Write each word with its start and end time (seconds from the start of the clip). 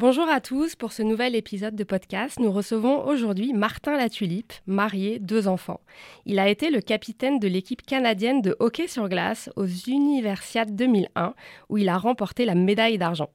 Bonjour 0.00 0.28
à 0.28 0.40
tous, 0.40 0.76
pour 0.76 0.92
ce 0.92 1.02
nouvel 1.02 1.34
épisode 1.34 1.74
de 1.74 1.82
podcast, 1.82 2.38
nous 2.38 2.52
recevons 2.52 3.04
aujourd'hui 3.04 3.52
Martin 3.52 3.96
Latulipe, 3.96 4.52
marié, 4.68 5.18
deux 5.18 5.48
enfants. 5.48 5.80
Il 6.24 6.38
a 6.38 6.48
été 6.48 6.70
le 6.70 6.80
capitaine 6.80 7.40
de 7.40 7.48
l'équipe 7.48 7.82
canadienne 7.82 8.40
de 8.40 8.54
hockey 8.60 8.86
sur 8.86 9.08
glace 9.08 9.50
aux 9.56 9.66
Universiades 9.66 10.76
2001, 10.76 11.34
où 11.68 11.78
il 11.78 11.88
a 11.88 11.98
remporté 11.98 12.44
la 12.44 12.54
médaille 12.54 12.96
d'argent. 12.96 13.30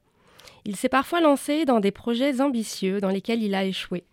Il 0.64 0.74
s'est 0.76 0.88
parfois 0.88 1.20
lancé 1.20 1.66
dans 1.66 1.80
des 1.80 1.90
projets 1.90 2.40
ambitieux 2.40 2.98
dans 2.98 3.10
lesquels 3.10 3.42
il 3.42 3.54
a 3.54 3.66
échoué. 3.66 4.04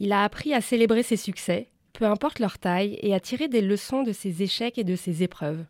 Il 0.00 0.10
a 0.10 0.24
appris 0.24 0.52
à 0.52 0.60
célébrer 0.60 1.04
ses 1.04 1.16
succès, 1.16 1.68
peu 1.92 2.06
importe 2.06 2.40
leur 2.40 2.58
taille, 2.58 2.98
et 3.02 3.14
à 3.14 3.20
tirer 3.20 3.46
des 3.46 3.60
leçons 3.60 4.02
de 4.02 4.10
ses 4.10 4.42
échecs 4.42 4.78
et 4.78 4.84
de 4.84 4.96
ses 4.96 5.22
épreuves. 5.22 5.64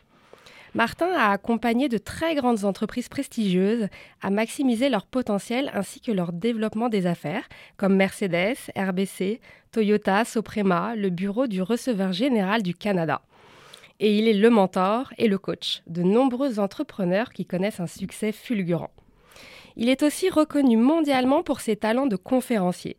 Martin 0.75 1.11
a 1.13 1.33
accompagné 1.33 1.89
de 1.89 1.99
très 1.99 2.37
grandes 2.37 2.65
entreprises 2.65 3.09
prestigieuses 3.09 3.89
à 4.23 4.31
maximiser 4.31 4.89
leur 4.89 5.05
potentiel 5.05 5.71
ainsi 5.75 6.01
que 6.01 6.13
leur 6.13 6.33
développement 6.33 6.89
des 6.89 7.07
affaires, 7.07 7.49
comme 7.77 7.97
Mercedes, 7.97 8.57
RBC, 8.77 9.41
Toyota, 9.73 10.25
Soprema, 10.25 10.95
le 10.95 11.11
bureau 11.11 11.49
du 11.49 11.61
receveur 11.61 12.13
général 12.13 12.63
du 12.63 12.75
Canada. 12.75 13.23
Et 13.99 14.17
il 14.17 14.29
est 14.29 14.35
le 14.35 14.49
mentor 14.49 15.13
et 15.19 15.27
le 15.27 15.39
coach 15.39 15.83
de 15.89 16.03
nombreux 16.03 16.61
entrepreneurs 16.61 17.33
qui 17.33 17.47
connaissent 17.47 17.81
un 17.81 17.89
succès 17.89 18.31
fulgurant. 18.31 18.91
Il 19.77 19.89
est 19.89 20.05
aussi 20.05 20.31
reconnu 20.31 20.77
mondialement 20.77 21.43
pour 21.43 21.61
ses 21.61 21.77
talents 21.77 22.07
de 22.07 22.17
conférencier. 22.17 22.97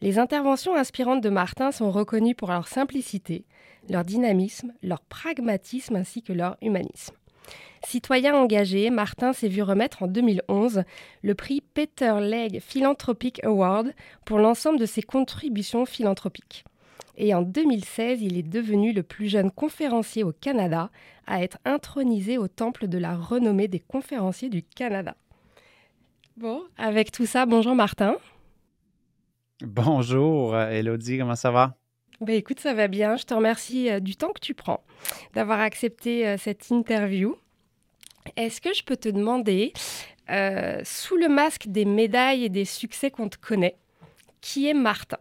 Les 0.00 0.18
interventions 0.18 0.74
inspirantes 0.74 1.22
de 1.22 1.30
Martin 1.30 1.70
sont 1.70 1.90
reconnues 1.92 2.34
pour 2.34 2.50
leur 2.50 2.66
simplicité, 2.66 3.44
leur 3.88 4.04
dynamisme, 4.04 4.72
leur 4.82 5.00
pragmatisme 5.00 5.96
ainsi 5.96 6.22
que 6.22 6.32
leur 6.32 6.56
humanisme. 6.62 7.14
Citoyen 7.84 8.34
engagé, 8.36 8.90
Martin 8.90 9.32
s'est 9.32 9.48
vu 9.48 9.62
remettre 9.62 10.04
en 10.04 10.06
2011 10.06 10.84
le 11.22 11.34
prix 11.34 11.60
Peter 11.60 12.14
Legge 12.20 12.60
Philanthropic 12.60 13.44
Award 13.44 13.92
pour 14.24 14.38
l'ensemble 14.38 14.78
de 14.78 14.86
ses 14.86 15.02
contributions 15.02 15.84
philanthropiques. 15.84 16.64
Et 17.16 17.34
en 17.34 17.42
2016, 17.42 18.22
il 18.22 18.38
est 18.38 18.48
devenu 18.48 18.92
le 18.92 19.02
plus 19.02 19.28
jeune 19.28 19.50
conférencier 19.50 20.24
au 20.24 20.32
Canada 20.32 20.90
à 21.26 21.42
être 21.42 21.58
intronisé 21.64 22.38
au 22.38 22.48
temple 22.48 22.88
de 22.88 22.98
la 22.98 23.16
renommée 23.16 23.68
des 23.68 23.80
conférenciers 23.80 24.48
du 24.48 24.62
Canada. 24.62 25.14
Bon, 26.36 26.62
avec 26.78 27.10
tout 27.10 27.26
ça, 27.26 27.44
bonjour 27.44 27.74
Martin. 27.74 28.16
Bonjour, 29.60 30.56
Elodie, 30.56 31.18
comment 31.18 31.36
ça 31.36 31.50
va? 31.50 31.76
Ben 32.22 32.36
écoute, 32.36 32.60
ça 32.60 32.72
va 32.72 32.86
bien. 32.86 33.16
Je 33.16 33.24
te 33.24 33.34
remercie 33.34 33.90
euh, 33.90 33.98
du 33.98 34.14
temps 34.14 34.32
que 34.32 34.38
tu 34.38 34.54
prends, 34.54 34.84
d'avoir 35.34 35.58
accepté 35.58 36.28
euh, 36.28 36.36
cette 36.38 36.70
interview. 36.70 37.36
Est-ce 38.36 38.60
que 38.60 38.72
je 38.72 38.84
peux 38.84 38.96
te 38.96 39.08
demander, 39.08 39.72
euh, 40.30 40.80
sous 40.84 41.16
le 41.16 41.28
masque 41.28 41.66
des 41.66 41.84
médailles 41.84 42.44
et 42.44 42.48
des 42.48 42.64
succès 42.64 43.10
qu'on 43.10 43.28
te 43.28 43.38
connaît, 43.38 43.76
qui 44.40 44.68
est 44.68 44.74
Martin? 44.74 45.18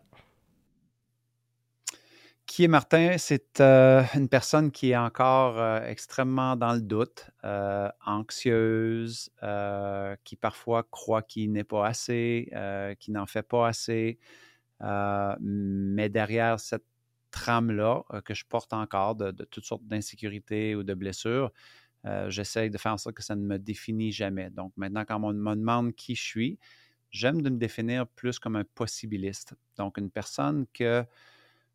Qui 2.45 2.65
est 2.65 2.67
Martin? 2.67 3.17
C'est 3.17 3.59
une 3.59 4.27
personne 4.29 4.69
qui 4.69 4.91
est 4.91 4.97
encore 4.97 5.59
extrêmement 5.83 6.55
dans 6.55 6.73
le 6.73 6.81
doute, 6.81 7.31
anxieuse, 8.05 9.31
qui 10.23 10.35
parfois 10.35 10.83
croit 10.91 11.21
qu'il 11.23 11.51
n'est 11.53 11.63
pas 11.63 11.87
assez, 11.87 12.51
qui 12.99 13.11
n'en 13.11 13.25
fait 13.25 13.41
pas 13.41 13.67
assez. 13.69 14.19
mais 14.81 16.09
derrière 16.09 16.59
cette 16.59 16.90
trame-là 17.31 18.03
que 18.25 18.33
je 18.33 18.45
porte 18.45 18.73
encore 18.73 19.15
de, 19.15 19.31
toutes 19.45 19.65
sortes 19.65 19.85
d'insécurités 19.85 20.75
ou 20.75 20.83
de 20.83 20.93
blessures, 20.93 21.51
j'essaye 22.27 22.69
de 22.69 22.77
faire 22.77 22.93
en 22.93 22.97
sorte 22.97 23.15
que 23.15 23.23
ça 23.23 23.35
ne 23.35 23.43
me 23.43 23.57
définit 23.57 24.11
jamais. 24.11 24.49
Donc 24.49 24.73
maintenant, 24.75 25.05
quand 25.05 25.23
on 25.23 25.33
me 25.33 25.55
demande 25.55 25.95
qui 25.95 26.15
je 26.15 26.23
suis, 26.23 26.59
j'aime 27.11 27.41
de 27.41 27.49
me 27.49 27.57
définir 27.57 28.07
plus 28.07 28.39
comme 28.39 28.55
un 28.55 28.63
possibiliste. 28.63 29.53
Donc 29.77 29.97
une 29.97 30.09
personne 30.09 30.65
que 30.73 31.05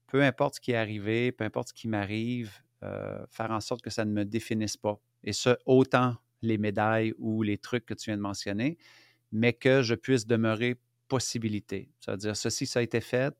peu 0.06 0.22
importe 0.22 0.56
ce 0.56 0.60
qui 0.60 0.72
est 0.72 0.76
arrivé, 0.76 1.32
peu 1.32 1.44
importe 1.44 1.68
ce 1.68 1.74
qui 1.74 1.88
m'arrive, 1.88 2.52
euh, 2.82 3.24
faire 3.30 3.50
en 3.50 3.60
sorte 3.60 3.82
que 3.82 3.90
ça 3.90 4.04
ne 4.04 4.12
me 4.12 4.24
définisse 4.24 4.76
pas. 4.76 5.00
Et 5.24 5.32
ce, 5.32 5.56
autant 5.66 6.16
les 6.42 6.58
médailles 6.58 7.14
ou 7.18 7.42
les 7.42 7.58
trucs 7.58 7.86
que 7.86 7.94
tu 7.94 8.10
viens 8.10 8.16
de 8.16 8.22
mentionner, 8.22 8.78
mais 9.32 9.52
que 9.52 9.82
je 9.82 9.94
puisse 9.94 10.26
demeurer 10.26 10.76
possibilité. 11.08 11.90
C'est-à-dire, 12.00 12.36
ceci, 12.36 12.66
ça 12.66 12.80
a 12.80 12.82
été 12.82 13.00
fait, 13.00 13.34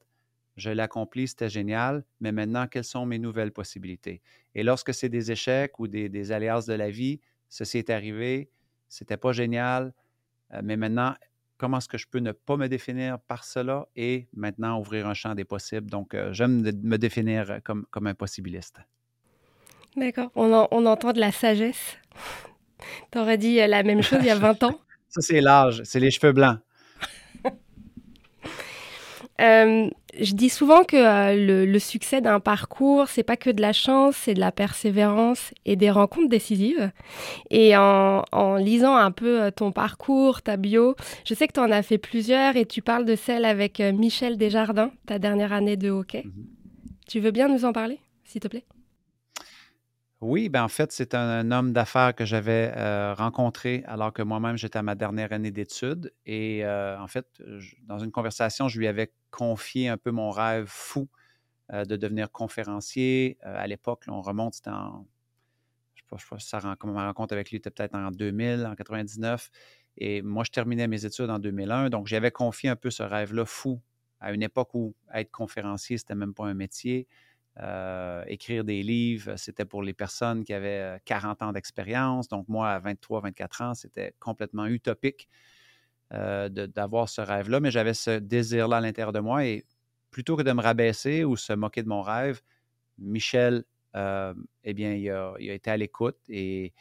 je 0.57 0.71
l'ai 0.71 0.83
accompli, 0.83 1.29
c'était 1.29 1.49
génial, 1.49 2.05
mais 2.21 2.33
maintenant, 2.33 2.67
quelles 2.67 2.85
sont 2.85 3.07
mes 3.07 3.19
nouvelles 3.19 3.53
possibilités? 3.53 4.23
Et 4.55 4.63
lorsque 4.63 4.95
c'est 4.95 5.09
des 5.09 5.31
échecs 5.31 5.79
ou 5.79 5.87
des, 5.87 6.09
des 6.09 6.33
aléas 6.33 6.67
de 6.67 6.75
la 6.75 6.91
vie, 6.91 7.21
ceci 7.49 7.79
est 7.79 7.91
arrivé, 7.91 8.51
c'était 8.89 9.17
pas 9.17 9.33
génial, 9.33 9.93
euh, 10.55 10.61
mais 10.63 10.77
maintenant, 10.77 11.15
comment 11.59 11.79
est-ce 11.79 11.89
que 11.89 11.99
je 11.99 12.07
peux 12.07 12.19
ne 12.19 12.33
pas 12.33 12.57
me 12.57 12.69
définir 12.69 13.19
par 13.19 13.45
cela 13.45 13.87
et 13.97 14.29
maintenant 14.35 14.79
ouvrir 14.79 15.07
un 15.07 15.15
champ 15.15 15.35
des 15.35 15.45
possibles? 15.45 15.91
Donc, 15.91 16.15
euh, 16.15 16.33
j'aime 16.33 16.63
me 16.63 16.97
définir 16.97 17.61
comme, 17.65 17.87
comme 17.91 18.07
un 18.07 18.15
possibiliste. 18.15 18.81
D'accord. 19.97 20.31
On, 20.35 20.69
on, 20.71 20.87
entend 20.87 21.13
de 21.13 21.21
la 21.21 21.33
sagesse. 21.33 21.97
Tu 23.11 23.19
aurais 23.19 23.39
dit 23.39 23.59
euh, 23.61 23.67
la 23.67 23.83
même 23.83 24.03
chose 24.03 24.19
il 24.21 24.27
y 24.27 24.31
a 24.31 24.37
20 24.37 24.63
ans? 24.65 24.79
Ça, 25.09 25.23
c'est 25.23 25.41
l'âge, 25.41 25.81
c'est 25.85 25.99
les 25.99 26.11
cheveux 26.11 26.33
blancs. 26.33 26.59
Euh, 29.39 29.91
je 30.21 30.35
dis 30.35 30.49
souvent 30.49 30.85
que 30.85 30.97
euh, 30.97 31.67
le, 31.67 31.79
succès 31.79 32.21
d'un 32.21 32.41
parcours, 32.41 33.09
c'est 33.09 33.23
pas 33.23 33.37
que 33.37 33.51
de 33.51 33.61
la 33.61 33.73
chance, 33.73 34.17
c'est 34.17 34.35
de 34.35 34.41
la 34.41 34.53
persévérance 34.53 35.53
et 35.65 35.77
des 35.77 35.91
rencontres 35.91 36.29
décisives. 36.29 36.91
Et 37.51 37.77
en, 37.77 38.25
lisant 38.57 38.97
un 38.97 39.11
peu 39.11 39.43
euh, 39.43 39.51
ton 39.51 39.73
parcours, 39.73 40.43
ta 40.43 40.57
bio, 40.57 40.97
je 41.25 41.35
sais 41.35 41.47
que 41.47 41.53
tu 41.53 41.61
en 41.61 41.71
as 41.71 41.83
fait 41.83 41.99
plusieurs 41.99 42.57
et 42.57 42.67
tu 42.67 42.83
parles 42.83 43.05
de 43.05 43.17
celle 43.17 43.45
avec 43.45 43.81
Michel 43.81 44.37
Desjardins, 44.37 44.91
ta 45.07 45.19
dernière 45.19 45.53
année 45.53 45.77
de 45.77 45.91
hockey. 45.91 46.25
Mhm. 46.25 46.47
Tu 47.09 47.21
veux 47.21 47.31
bien 47.31 47.49
nous 47.49 47.65
en 47.65 47.73
parler, 47.73 47.99
s'il 48.25 48.41
te 48.41 48.49
plaît? 48.49 48.65
Oui, 50.23 50.49
ben 50.49 50.65
en 50.65 50.69
fait, 50.69 50.93
c'est 50.93 51.15
un, 51.15 51.51
homme 51.51 51.73
d'affaires 51.75 52.15
que 52.15 52.25
j'avais 52.25 52.73
rencontré 53.15 53.85
alors 53.87 54.13
que 54.15 54.23
moi-même 54.23 54.57
j'étais 54.57 54.79
à 54.79 54.83
ma 54.83 54.95
dernière 54.95 55.33
année 55.33 55.51
d'études. 55.51 56.13
Et 56.25 56.65
en 56.67 57.07
fait, 57.07 57.27
dans 57.83 57.99
une 57.99 58.11
conversation, 58.11 58.69
je 58.69 58.79
lui 58.79 58.87
avais 58.87 59.13
confié 59.31 59.89
un 59.89 59.99
peu 59.99 60.11
mon 60.11 60.31
rêve 60.31 60.67
fou 60.69 61.09
de 61.73 61.97
devenir 61.97 62.33
conférencier. 62.33 63.39
à 63.43 63.67
l'époque, 63.67 64.05
on 64.09 64.23
remonte, 64.23 64.55
c'était 64.55 64.71
en. 64.71 65.07
Je 65.95 66.03
ne 66.15 66.19
sais 66.21 66.27
pas, 66.31 66.39
si 66.39 66.49
ça, 66.49 66.61
ma 66.61 67.07
rencontre 67.07 67.35
avec 67.35 67.51
lui 67.51 67.59
était 67.59 67.71
peut-être 67.71 67.95
en 67.95 68.11
2000, 68.11 68.67
en 68.67 68.75
99. 68.77 69.51
Et 69.99 70.23
moi, 70.23 70.45
je 70.45 70.51
terminais 70.53 70.89
mes 70.89 71.05
études 71.05 71.31
en 71.31 71.39
2001. 71.39 71.91
Donc, 71.91 72.07
j'avais 72.07 72.31
confié 72.31 72.71
un 72.71 72.77
peu 72.77 72.91
ce 72.91 73.03
rêve-là 73.03 73.45
fou 73.47 73.81
à 74.21 74.33
une 74.33 74.43
époque 74.43 74.75
où 74.75 74.95
être 75.15 75.31
conférencier, 75.31 75.99
c'était 75.99 76.15
même 76.15 76.35
pas 76.35 76.47
un 76.47 76.55
métier. 76.55 77.07
Euh, 77.63 78.23
écrire 78.27 78.65
des 78.65 78.83
livres, 78.83 79.37
c'était 79.37 79.65
pour 79.65 79.83
les 79.83 79.95
personnes 79.95 80.45
qui 80.45 80.53
avaient 80.53 81.01
40 81.07 81.41
euh, 81.41 81.47
ans 81.47 81.53
d'expérience. 81.53 82.29
Donc, 82.29 82.49
moi, 82.49 82.71
à 82.71 82.79
23, 82.79 83.23
24 83.23 83.63
ans, 83.63 83.75
c'était 83.75 84.15
complètement 84.19 84.67
utopique 84.67 85.29
euh, 86.13 86.49
d'avoir 86.51 87.09
ce 87.09 87.23
rêve-là, 87.23 87.61
mais 87.61 87.71
j'avais 87.71 87.95
ce 87.95 88.19
désir-là 88.19 88.79
à 88.79 88.81
l'intérieur 88.81 89.13
de 89.13 89.21
moi. 89.21 89.47
Et 89.47 89.65
plutôt 90.11 90.37
que 90.37 90.43
de 90.43 90.53
me 90.53 90.61
rabaisser 90.61 91.25
ou 91.25 91.37
se 91.37 91.55
moquer 91.55 91.83
de 91.83 91.89
mon 91.89 92.03
rêve, 92.03 92.43
Michel, 92.99 93.65
eh 93.95 94.75
bien, 94.75 94.93
il 94.93 95.11
a, 95.11 95.35
été 95.39 95.71
à 95.71 95.77
l'écoute 95.79 96.19
et 96.29 96.75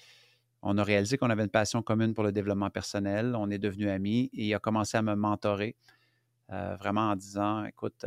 on 0.62 0.78
a 0.78 0.84
réalisé 0.84 1.18
qu'on 1.18 1.30
avait 1.30 1.44
une 1.44 1.50
passion 1.50 1.82
commune 1.82 2.14
pour 2.14 2.26
le 2.26 2.34
développement 2.34 2.70
personnel. 2.70 3.36
On 3.38 3.50
est 3.50 3.58
devenus 3.58 3.90
amis 3.90 4.30
et 4.34 4.48
il 4.48 4.54
a 4.54 4.60
commencé 4.60 4.98
à 4.98 5.02
me 5.02 5.16
mentorer, 5.16 5.78
vraiment 6.50 7.12
en 7.12 7.16
disant, 7.16 7.64
écoute, 7.64 8.06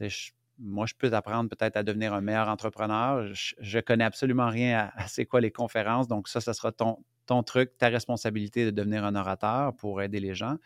je 0.00 0.30
moi, 0.58 0.86
je 0.86 0.94
peux 0.94 1.10
t'apprendre 1.10 1.48
peut-être 1.48 1.76
à 1.76 1.82
devenir 1.82 2.12
un 2.14 2.20
meilleur 2.20 2.48
entrepreneur. 2.48 3.26
Je, 3.32 3.54
ne 3.76 3.80
connais 3.80 4.04
absolument 4.04 4.48
rien 4.48 4.90
à, 4.96 5.06
c'est 5.08 5.26
quoi 5.26 5.40
les 5.40 5.50
conférences. 5.50 6.08
Donc, 6.08 6.28
ça, 6.28 6.40
ce 6.40 6.52
sera 6.52 6.72
ton, 6.72 6.98
ton 7.26 7.42
truc, 7.42 7.76
ta 7.78 7.88
responsabilité 7.88 8.64
de 8.64 8.70
devenir 8.70 9.04
un 9.04 9.14
orateur 9.14 9.74
pour 9.76 10.02
aider 10.02 10.20
les 10.20 10.34
gens. 10.34 10.56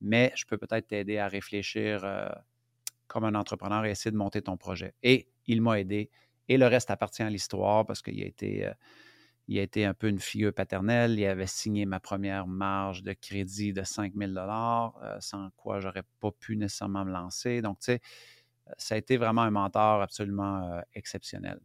Mais 0.00 0.32
je 0.34 0.44
peux 0.44 0.58
peut-être 0.58 0.88
t'aider 0.88 1.18
à 1.18 1.28
réfléchir 1.28 2.04
euh, 2.04 2.28
comme 3.06 3.24
un 3.24 3.34
entrepreneur 3.34 3.84
et 3.84 3.90
essayer 3.90 4.10
de 4.10 4.16
monter 4.16 4.42
ton 4.42 4.56
projet. 4.56 4.94
Et 5.02 5.28
il 5.46 5.62
m'a 5.62 5.80
aidé. 5.80 6.10
Et 6.48 6.58
le 6.58 6.66
reste 6.66 6.90
appartient 6.90 7.22
à 7.22 7.30
l'histoire 7.30 7.86
parce 7.86 8.02
qu'il 8.02 8.22
a 8.22 8.26
été. 8.26 8.66
Euh, 8.66 8.72
il 9.48 9.58
a 9.60 9.62
été 9.62 9.84
un 9.84 9.94
peu 9.94 10.08
une 10.08 10.18
figure 10.18 10.52
paternelle. 10.52 11.18
Il 11.18 11.24
avait 11.24 11.46
signé 11.46 11.86
ma 11.86 12.00
première 12.00 12.48
marge 12.48 13.02
de 13.04 13.12
crédit 13.12 13.72
de 13.72 13.84
5 13.84 14.12
000 14.16 14.32
euh, 14.36 14.90
sans 15.20 15.50
quoi 15.56 15.78
j'aurais 15.78 16.02
pas 16.20 16.32
pu 16.32 16.56
nécessairement 16.56 17.04
me 17.04 17.12
lancer. 17.12 17.62
Donc, 17.62 17.78
tu 17.78 17.84
sais, 17.84 18.00
ça 18.78 18.94
a 18.94 18.98
été 18.98 19.16
vraiment 19.16 19.42
un 19.42 19.50
mentor 19.50 20.02
absolument 20.02 20.62
euh, 20.62 20.80
exceptionnel. 20.94 21.58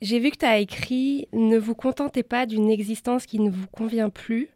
J'ai 0.00 0.20
vu 0.20 0.30
que 0.30 0.36
tu 0.36 0.46
as 0.46 0.58
écrit 0.58 1.28
Ne 1.32 1.58
vous 1.58 1.74
contentez 1.74 2.22
pas 2.22 2.46
d'une 2.46 2.70
existence 2.70 3.26
qui 3.26 3.40
ne 3.40 3.50
vous 3.50 3.66
convient 3.66 4.10
plus. 4.10 4.48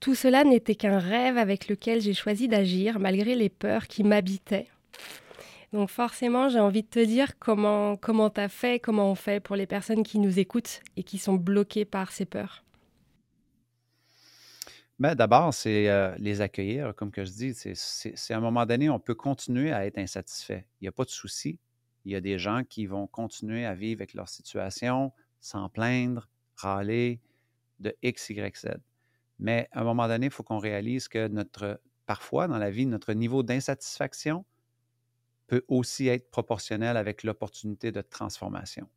Tout 0.00 0.14
cela 0.14 0.42
n'était 0.42 0.74
qu'un 0.74 0.98
rêve 0.98 1.36
avec 1.36 1.68
lequel 1.68 2.00
j'ai 2.00 2.14
choisi 2.14 2.48
d'agir 2.48 2.98
malgré 2.98 3.34
les 3.34 3.50
peurs 3.50 3.88
qui 3.88 4.04
m'habitaient. 4.04 4.68
Donc 5.74 5.90
forcément, 5.90 6.48
j'ai 6.48 6.60
envie 6.60 6.82
de 6.82 6.88
te 6.88 7.04
dire 7.04 7.38
comment 7.38 7.96
comment 7.96 8.28
as 8.28 8.48
fait, 8.48 8.80
comment 8.80 9.10
on 9.10 9.14
fait 9.14 9.40
pour 9.40 9.54
les 9.54 9.66
personnes 9.66 10.02
qui 10.02 10.18
nous 10.18 10.38
écoutent 10.38 10.80
et 10.96 11.02
qui 11.02 11.18
sont 11.18 11.34
bloquées 11.34 11.84
par 11.84 12.10
ces 12.10 12.24
peurs. 12.24 12.64
Ben, 14.98 15.14
d'abord, 15.14 15.54
c'est 15.54 16.18
les 16.18 16.40
accueillir, 16.40 16.94
comme 16.94 17.12
que 17.12 17.24
je 17.24 17.30
dis. 17.30 17.54
C'est 17.54 18.34
à 18.34 18.36
un 18.36 18.40
moment 18.40 18.66
donné, 18.66 18.90
on 18.90 18.98
peut 18.98 19.14
continuer 19.14 19.72
à 19.72 19.86
être 19.86 19.98
insatisfait. 19.98 20.66
Il 20.80 20.84
n'y 20.84 20.88
a 20.88 20.92
pas 20.92 21.04
de 21.04 21.10
souci. 21.10 21.58
Il 22.04 22.12
y 22.12 22.16
a 22.16 22.20
des 22.20 22.38
gens 22.38 22.64
qui 22.64 22.86
vont 22.86 23.06
continuer 23.06 23.64
à 23.64 23.74
vivre 23.74 24.00
avec 24.00 24.14
leur 24.14 24.28
situation, 24.28 25.12
sans 25.40 25.68
plaindre, 25.68 26.28
râler, 26.56 27.20
de 27.78 27.94
X, 28.02 28.30
Y, 28.30 28.56
Z. 28.56 28.66
Mais 29.38 29.68
à 29.70 29.82
un 29.82 29.84
moment 29.84 30.08
donné, 30.08 30.26
il 30.26 30.32
faut 30.32 30.42
qu'on 30.42 30.58
réalise 30.58 31.06
que 31.06 31.28
notre, 31.28 31.80
parfois 32.06 32.48
dans 32.48 32.58
la 32.58 32.70
vie, 32.70 32.86
notre 32.86 33.12
niveau 33.12 33.44
d'insatisfaction 33.44 34.44
peut 35.46 35.64
aussi 35.68 36.08
être 36.08 36.28
proportionnel 36.30 36.96
avec 36.96 37.22
l'opportunité 37.22 37.92
de 37.92 38.00
transformation. 38.00 38.88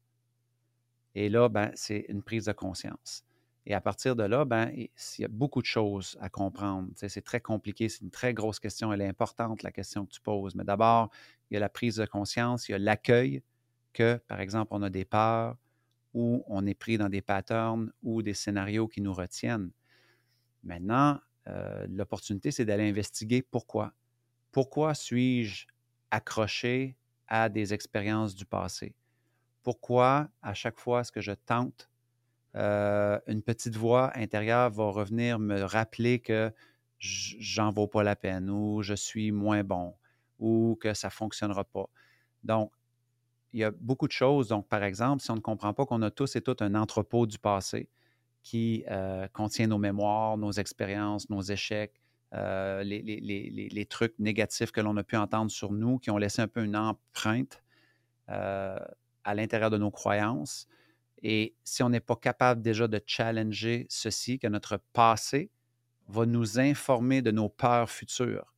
Et 1.14 1.30
là, 1.30 1.48
ben, 1.48 1.72
c'est 1.76 2.06
une 2.10 2.24
prise 2.24 2.46
de 2.46 2.54
conscience. 2.54 3.24
Et 3.66 3.74
à 3.76 3.82
partir 3.82 4.16
de 4.16 4.24
là, 4.24 4.44
ben, 4.44 4.72
il 4.76 4.90
y 5.20 5.24
a 5.24 5.28
beaucoup 5.28 5.62
de 5.62 5.68
choses 5.68 6.18
à 6.20 6.30
comprendre. 6.30 6.90
c'est 6.96 7.24
très 7.24 7.40
compliqué, 7.40 7.90
c'est 7.90 8.02
une 8.02 8.10
très 8.10 8.34
grosse 8.34 8.60
question. 8.60 8.92
Elle 8.92 9.02
est 9.02 9.08
importante, 9.08 9.62
la 9.62 9.72
question 9.72 10.06
que 10.06 10.12
tu 10.12 10.22
poses. 10.22 10.56
Mais 10.56 10.64
d'abord, 10.64 11.12
il 11.50 11.56
y 11.56 11.58
a 11.58 11.60
la 11.60 11.70
prise 11.70 11.98
de 11.98 12.06
conscience, 12.06 12.70
il 12.70 12.72
y 12.72 12.76
a 12.76 12.80
l'accueil 12.80 13.44
que, 13.94 14.18
par 14.28 14.40
exemple, 14.40 14.70
on 14.72 14.82
a 14.82 14.90
des 14.90 15.06
peurs 15.06 15.58
ou 16.14 16.44
on 16.48 16.66
est 16.66 16.74
pris 16.74 16.98
dans 16.98 17.10
des 17.10 17.22
patterns 17.22 17.92
ou 18.02 18.24
des 18.24 18.34
scénarios 18.34 18.88
qui 18.88 19.02
nous 19.02 19.14
retiennent. 19.14 19.72
Maintenant, 20.64 21.20
euh, 21.48 21.86
l'opportunité, 21.90 22.52
c'est 22.52 22.66
d'aller 22.66 22.90
investiguer 22.90 23.42
pourquoi. 23.42 23.94
Pourquoi 24.52 24.94
suis-je 24.96 25.68
accroché 26.10 26.98
à 27.28 27.48
des 27.48 27.74
expériences 27.74 28.36
du 28.36 28.46
passé? 28.46 28.96
Pourquoi, 29.64 30.30
à 30.42 30.54
chaque 30.54 30.80
fois, 30.80 31.04
ce 31.04 31.12
que 31.12 31.22
je 31.22 31.32
tente 31.32 31.91
euh, 32.56 33.20
une 33.28 33.42
petite 33.42 33.76
voix 33.76 34.12
intérieure 34.16 34.70
va 34.72 34.86
revenir 34.90 35.40
me 35.40 35.64
rappeler 35.64 36.20
que 36.20 36.52
j'en 37.00 37.72
vaux 37.72 37.88
pas 37.88 38.04
la 38.04 38.16
peine 38.16 38.50
ou 38.50 38.82
je 38.82 38.94
suis 38.94 39.32
moins 39.32 39.64
bon 39.64 39.96
ou 40.40 40.78
que 40.80 40.94
ça 40.94 41.08
ne 41.08 41.12
fonctionnera 41.12 41.64
pas. 41.64 41.88
Donc, 42.44 42.72
il 43.54 43.60
y 43.60 43.64
a 43.64 43.72
beaucoup 43.72 44.08
de 44.08 44.12
choses. 44.12 44.50
Donc, 44.50 44.68
par 44.68 44.84
exemple, 44.84 45.22
si 45.22 45.32
on 45.32 45.36
ne 45.36 45.42
comprend 45.42 45.74
pas 45.74 45.86
qu'on 45.86 46.02
a 46.02 46.12
tous 46.12 46.36
et 46.36 46.42
toutes 46.42 46.62
un 46.62 46.76
entrepôt 46.76 47.26
du 47.26 47.40
passé 47.40 47.90
qui 48.44 48.84
euh, 48.90 49.28
contient 49.34 49.68
nos 49.68 49.78
mémoires, 49.78 50.38
nos 50.38 50.52
expériences, 50.52 51.30
nos 51.30 51.42
échecs, 51.42 52.02
euh, 52.34 52.84
les, 52.84 53.02
les, 53.02 53.86
trucs 53.86 54.18
négatifs 54.20 54.72
que 54.72 54.80
l'on 54.80 54.96
a 54.98 55.04
pu 55.04 55.18
entendre 55.18 55.52
sur 55.52 55.74
nous, 55.74 56.00
qui 56.00 56.10
ont 56.12 56.18
laissé 56.18 56.42
un 56.42 56.48
peu 56.48 56.64
une 56.64 56.78
empreinte 56.78 57.62
à 58.28 59.36
l'intérieur 59.36 59.70
de 59.70 59.78
nos 59.78 59.92
croyances, 59.92 60.68
et 61.24 61.56
si 61.64 61.84
on 61.84 61.90
n'est 61.90 62.00
pas 62.00 62.16
capable 62.16 62.62
déjà 62.62 62.88
de 62.88 63.00
challenger 63.06 63.86
ceci, 63.90 64.40
que 64.40 64.48
notre 64.48 64.78
passé 64.94 65.52
va 66.08 66.26
nous 66.26 66.60
informer 66.60 67.22
de 67.22 67.32
nos 67.32 67.50
peurs 67.50 67.90
futures. 67.90 68.54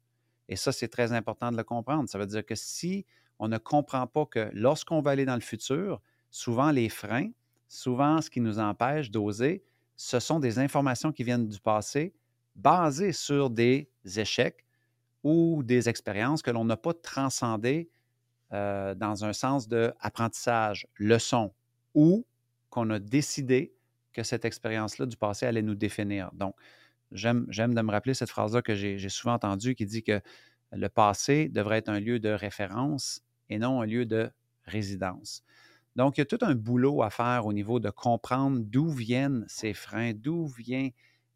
Et 0.48 0.56
ça, 0.56 0.72
c'est 0.72 0.88
très 0.88 1.12
important 1.14 1.52
de 1.52 1.58
le 1.58 1.64
comprendre. 1.64 2.10
Ça 2.10 2.18
veut 2.18 2.26
dire 2.26 2.46
que 2.46 2.56
si 2.56 3.06
on 3.40 3.48
ne 3.48 3.58
comprend 3.58 4.08
pas 4.08 4.26
que 4.26 4.50
lorsqu'on 4.54 5.02
va 5.02 5.12
aller 5.12 5.26
dans 5.26 5.36
le 5.36 5.42
futur, 5.42 6.02
souvent 6.32 6.72
les 6.72 6.90
freins, 6.90 7.30
souvent 7.68 8.22
ce 8.22 8.30
qui 8.30 8.40
nous 8.40 8.60
empêche 8.60 9.12
d'oser, 9.12 9.64
ce 9.96 10.20
sont 10.20 10.40
des 10.40 10.60
informations 10.60 11.12
qui 11.12 11.24
viennent 11.24 11.48
du 11.48 11.60
passé 11.60 12.14
basées 12.56 13.14
sur 13.14 13.50
des 13.50 13.90
échecs 14.16 14.66
ou 15.24 15.64
des 15.64 15.90
expériences 15.90 16.42
que 16.42 16.52
l'on 16.52 16.66
n'a 16.66 16.78
pas 16.78 16.94
transcendées 16.94 17.90
euh, 18.52 18.94
dans 18.96 19.26
un 19.26 19.34
sens 19.34 19.68
d'apprentissage, 19.68 20.88
leçon 20.98 21.54
ou 21.96 22.26
qu'on 22.74 22.90
a 22.90 22.98
décidé 22.98 23.76
que 24.14 24.24
cette 24.24 24.46
expérience-là 24.46 25.06
du 25.06 25.16
passé 25.16 25.46
allait 25.46 25.62
nous 25.62 25.76
définir. 25.76 26.32
Donc, 26.34 26.56
j'aime 27.12 27.46
de 27.48 27.82
me 27.82 27.92
rappeler 27.92 28.16
cette 28.16 28.32
phrase-là 28.32 28.64
que 28.64 28.74
j'ai 28.74 29.10
souvent 29.10 29.36
entendue 29.36 29.76
qui 29.76 29.86
dit 29.86 30.02
que 30.02 30.20
le 30.72 30.90
passé 30.90 31.50
devrait 31.50 31.78
être 31.78 31.90
un 31.90 32.00
lieu 32.00 32.20
de 32.20 32.30
référence 32.30 33.22
et 33.50 33.60
non 33.60 33.82
un 33.82 33.86
lieu 33.86 34.08
de 34.08 34.32
résidence. 34.66 35.44
Donc, 35.96 36.18
il 36.18 36.22
y 36.22 36.24
a 36.24 36.26
tout 36.26 36.40
un 36.42 36.56
boulot 36.56 37.04
à 37.04 37.12
faire 37.12 37.46
au 37.46 37.54
niveau 37.54 37.80
de 37.80 37.92
comprendre 37.92 38.60
d'où 38.60 38.90
viennent 38.90 39.46
ces 39.48 39.76
freins, 39.76 40.14
d'où 40.16 40.48
viennent 40.48 40.94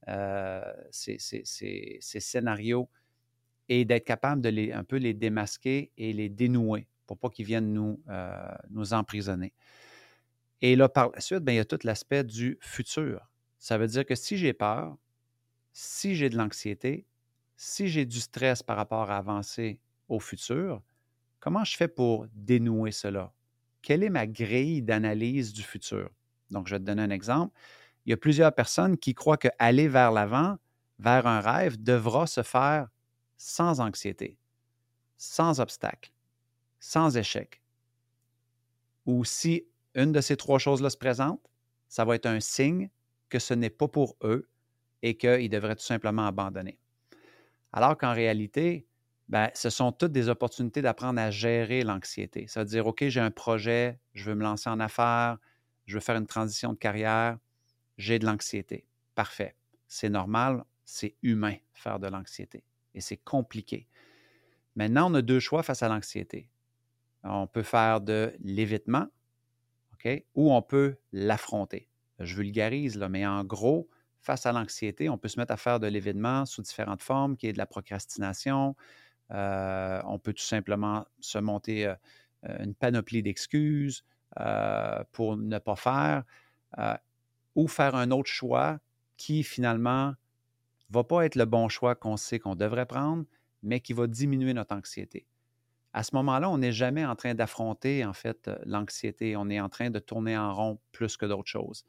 euh, 0.07 0.73
ces, 0.89 1.19
scénarios 2.01 2.89
et 3.69 3.85
d'être 3.85 4.05
capable 4.05 4.41
de 4.41 4.49
les, 4.49 4.71
un 4.71 4.83
peu 4.83 4.95
les 4.95 5.13
démasquer 5.13 5.91
et 5.97 6.13
les 6.13 6.29
dénouer 6.29 6.87
pour 7.05 7.19
pas 7.19 7.29
qu'ils 7.29 7.45
viennent 7.45 7.73
nous, 7.73 8.01
euh, 8.09 8.55
nous 8.71 8.93
emprisonner. 8.93 9.53
Et 10.61 10.75
là, 10.75 10.89
par 10.89 11.11
la 11.13 11.21
suite, 11.21 11.39
bien, 11.43 11.53
il 11.55 11.57
y 11.57 11.59
a 11.59 11.65
tout 11.65 11.79
l'aspect 11.83 12.23
du 12.23 12.57
futur. 12.61 13.29
Ça 13.59 13.77
veut 13.77 13.87
dire 13.87 14.05
que 14.05 14.15
si 14.15 14.37
j'ai 14.37 14.53
peur, 14.53 14.97
si 15.73 16.15
j'ai 16.15 16.29
de 16.29 16.37
l'anxiété, 16.37 17.05
si 17.55 17.87
j'ai 17.89 18.05
du 18.05 18.19
stress 18.19 18.63
par 18.63 18.77
rapport 18.77 19.11
à 19.11 19.17
avancer 19.17 19.79
au 20.09 20.19
futur, 20.19 20.81
comment 21.39 21.63
je 21.63 21.77
fais 21.77 21.87
pour 21.87 22.27
dénouer 22.33 22.91
cela? 22.91 23.33
Quelle 23.81 24.03
est 24.03 24.09
ma 24.09 24.27
grille 24.27 24.81
d'analyse 24.81 25.53
du 25.53 25.63
futur? 25.63 26.09
Donc, 26.51 26.67
je 26.67 26.75
vais 26.75 26.79
te 26.79 26.85
donner 26.85 27.03
un 27.03 27.09
exemple. 27.09 27.57
Il 28.05 28.11
y 28.11 28.13
a 28.13 28.17
plusieurs 28.17 28.53
personnes 28.53 28.97
qui 28.97 29.13
croient 29.13 29.37
qu'aller 29.37 29.87
vers 29.87 30.11
l'avant, 30.11 30.57
vers 30.99 31.27
un 31.27 31.41
rêve, 31.41 31.81
devra 31.81 32.27
se 32.27 32.43
faire 32.43 32.89
sans 33.37 33.81
anxiété, 33.81 34.37
sans 35.17 35.59
obstacle, 35.59 36.11
sans 36.79 37.17
échec. 37.17 37.61
Ou 39.05 39.23
si 39.25 39.65
une 39.95 40.11
de 40.11 40.21
ces 40.21 40.37
trois 40.37 40.59
choses-là 40.59 40.89
se 40.89 40.97
présente, 40.97 41.41
ça 41.87 42.05
va 42.05 42.15
être 42.15 42.25
un 42.25 42.39
signe 42.39 42.89
que 43.29 43.39
ce 43.39 43.53
n'est 43.53 43.69
pas 43.69 43.87
pour 43.87 44.17
eux 44.23 44.49
et 45.01 45.17
qu'ils 45.17 45.49
devraient 45.49 45.75
tout 45.75 45.83
simplement 45.83 46.25
abandonner. 46.27 46.79
Alors 47.73 47.97
qu'en 47.97 48.13
réalité, 48.13 48.87
ben, 49.29 49.49
ce 49.53 49.69
sont 49.69 49.91
toutes 49.91 50.13
des 50.13 50.29
opportunités 50.29 50.81
d'apprendre 50.81 51.19
à 51.19 51.31
gérer 51.31 51.83
l'anxiété. 51.83 52.47
Ça 52.47 52.61
veut 52.61 52.65
dire, 52.65 52.87
OK, 52.87 53.05
j'ai 53.07 53.19
un 53.19 53.31
projet, 53.31 53.99
je 54.13 54.23
veux 54.25 54.35
me 54.35 54.43
lancer 54.43 54.69
en 54.69 54.79
affaires, 54.79 55.37
je 55.85 55.95
veux 55.95 55.99
faire 55.99 56.15
une 56.15 56.27
transition 56.27 56.73
de 56.73 56.77
carrière, 56.77 57.37
j'ai 57.97 58.19
de 58.19 58.25
l'anxiété. 58.25 58.85
Parfait. 59.15 59.55
C'est 59.87 60.09
normal, 60.09 60.63
c'est 60.85 61.15
humain 61.23 61.55
faire 61.73 61.99
de 61.99 62.07
l'anxiété 62.07 62.63
et 62.93 63.01
c'est 63.01 63.17
compliqué. 63.17 63.87
Maintenant, 64.75 65.11
on 65.11 65.15
a 65.15 65.21
deux 65.21 65.39
choix 65.39 65.63
face 65.63 65.83
à 65.83 65.87
l'anxiété. 65.87 66.49
On 67.23 67.47
peut 67.47 67.63
faire 67.63 68.01
de 68.01 68.33
l'évitement, 68.39 69.07
ou 70.35 70.53
on 70.53 70.61
peut 70.61 70.95
l'affronter. 71.11 71.87
Je 72.19 72.35
vulgarise, 72.35 72.97
mais 73.09 73.25
en 73.25 73.43
gros, 73.43 73.89
face 74.19 74.45
à 74.45 74.51
l'anxiété, 74.51 75.09
on 75.09 75.17
peut 75.17 75.27
se 75.27 75.39
mettre 75.39 75.53
à 75.53 75.57
faire 75.57 75.79
de 75.79 75.87
l'événement 75.87 76.45
sous 76.45 76.61
différentes 76.61 77.01
formes, 77.01 77.37
qui 77.37 77.47
est 77.47 77.53
de 77.53 77.57
la 77.57 77.65
procrastination. 77.65 78.75
Euh, 79.31 80.01
on 80.05 80.19
peut 80.19 80.33
tout 80.33 80.43
simplement 80.43 81.05
se 81.19 81.37
monter 81.37 81.85
euh, 81.85 81.95
une 82.59 82.73
panoplie 82.73 83.23
d'excuses 83.23 84.03
euh, 84.39 85.03
pour 85.11 85.37
ne 85.37 85.59
pas 85.59 85.75
faire, 85.75 86.23
ou 87.55 87.67
faire 87.67 87.95
un 87.95 88.11
autre 88.11 88.29
choix 88.29 88.79
qui 89.15 89.43
finalement 89.43 90.09
ne 90.09 90.93
va 90.93 91.03
pas 91.03 91.25
être 91.25 91.35
le 91.35 91.45
bon 91.45 91.69
choix 91.69 91.95
qu'on 91.95 92.17
sait 92.17 92.39
qu'on 92.39 92.55
devrait 92.55 92.85
prendre, 92.85 93.25
mais 93.63 93.79
qui 93.79 93.93
va 93.93 94.07
diminuer 94.07 94.53
notre 94.53 94.75
anxiété 94.75 95.25
à 95.93 96.03
ce 96.03 96.15
moment-là, 96.15 96.49
on 96.49 96.59
n'est 96.59 96.71
jamais 96.71 97.05
en 97.05 97.15
train 97.15 97.33
d'affronter, 97.33 98.05
en 98.05 98.13
fait, 98.13 98.47
euh, 98.47 98.57
l'anxiété. 98.65 99.35
On 99.35 99.49
est 99.49 99.59
en 99.59 99.69
train 99.69 99.89
de 99.89 99.99
tourner 99.99 100.37
en 100.37 100.53
rond 100.53 100.79
plus 100.91 101.17
que 101.17 101.25
d'autres 101.25 101.49
choses. 101.49 101.85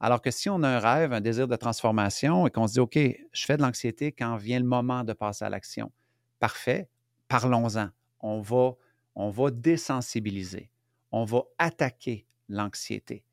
Alors 0.00 0.22
que 0.22 0.30
si 0.30 0.48
on 0.48 0.62
a 0.62 0.68
un 0.68 0.78
rêve, 0.78 1.12
un 1.12 1.20
désir 1.20 1.48
de 1.48 1.56
transformation 1.56 2.46
et 2.46 2.50
qu'on 2.50 2.66
se 2.66 2.74
dit, 2.74 2.80
OK, 2.80 2.96
je 2.96 3.44
fais 3.44 3.56
de 3.56 3.62
l'anxiété 3.62 4.12
quand 4.12 4.36
vient 4.36 4.60
le 4.60 4.66
moment 4.66 5.02
de 5.02 5.12
passer 5.12 5.44
à 5.44 5.50
l'action, 5.50 5.90
parfait, 6.38 6.88
parlons-en. 7.26 7.88
On 8.20 8.40
va, 8.40 8.72
on 9.14 9.30
va 9.30 9.50
désensibiliser, 9.50 10.70
on 11.10 11.24
va 11.24 11.42
attaquer 11.58 12.26
l'anxiété. 12.48 13.24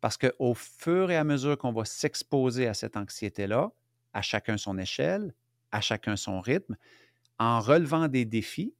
Parce 0.00 0.16
qu'au 0.16 0.54
fur 0.54 1.10
et 1.10 1.16
à 1.16 1.24
mesure 1.24 1.58
qu'on 1.58 1.72
va 1.72 1.84
s'exposer 1.84 2.66
à 2.66 2.74
cette 2.74 2.96
anxiété-là, 2.96 3.72
à 4.12 4.22
chacun 4.22 4.56
son 4.56 4.78
échelle, 4.78 5.34
à 5.70 5.80
chacun 5.80 6.16
son 6.16 6.40
rythme, 6.40 6.76
en 7.38 7.60
relevant 7.60 8.08
des 8.08 8.24
défis, 8.24 8.74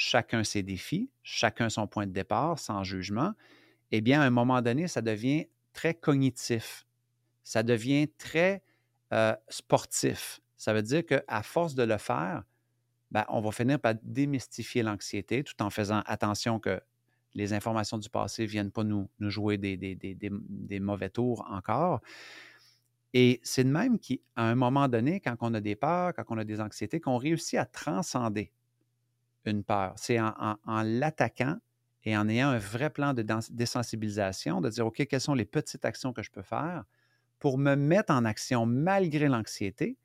chacun 0.00 0.44
ses 0.44 0.62
défis, 0.62 1.10
chacun 1.24 1.68
son 1.68 1.88
point 1.88 2.06
de 2.06 2.12
départ, 2.12 2.60
sans 2.60 2.84
jugement, 2.84 3.32
eh 3.90 4.00
bien, 4.00 4.20
à 4.20 4.24
un 4.24 4.30
moment 4.30 4.62
donné, 4.62 4.86
ça 4.86 5.02
devient 5.02 5.48
très 5.72 5.92
cognitif. 5.92 6.86
Ça 7.42 7.64
devient 7.64 8.06
très 8.16 8.62
euh, 9.12 9.34
sportif. 9.48 10.40
Ça 10.56 10.72
veut 10.72 10.82
dire 10.82 11.04
qu'à 11.04 11.42
force 11.42 11.74
de 11.74 11.82
le 11.82 11.98
faire, 11.98 12.44
ben, 13.10 13.24
on 13.28 13.40
va 13.40 13.50
finir 13.50 13.80
par 13.80 13.94
démystifier 14.04 14.84
l'anxiété 14.84 15.42
tout 15.42 15.60
en 15.60 15.68
faisant 15.68 16.02
attention 16.06 16.60
que 16.60 16.80
les 17.34 17.52
informations 17.52 17.98
du 17.98 18.08
passé 18.08 18.42
ne 18.42 18.48
viennent 18.48 18.70
pas 18.70 18.84
nous, 18.84 19.10
jouer 19.18 19.58
des, 19.58 20.78
mauvais 20.78 21.10
tours 21.10 21.44
encore. 21.50 22.02
Et 23.14 23.40
c'est 23.42 23.64
de 23.64 23.70
même 23.70 23.98
qu'à 23.98 24.14
un 24.36 24.54
moment 24.54 24.86
donné, 24.86 25.18
quand 25.18 25.34
on 25.40 25.54
a 25.54 25.60
des 25.60 25.74
peurs, 25.74 26.14
quand 26.14 26.24
on 26.28 26.38
a 26.38 26.44
des 26.44 26.60
anxiétés, 26.60 27.00
qu'on 27.00 27.16
réussit 27.16 27.58
à 27.58 27.64
transcender 27.64 28.52
une 29.44 29.64
peur. 29.64 29.94
C'est 29.96 30.20
en, 30.20 30.56
l'attaquant 30.82 31.56
et 32.04 32.16
en 32.16 32.28
ayant 32.28 32.48
un 32.48 32.58
vrai 32.58 32.90
plan 32.90 33.14
de 33.14 33.24
désensibilisation, 33.50 34.60
de 34.60 34.68
dire, 34.68 34.86
OK, 34.86 35.06
quelles 35.06 35.20
sont 35.20 35.34
les 35.34 35.44
petites 35.44 35.84
actions 35.84 36.12
que 36.12 36.22
je 36.22 36.30
peux 36.30 36.42
faire 36.42 36.84
pour 37.38 37.58
me 37.58 37.74
mettre 37.74 38.12
en 38.12 38.24
action 38.24 38.66
malgré 38.66 39.28
l'anxiété 39.28 39.96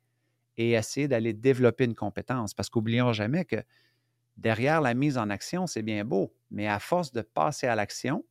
et 0.56 0.72
essayer 0.72 1.08
d'aller 1.08 1.32
développer 1.32 1.84
une 1.84 1.94
compétence. 1.94 2.54
Parce 2.54 2.70
qu'oublions 2.70 3.12
jamais 3.12 3.44
que 3.44 3.56
derrière 4.36 4.80
la 4.80 4.94
mise 4.94 5.18
en 5.18 5.30
action, 5.30 5.66
c'est 5.66 5.82
bien 5.82 6.04
beau, 6.04 6.32
mais 6.50 6.68
à 6.68 6.78
force 6.78 7.12
de 7.12 7.22
passer 7.22 7.66
à 7.66 7.74
l'action, 7.74 8.24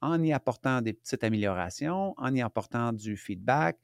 en 0.00 0.22
y 0.22 0.32
apportant 0.32 0.82
des 0.82 0.92
petites 0.92 1.24
améliorations, 1.24 2.14
en 2.16 2.34
y 2.34 2.42
apportant 2.42 2.92
du 2.92 3.16
feedback 3.16 3.78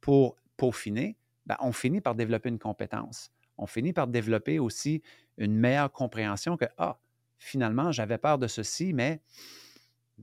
pour 0.00 0.36
peaufiner, 0.56 1.16
ben, 1.46 1.56
on 1.60 1.72
finit 1.72 2.00
par 2.00 2.14
développer 2.14 2.50
une 2.50 2.58
compétence. 2.58 3.32
On 3.58 3.66
finit 3.66 3.92
par 3.92 4.06
développer 4.08 4.58
aussi 4.58 5.02
une 5.38 5.54
meilleure 5.54 5.92
compréhension 5.92 6.56
que, 6.56 6.66
ah, 6.78 6.98
finalement, 7.38 7.92
j'avais 7.92 8.18
peur 8.18 8.38
de 8.38 8.46
ceci, 8.46 8.92
mais 8.92 9.20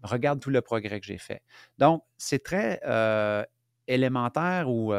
regarde 0.04 0.40
tout 0.40 0.50
le 0.50 0.62
progrès 0.62 1.00
que 1.00 1.06
j'ai 1.06 1.18
fait. 1.18 1.42
Donc, 1.78 2.04
c'est 2.18 2.44
très 2.44 2.80
élémentaire 3.88 4.70
ou 4.70 4.94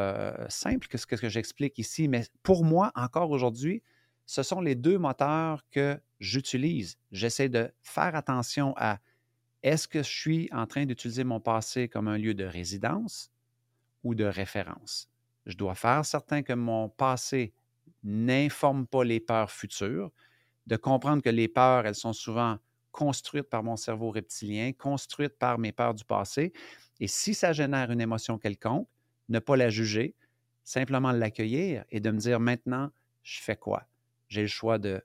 simple 0.48 0.88
que 0.88 0.98
ce 0.98 1.06
que 1.06 1.28
j'explique 1.28 1.78
ici, 1.78 2.08
mais 2.08 2.24
pour 2.42 2.64
moi, 2.64 2.92
encore 2.94 3.30
aujourd'hui, 3.30 3.82
ce 4.26 4.42
sont 4.42 4.60
les 4.60 4.74
deux 4.74 4.98
moteurs 4.98 5.64
que 5.70 6.00
j'utilise. 6.20 6.96
J'essaie 7.10 7.48
de 7.48 7.72
faire 7.80 8.14
attention 8.14 8.74
à 8.76 9.00
est-ce 9.62 9.88
que 9.88 10.02
je 10.02 10.08
suis 10.08 10.48
en 10.52 10.66
train 10.66 10.86
d'utiliser 10.86 11.24
mon 11.24 11.40
passé 11.40 11.88
comme 11.88 12.08
un 12.08 12.16
lieu 12.16 12.34
de 12.34 12.44
résidence 12.44 13.30
ou 14.04 14.14
de 14.14 14.24
référence? 14.24 15.08
Je 15.46 15.56
dois 15.56 15.74
faire 15.74 16.04
certain 16.04 16.42
que 16.42 16.52
mon 16.52 16.88
passé 16.88 17.52
n'informe 18.02 18.86
pas 18.86 19.04
les 19.04 19.20
peurs 19.20 19.50
futures, 19.50 20.12
de 20.66 20.76
comprendre 20.76 21.22
que 21.22 21.30
les 21.30 21.48
peurs, 21.48 21.86
elles 21.86 21.94
sont 21.94 22.12
souvent 22.12 22.58
construites 22.92 23.48
par 23.48 23.62
mon 23.62 23.76
cerveau 23.76 24.10
reptilien, 24.10 24.72
construites 24.72 25.38
par 25.38 25.58
mes 25.58 25.72
peurs 25.72 25.94
du 25.94 26.04
passé, 26.04 26.52
et 27.00 27.06
si 27.08 27.34
ça 27.34 27.52
génère 27.52 27.90
une 27.90 28.00
émotion 28.00 28.38
quelconque, 28.38 28.88
ne 29.28 29.38
pas 29.38 29.56
la 29.56 29.70
juger, 29.70 30.16
simplement 30.64 31.12
l'accueillir 31.12 31.84
et 31.90 32.00
de 32.00 32.10
me 32.10 32.18
dire 32.18 32.40
maintenant, 32.40 32.90
je 33.22 33.40
fais 33.40 33.56
quoi? 33.56 33.86
J'ai 34.28 34.42
le 34.42 34.48
choix 34.48 34.78
de 34.78 35.02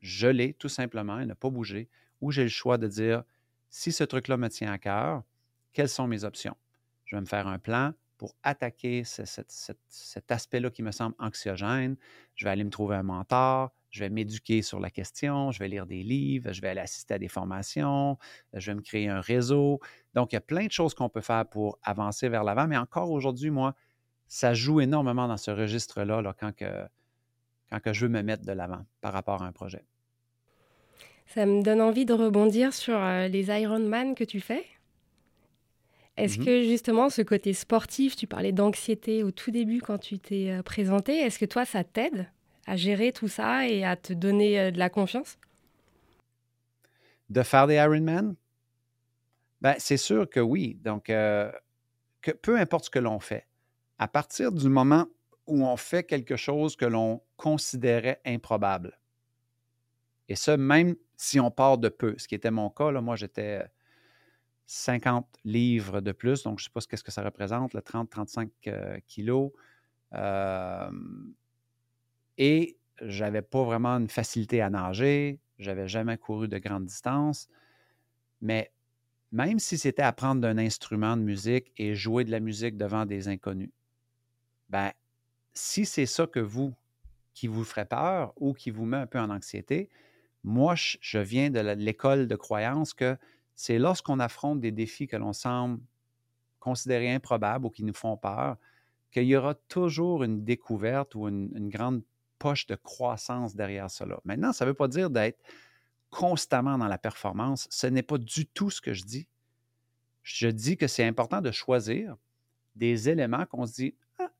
geler 0.00 0.54
tout 0.54 0.68
simplement 0.68 1.20
et 1.20 1.26
ne 1.26 1.34
pas 1.34 1.50
bouger, 1.50 1.88
ou 2.20 2.30
j'ai 2.30 2.42
le 2.44 2.48
choix 2.48 2.78
de 2.78 2.86
dire, 2.88 3.24
si 3.70 3.92
ce 3.92 4.04
truc-là 4.04 4.36
me 4.36 4.48
tient 4.48 4.72
à 4.72 4.78
cœur, 4.78 5.22
quelles 5.72 5.88
sont 5.88 6.06
mes 6.08 6.24
options? 6.24 6.56
Je 7.04 7.16
vais 7.16 7.20
me 7.20 7.26
faire 7.26 7.46
un 7.46 7.58
plan 7.58 7.92
pour 8.20 8.36
attaquer 8.42 9.02
cet 9.04 10.30
aspect-là 10.30 10.68
qui 10.68 10.82
me 10.82 10.92
semble 10.92 11.14
anxiogène. 11.18 11.96
Je 12.34 12.44
vais 12.44 12.50
aller 12.50 12.64
me 12.64 12.68
trouver 12.68 12.96
un 12.96 13.02
mentor, 13.02 13.72
je 13.88 14.00
vais 14.00 14.10
m'éduquer 14.10 14.60
sur 14.60 14.78
la 14.78 14.90
question, 14.90 15.52
je 15.52 15.58
vais 15.58 15.68
lire 15.68 15.86
des 15.86 16.02
livres, 16.02 16.52
je 16.52 16.60
vais 16.60 16.68
aller 16.68 16.82
assister 16.82 17.14
à 17.14 17.18
des 17.18 17.28
formations, 17.28 18.18
je 18.52 18.70
vais 18.70 18.74
me 18.74 18.82
créer 18.82 19.08
un 19.08 19.22
réseau. 19.22 19.80
Donc, 20.12 20.32
il 20.32 20.34
y 20.34 20.36
a 20.36 20.42
plein 20.42 20.66
de 20.66 20.70
choses 20.70 20.92
qu'on 20.92 21.08
peut 21.08 21.22
faire 21.22 21.46
pour 21.46 21.78
avancer 21.82 22.28
vers 22.28 22.44
l'avant, 22.44 22.66
mais 22.66 22.76
encore 22.76 23.10
aujourd'hui, 23.10 23.48
moi, 23.48 23.74
ça 24.28 24.52
joue 24.52 24.82
énormément 24.82 25.26
dans 25.26 25.38
ce 25.38 25.50
registre-là 25.50 26.20
là, 26.20 26.34
quand, 26.38 26.54
que, 26.54 26.86
quand 27.70 27.80
que 27.80 27.94
je 27.94 28.04
veux 28.04 28.12
me 28.12 28.20
mettre 28.20 28.44
de 28.44 28.52
l'avant 28.52 28.84
par 29.00 29.14
rapport 29.14 29.42
à 29.42 29.46
un 29.46 29.52
projet. 29.52 29.82
Ça 31.24 31.46
me 31.46 31.62
donne 31.62 31.80
envie 31.80 32.04
de 32.04 32.12
rebondir 32.12 32.74
sur 32.74 32.98
euh, 32.98 33.28
les 33.28 33.48
Ironman 33.48 34.14
que 34.14 34.24
tu 34.24 34.40
fais. 34.40 34.66
Est-ce 36.20 36.38
mmh 36.38 36.44
que 36.44 36.62
justement 36.64 37.08
ce 37.08 37.22
côté 37.22 37.54
sportif, 37.54 38.14
tu 38.14 38.26
parlais 38.26 38.52
d'anxiété 38.52 39.22
au 39.22 39.30
tout 39.30 39.50
début 39.50 39.80
quand 39.80 39.96
tu 39.96 40.18
t'es 40.18 40.50
euh, 40.50 40.62
présenté, 40.62 41.16
est-ce 41.16 41.38
que 41.38 41.46
toi 41.46 41.64
ça 41.64 41.82
t'aide 41.82 42.30
à 42.66 42.76
gérer 42.76 43.12
tout 43.12 43.28
ça 43.28 43.66
et 43.66 43.84
à 43.84 43.96
te 43.96 44.12
donner 44.12 44.60
euh, 44.60 44.70
de 44.70 44.78
la 44.78 44.90
confiance? 44.90 45.38
De 47.30 47.42
faire 47.42 47.66
des 47.66 47.76
Ironman? 47.76 48.36
Ben, 49.62 49.74
c'est 49.78 49.96
sûr 49.96 50.28
que 50.28 50.40
oui. 50.40 50.78
Donc, 50.84 51.08
euh, 51.08 51.50
que 52.20 52.32
peu 52.32 52.58
importe 52.58 52.86
ce 52.86 52.90
que 52.90 52.98
l'on 52.98 53.18
fait, 53.18 53.46
à 53.98 54.06
partir 54.06 54.52
du 54.52 54.68
moment 54.68 55.06
où 55.46 55.64
on 55.64 55.76
fait 55.78 56.04
quelque 56.04 56.36
chose 56.36 56.76
que 56.76 56.84
l'on 56.84 57.22
considérait 57.36 58.20
improbable, 58.26 58.98
et 60.28 60.36
ça, 60.36 60.58
même 60.58 60.96
si 61.16 61.40
on 61.40 61.50
part 61.50 61.78
de 61.78 61.88
peu, 61.88 62.14
ce 62.18 62.28
qui 62.28 62.34
était 62.34 62.50
mon 62.50 62.68
cas, 62.68 62.90
là, 62.90 63.00
moi 63.00 63.16
j'étais 63.16 63.64
50 64.72 65.26
livres 65.44 66.00
de 66.00 66.12
plus, 66.12 66.44
donc 66.44 66.60
je 66.60 66.64
ne 66.64 66.68
sais 66.68 66.72
pas 66.72 66.80
ce 66.80 66.86
que, 66.86 67.10
ça 67.10 67.24
représente, 67.24 67.74
30-35 67.74 68.50
euh, 68.68 68.98
kilos. 69.08 69.50
Et 72.38 72.76
j'avais 73.02 73.42
pas 73.42 73.64
vraiment 73.64 73.96
une 73.96 74.08
facilité 74.08 74.60
à 74.60 74.70
nager, 74.70 75.40
j'avais 75.58 75.88
jamais 75.88 76.16
couru 76.16 76.46
de 76.46 76.58
grande 76.58 76.84
distance, 76.84 77.48
mais 78.40 78.70
même 79.32 79.58
si 79.58 79.76
c'était 79.76 80.02
apprendre 80.02 80.40
d'un 80.40 80.56
instrument 80.56 81.16
de 81.16 81.22
musique 81.22 81.72
et 81.76 81.96
jouer 81.96 82.24
de 82.24 82.30
la 82.30 82.40
musique 82.40 82.76
devant 82.76 83.06
des 83.06 83.26
inconnus, 83.26 83.70
ben 84.68 84.92
si 85.52 85.84
c'est 85.84 86.06
ça 86.06 86.28
que 86.28 86.40
vous, 86.40 86.72
qui 87.34 87.48
vous 87.48 87.64
ferait 87.64 87.86
peur 87.86 88.32
ou 88.36 88.52
qui 88.52 88.70
vous 88.70 88.84
met 88.84 88.98
un 88.98 89.06
peu 89.06 89.18
en 89.18 89.30
anxiété, 89.30 89.88
moi, 90.44 90.74
je 90.76 91.18
viens 91.18 91.50
de 91.50 91.58
l'école 91.58 92.28
de 92.28 92.36
croyance 92.36 92.94
que 92.94 93.16
c'est 93.60 93.78
lorsqu'on 93.78 94.20
affronte 94.20 94.58
des 94.58 94.72
défis 94.72 95.06
que 95.06 95.16
l'on 95.16 95.34
semble 95.34 95.82
considérer 96.60 97.12
improbables 97.12 97.66
ou 97.66 97.68
qui 97.68 97.84
nous 97.84 97.92
font 97.92 98.16
peur, 98.16 98.56
qu'il 99.10 99.24
y 99.24 99.36
aura 99.36 99.54
toujours 99.54 100.24
une 100.24 100.44
découverte 100.44 101.14
ou 101.14 101.28
une, 101.28 101.52
une 101.54 101.68
grande 101.68 102.02
poche 102.38 102.66
de 102.66 102.74
croissance 102.74 103.54
derrière 103.54 103.90
cela. 103.90 104.18
Maintenant, 104.24 104.54
ça 104.54 104.64
ne 104.64 104.70
veut 104.70 104.74
pas 104.74 104.88
dire 104.88 105.10
d'être 105.10 105.38
constamment 106.08 106.78
dans 106.78 106.88
la 106.88 106.96
performance. 106.96 107.68
Ce 107.70 107.86
n'est 107.86 108.02
pas 108.02 108.16
du 108.16 108.46
tout 108.46 108.70
ce 108.70 108.80
que 108.80 108.94
je 108.94 109.04
dis. 109.04 109.28
Je 110.22 110.48
dis 110.48 110.78
que 110.78 110.86
c'est 110.86 111.04
important 111.04 111.42
de 111.42 111.50
choisir 111.50 112.16
des 112.76 113.10
éléments 113.10 113.44
qu'on 113.44 113.66
se 113.66 113.74
dit, 113.74 113.94
ah, 114.18 114.30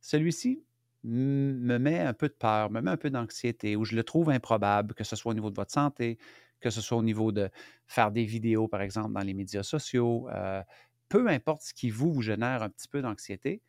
celui-ci 0.00 0.64
me 1.04 1.78
met 1.78 2.00
un 2.00 2.12
peu 2.12 2.26
de 2.26 2.34
peur, 2.34 2.72
me 2.72 2.80
met 2.80 2.90
un 2.90 2.96
peu 2.96 3.10
d'anxiété, 3.10 3.76
ou 3.76 3.84
je 3.84 3.94
le 3.94 4.02
trouve 4.02 4.30
improbable, 4.30 4.94
que 4.94 5.04
ce 5.04 5.14
soit 5.14 5.30
au 5.30 5.34
niveau 5.34 5.50
de 5.50 5.54
votre 5.54 5.72
santé, 5.72 6.18
que 6.64 6.70
ce 6.70 6.80
soit 6.80 6.96
au 6.96 7.02
niveau 7.02 7.30
de 7.30 7.50
faire 7.86 8.10
des 8.10 8.24
vidéos, 8.24 8.68
par 8.68 8.80
exemple, 8.80 9.12
dans 9.12 9.20
les 9.20 9.34
médias 9.34 9.62
sociaux, 9.62 10.30
euh, 10.30 10.62
peu 11.10 11.28
importe 11.28 11.60
ce 11.60 11.74
qui 11.74 11.90
vous, 11.90 12.10
vous 12.10 12.22
génère 12.22 12.62
un 12.62 12.70
petit 12.70 12.88
peu 12.88 13.02
d'anxiété, 13.02 13.60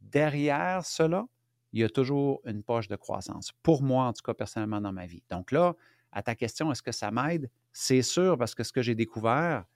derrière 0.00 0.82
cela, 0.86 1.26
il 1.74 1.80
y 1.80 1.84
a 1.84 1.90
toujours 1.90 2.40
une 2.46 2.62
poche 2.62 2.88
de 2.88 2.96
croissance. 2.96 3.52
Pour 3.62 3.82
moi, 3.82 4.04
en 4.06 4.14
tout 4.14 4.22
cas, 4.22 4.32
personnellement, 4.32 4.80
dans 4.80 4.94
ma 4.94 5.04
vie. 5.04 5.22
Donc 5.28 5.52
là, 5.52 5.76
à 6.10 6.22
ta 6.22 6.34
question, 6.34 6.72
est-ce 6.72 6.82
que 6.82 6.90
ça 6.90 7.10
m'aide? 7.10 7.50
C'est 7.74 8.00
sûr, 8.00 8.38
parce 8.38 8.54
que 8.54 8.64
ce 8.64 8.72
que 8.72 8.80
j'ai 8.80 8.94
découvert, 8.94 9.66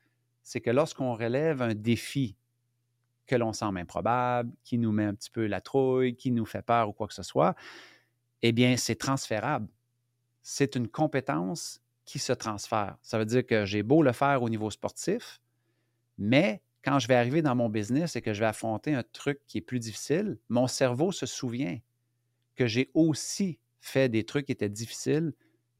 c'est 0.42 0.62
que 0.62 0.70
lorsqu'on 0.70 1.12
relève 1.12 1.60
un 1.60 1.74
défi 1.74 2.38
que 3.26 3.36
l'on 3.36 3.52
semble 3.52 3.80
improbable, 3.80 4.50
qui 4.64 4.78
nous 4.78 4.92
met 4.92 5.04
un 5.04 5.14
petit 5.14 5.30
peu 5.30 5.46
la 5.46 5.60
trouille, 5.60 6.16
qui 6.16 6.30
nous 6.30 6.46
fait 6.46 6.62
peur 6.62 6.88
ou 6.88 6.94
quoi 6.94 7.06
que 7.06 7.14
ce 7.14 7.22
soit, 7.22 7.54
eh 8.40 8.52
bien, 8.52 8.78
c'est 8.78 8.96
transférable. 8.96 9.68
C'est 10.42 10.74
une 10.74 10.88
compétence 10.88 11.82
qui 12.04 12.18
se 12.18 12.32
transfère. 12.32 12.96
Ça 13.02 13.18
veut 13.18 13.24
dire 13.24 13.46
que 13.46 13.64
j'ai 13.64 13.82
beau 13.82 14.02
le 14.02 14.12
faire 14.12 14.42
au 14.42 14.48
niveau 14.48 14.70
sportif, 14.70 15.40
mais 16.18 16.62
quand 16.84 16.98
je 16.98 17.08
vais 17.08 17.14
arriver 17.14 17.42
dans 17.42 17.54
mon 17.54 17.68
business 17.68 18.16
et 18.16 18.22
que 18.22 18.32
je 18.32 18.40
vais 18.40 18.46
affronter 18.46 18.94
un 18.94 19.04
truc 19.12 19.40
qui 19.46 19.58
est 19.58 19.62
plus 19.62 19.78
difficile, 19.78 20.38
mon 20.48 20.66
cerveau 20.66 21.12
se 21.12 21.26
souvient 21.26 21.78
que 22.56 22.66
j'ai 22.66 22.90
aussi 22.94 23.58
fait 23.80 24.08
des 24.08 24.24
trucs 24.24 24.46
qui 24.46 24.52
étaient 24.52 24.68
difficiles, 24.68 25.32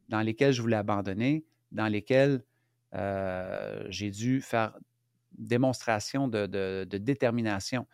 dans 0.09 0.21
lesquels 0.21 0.52
je 0.52 0.62
voulais 0.62 0.76
abandonner, 0.76 1.45
dans 1.71 1.88
lesquels 1.88 2.45
euh, 2.95 3.85
j'ai 3.88 4.11
dû 4.11 4.41
faire 4.41 4.76
démonstration 5.33 6.29
de, 6.29 6.85
détermination. 6.85 7.87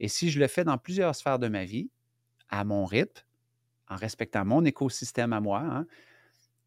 Et 0.00 0.08
si 0.08 0.30
je 0.30 0.40
le 0.40 0.46
fais 0.48 0.64
dans 0.64 0.78
plusieurs 0.78 1.14
sphères 1.14 1.38
de 1.38 1.48
ma 1.48 1.64
vie, 1.64 1.90
à 2.48 2.64
mon 2.64 2.84
rythme, 2.84 3.24
en 3.88 3.96
respectant 3.96 4.44
mon 4.44 4.64
écosystème 4.64 5.32
à 5.32 5.40
moi, 5.40 5.60
hein, 5.60 5.86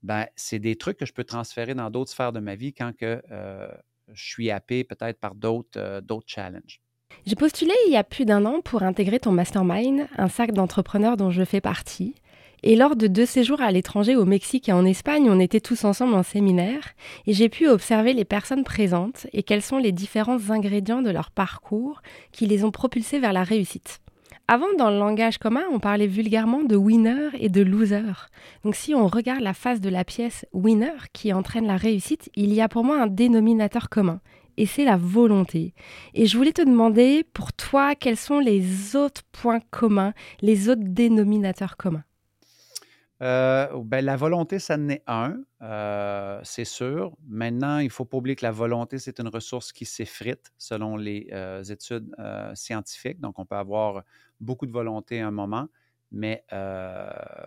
ben, 0.04 0.26
c'est 0.36 0.60
des 0.60 0.76
trucs 0.76 0.98
que 0.98 1.06
je 1.06 1.14
peux 1.14 1.24
transférer 1.24 1.74
dans 1.74 1.90
d'autres 1.90 2.12
sphères 2.12 2.32
de 2.32 2.40
ma 2.40 2.56
vie 2.56 2.74
quand 2.74 2.96
que, 2.96 3.22
euh, 3.32 3.68
je 4.12 4.26
suis 4.26 4.50
happé 4.50 4.84
peut-être 4.84 5.20
par 5.20 5.36
d'autres 5.36 5.78
euh, 5.78 6.02
d'autres 6.02 6.28
challenges. 6.28 6.82
J'ai 7.26 7.36
postulé 7.36 7.74
il 7.88 7.94
y 7.94 7.98
a 7.98 8.04
plus 8.04 8.26
d'un 8.26 8.46
an 8.46 8.62
pour 8.62 8.84
intégrer 8.84 9.20
ton 9.20 9.32
mastermind, 9.32 10.08
un 10.18 10.30
cercle 10.30 10.54
d'entrepreneurs 10.54 11.18
dont 11.18 11.32
je 11.32 11.44
fais 11.44 11.62
partie. 11.62 12.16
Et 12.62 12.76
lors 12.76 12.96
de 12.96 13.08
deux 13.08 13.26
séjours 13.26 13.62
à 13.62 13.72
l'étranger, 13.72 14.16
au 14.16 14.26
Mexique 14.26 14.68
et 14.68 14.74
en 14.74 14.86
Espagne, 14.86 15.30
on 15.30 15.40
était 15.40 15.62
tous 15.62 15.86
ensemble 15.86 16.14
en 16.14 16.24
séminaire 16.24 16.90
et 17.26 17.34
j'ai 17.34 17.48
pu 17.48 17.68
observer 17.68 18.14
les 18.14 18.26
personnes 18.26 18.66
présentes 18.66 19.28
et 19.32 19.44
quels 19.44 19.62
sont 19.62 19.78
les 19.78 19.94
différents 19.94 20.50
ingrédients 20.50 21.02
de 21.02 21.10
leur 21.10 21.32
parcours 21.32 22.02
qui 22.32 22.48
les 22.48 22.66
ont 22.66 22.72
propulsés 22.72 23.20
vers 23.20 23.34
la 23.34 23.44
réussite. 23.44 24.02
Avant, 24.52 24.74
dans 24.80 24.90
le 24.90 24.98
langage 24.98 25.38
commun, 25.38 25.62
on 25.72 25.78
parlait 25.78 26.08
vulgairement 26.08 26.64
de 26.64 26.76
winner 26.76 27.30
et 27.40 27.50
de 27.50 27.62
loser. 27.62 28.02
Donc 28.64 28.74
si 28.74 28.96
on 28.96 29.06
regarde 29.06 29.42
la 29.42 29.54
face 29.54 29.80
de 29.80 29.90
la 29.90 30.04
pièce 30.04 30.44
winner 30.54 30.96
qui 31.14 31.32
entraîne 31.34 31.68
la 31.68 31.78
réussite, 31.78 32.32
il 32.34 32.52
y 32.52 32.60
a 32.60 32.68
pour 32.68 32.84
moi 32.84 33.00
un 33.00 33.06
dénominateur 33.06 33.90
commun. 33.90 34.22
Et 34.58 34.66
c'est 34.66 34.86
la 34.86 34.98
volonté. 34.98 35.76
Et 36.16 36.26
je 36.26 36.36
voulais 36.36 36.52
te 36.52 36.64
demander, 36.64 37.24
pour 37.32 37.54
toi, 37.54 37.94
quels 37.94 38.18
sont 38.18 38.40
les 38.40 38.96
autres 38.96 39.22
points 39.32 39.62
communs, 39.70 40.14
les 40.42 40.68
autres 40.68 40.82
dénominateurs 40.84 41.78
communs? 41.78 42.04
Euh, 43.22 43.68
ben, 43.84 44.04
la 44.06 44.16
volonté, 44.16 44.60
ça 44.60 44.76
en 44.76 44.88
est 44.88 45.04
un, 45.06 45.42
euh, 45.62 46.40
c'est 46.44 46.66
sûr. 46.66 47.18
Maintenant, 47.28 47.80
il 47.80 47.86
ne 47.86 47.90
faut 47.90 48.06
pas 48.06 48.18
oublier 48.18 48.36
que 48.36 48.46
la 48.46 48.52
volonté, 48.52 48.98
c'est 48.98 49.20
une 49.20 49.28
ressource 49.28 49.74
qui 49.74 49.86
s'effrite 49.86 50.54
selon 50.58 50.96
les 50.96 51.28
euh, 51.34 51.64
études 51.64 52.16
scientifiques. 52.54 53.20
Donc, 53.20 53.38
on 53.38 53.46
peut 53.46 53.58
avoir 53.58 54.04
beaucoup 54.40 54.66
de 54.66 54.72
volonté 54.72 55.20
à 55.20 55.28
un 55.28 55.32
moment, 55.32 55.68
mais 56.12 56.46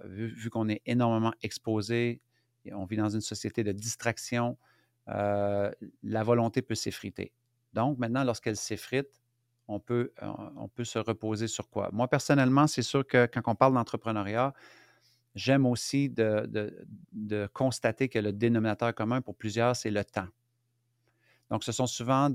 vu, 0.05 0.50
qu'on 0.50 0.69
est 0.69 0.83
énormément 0.85 1.33
exposé, 1.43 2.21
on 2.71 2.85
vit 2.85 2.97
dans 2.97 3.09
une 3.09 3.23
société 3.23 3.64
de 3.64 3.73
distraction, 3.73 4.59
la 5.07 6.23
volonté 6.23 6.61
peut 6.61 6.75
s'effriter. 6.75 7.33
Donc, 7.73 7.99
maintenant, 7.99 8.25
lorsqu'elle 8.25 8.57
s'effrite, 8.57 9.23
on 9.69 9.81
peut, 9.81 10.12
on 10.21 10.69
peut 10.69 10.85
se 10.85 10.99
reposer 10.99 11.47
sur 11.47 11.71
quoi? 11.71 11.88
Moi, 11.93 12.09
personnellement, 12.09 12.67
c'est 12.67 12.83
sûr 12.83 13.07
que 13.07 13.25
quand 13.26 13.41
on 13.47 13.55
parle 13.55 13.73
d'entrepreneuriat, 13.73 14.52
J'aime 15.35 15.65
aussi 15.65 16.11
de, 16.11 17.49
constater 17.53 18.09
que 18.09 18.19
le 18.19 18.33
dénominateur 18.33 18.95
commun 18.95 19.23
pour 19.23 19.37
plusieurs, 19.37 19.77
c'est 19.77 19.91
le 19.91 20.05
temps. 20.05 20.29
Donc, 21.51 21.65
ce 21.65 21.73
sont 21.73 21.87
souvent 21.87 22.31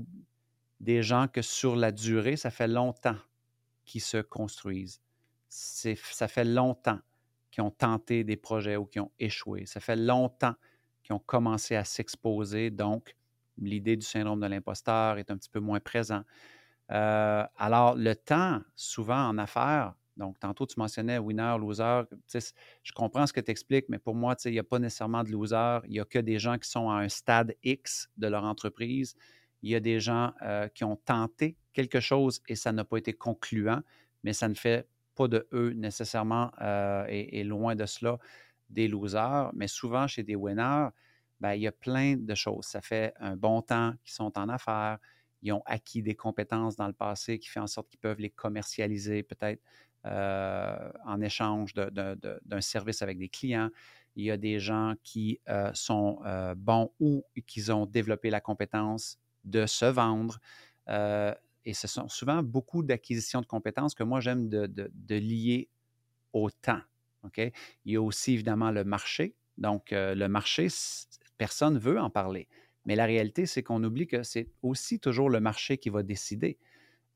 des 0.80 1.02
gens 1.02 1.28
que 1.28 1.42
sur 1.42 1.76
la 1.76 1.92
durée, 1.92 2.36
ça 2.36 2.50
fait 2.50 2.68
longtemps 2.68 3.16
qu'ils 3.84 4.00
se 4.00 4.18
construisent. 4.18 5.00
Ça 5.48 6.28
fait 6.28 6.44
longtemps 6.44 7.00
qu'ils 7.50 7.62
ont 7.62 7.70
tenté 7.70 8.24
des 8.24 8.36
projets 8.36 8.76
ou 8.76 8.84
qui 8.84 9.00
ont 9.00 9.10
échoué. 9.18 9.66
Ça 9.66 9.80
fait 9.80 9.96
longtemps 9.96 10.54
qu'ils 11.02 11.14
ont 11.14 11.20
commencé 11.20 11.74
à 11.74 11.84
s'exposer. 11.84 12.70
Donc, 12.70 13.16
l'idée 13.56 13.96
du 13.96 14.06
syndrome 14.06 14.40
de 14.40 14.46
l'imposteur 14.46 15.18
est 15.18 15.30
un 15.30 15.36
petit 15.36 15.50
peu 15.50 15.60
moins 15.60 15.80
présent. 15.80 16.22
Euh, 16.90 17.44
alors, 17.56 17.94
le 17.96 18.14
temps, 18.14 18.60
souvent 18.74 19.28
en 19.28 19.38
affaires, 19.38 19.94
donc, 20.18 20.38
tantôt, 20.40 20.66
tu 20.66 20.74
mentionnais 20.78 21.18
winner, 21.18 21.56
loser. 21.58 22.02
Je 22.82 22.92
comprends 22.92 23.26
ce 23.26 23.32
que 23.32 23.40
tu 23.40 23.52
expliques, 23.52 23.86
mais 23.88 23.98
pour 23.98 24.16
moi, 24.16 24.34
il 24.44 24.50
n'y 24.50 24.58
a 24.58 24.64
pas 24.64 24.80
nécessairement 24.80 25.22
de 25.22 25.30
loser. 25.30 25.78
Il 25.84 25.92
n'y 25.92 26.00
a 26.00 26.04
que 26.04 26.18
des 26.18 26.40
gens 26.40 26.58
qui 26.58 26.68
sont 26.68 26.90
à 26.90 26.96
un 26.96 27.08
stade 27.08 27.54
X 27.62 28.10
de 28.16 28.26
leur 28.26 28.42
entreprise. 28.42 29.14
Il 29.62 29.70
y 29.70 29.76
a 29.76 29.80
des 29.80 30.00
gens 30.00 30.32
euh, 30.42 30.68
qui 30.68 30.82
ont 30.82 30.96
tenté 30.96 31.56
quelque 31.72 32.00
chose 32.00 32.42
et 32.48 32.56
ça 32.56 32.72
n'a 32.72 32.84
pas 32.84 32.96
été 32.96 33.12
concluant, 33.12 33.80
mais 34.24 34.32
ça 34.32 34.48
ne 34.48 34.54
fait 34.54 34.88
pas 35.14 35.28
de 35.28 35.48
eux 35.52 35.72
nécessairement, 35.72 36.50
euh, 36.60 37.04
et, 37.08 37.42
loin 37.44 37.74
de 37.76 37.86
cela, 37.86 38.18
des 38.70 38.88
losers. 38.88 39.50
Mais 39.54 39.68
souvent, 39.68 40.06
chez 40.08 40.24
des 40.24 40.36
winners, 40.36 40.88
ben, 41.40 41.54
il 41.54 41.62
y 41.62 41.66
a 41.68 41.72
plein 41.72 42.16
de 42.16 42.34
choses. 42.34 42.66
Ça 42.66 42.80
fait 42.80 43.14
un 43.20 43.36
bon 43.36 43.62
temps 43.62 43.94
qu'ils 44.04 44.14
sont 44.14 44.36
en 44.36 44.48
affaires. 44.48 44.98
Ils 45.42 45.52
ont 45.52 45.62
acquis 45.66 46.02
des 46.02 46.16
compétences 46.16 46.74
dans 46.74 46.88
le 46.88 46.92
passé 46.92 47.38
qui 47.38 47.48
fait 47.48 47.60
en 47.60 47.68
sorte 47.68 47.88
qu'ils 47.88 48.00
peuvent 48.00 48.18
les 48.18 48.30
commercialiser 48.30 49.22
peut-être 49.22 49.62
euh, 50.06 50.90
en 51.04 51.20
échange 51.20 51.74
d'un 51.74 52.60
service 52.60 53.02
avec 53.02 53.18
des 53.18 53.28
clients. 53.28 53.70
Il 54.14 54.24
y 54.24 54.30
a 54.30 54.36
des 54.36 54.60
gens 54.60 54.94
qui 55.02 55.40
euh, 55.48 55.70
sont 55.74 56.20
euh, 56.24 56.54
bons 56.56 56.92
ou 57.00 57.24
qui 57.46 57.70
ont 57.70 57.84
développé 57.84 58.30
la 58.30 58.40
compétence 58.40 59.18
de 59.44 59.66
se 59.66 59.86
vendre. 59.86 60.38
et 60.88 61.74
ce 61.74 61.86
sont 61.88 62.08
souvent 62.08 62.42
beaucoup 62.42 62.82
d'acquisitions 62.82 63.40
de 63.40 63.46
compétences 63.46 63.94
que 63.94 64.04
moi, 64.04 64.20
j'aime 64.20 64.48
de, 64.48 65.14
lier 65.14 65.68
au 66.32 66.50
temps. 66.50 66.80
Il 67.36 67.52
y 67.84 67.96
a 67.96 68.02
aussi 68.02 68.34
évidemment 68.34 68.70
le 68.70 68.84
marché. 68.84 69.34
Donc, 69.58 69.88
le 69.90 70.26
marché, 70.28 70.68
personne 71.36 71.74
ne 71.74 71.78
veut 71.78 72.00
en 72.00 72.08
parler. 72.08 72.48
Mais 72.84 72.96
la 72.96 73.04
réalité, 73.04 73.46
c'est 73.46 73.62
qu'on 73.62 73.82
oublie 73.84 74.06
que 74.06 74.22
c'est 74.22 74.48
aussi 74.62 74.98
toujours 75.00 75.28
le 75.28 75.40
marché 75.40 75.76
qui 75.76 75.90
va 75.90 76.02
décider. 76.02 76.58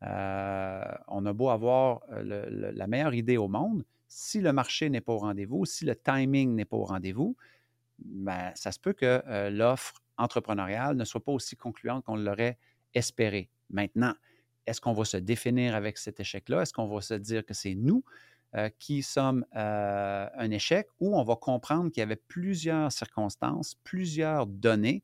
Euh, 0.05 0.85
on 1.09 1.25
a 1.27 1.33
beau 1.33 1.51
avoir 1.51 2.03
euh, 2.11 2.73
la 2.75 2.87
meilleure 2.87 3.15
idée 3.15 3.37
au 3.37 3.49
monde, 3.49 3.85
si 4.09 4.41
le 4.41 4.53
marché 4.53 4.91
n'est 4.91 5.01
pas 5.01 5.13
au 5.13 5.19
rendez-vous, 5.19 5.65
si 5.65 5.85
le 5.85 5.95
timing 5.95 6.55
n'est 6.55 6.65
pas 6.65 6.77
au 6.77 6.85
rendez-vous, 6.85 7.37
ben, 7.99 8.51
ça 8.55 8.73
se 8.73 8.81
peut 8.81 8.93
que 8.93 9.23
euh, 9.27 9.51
l'offre 9.51 10.03
entrepreneuriale 10.19 10.97
ne 10.97 11.05
soit 11.05 11.25
pas 11.25 11.33
aussi 11.33 11.57
concluante 11.57 12.05
qu'on 12.05 12.17
l'aurait 12.17 12.59
espéré. 12.95 13.49
Maintenant, 13.71 14.15
est-ce 14.67 14.81
qu'on 14.81 14.93
va 14.93 15.05
se 15.05 15.17
définir 15.17 15.75
avec 15.75 15.99
cet 15.99 16.21
échec-là? 16.21 16.63
Est-ce 16.63 16.73
qu'on 16.73 16.87
va 16.87 17.01
se 17.01 17.15
dire 17.15 17.45
que 17.45 17.55
c'est 17.55 17.75
nous 17.75 18.05
qui 18.79 19.03
sommes 19.03 19.47
un 19.53 20.51
échec 20.51 20.87
ou 21.01 21.17
on 21.17 21.25
va 21.25 21.37
comprendre 21.37 21.91
qu'il 21.91 22.01
y 22.01 22.05
avait 22.05 22.17
plusieurs 22.17 22.93
circonstances, 22.93 23.77
plusieurs 23.83 24.47
données 24.47 25.03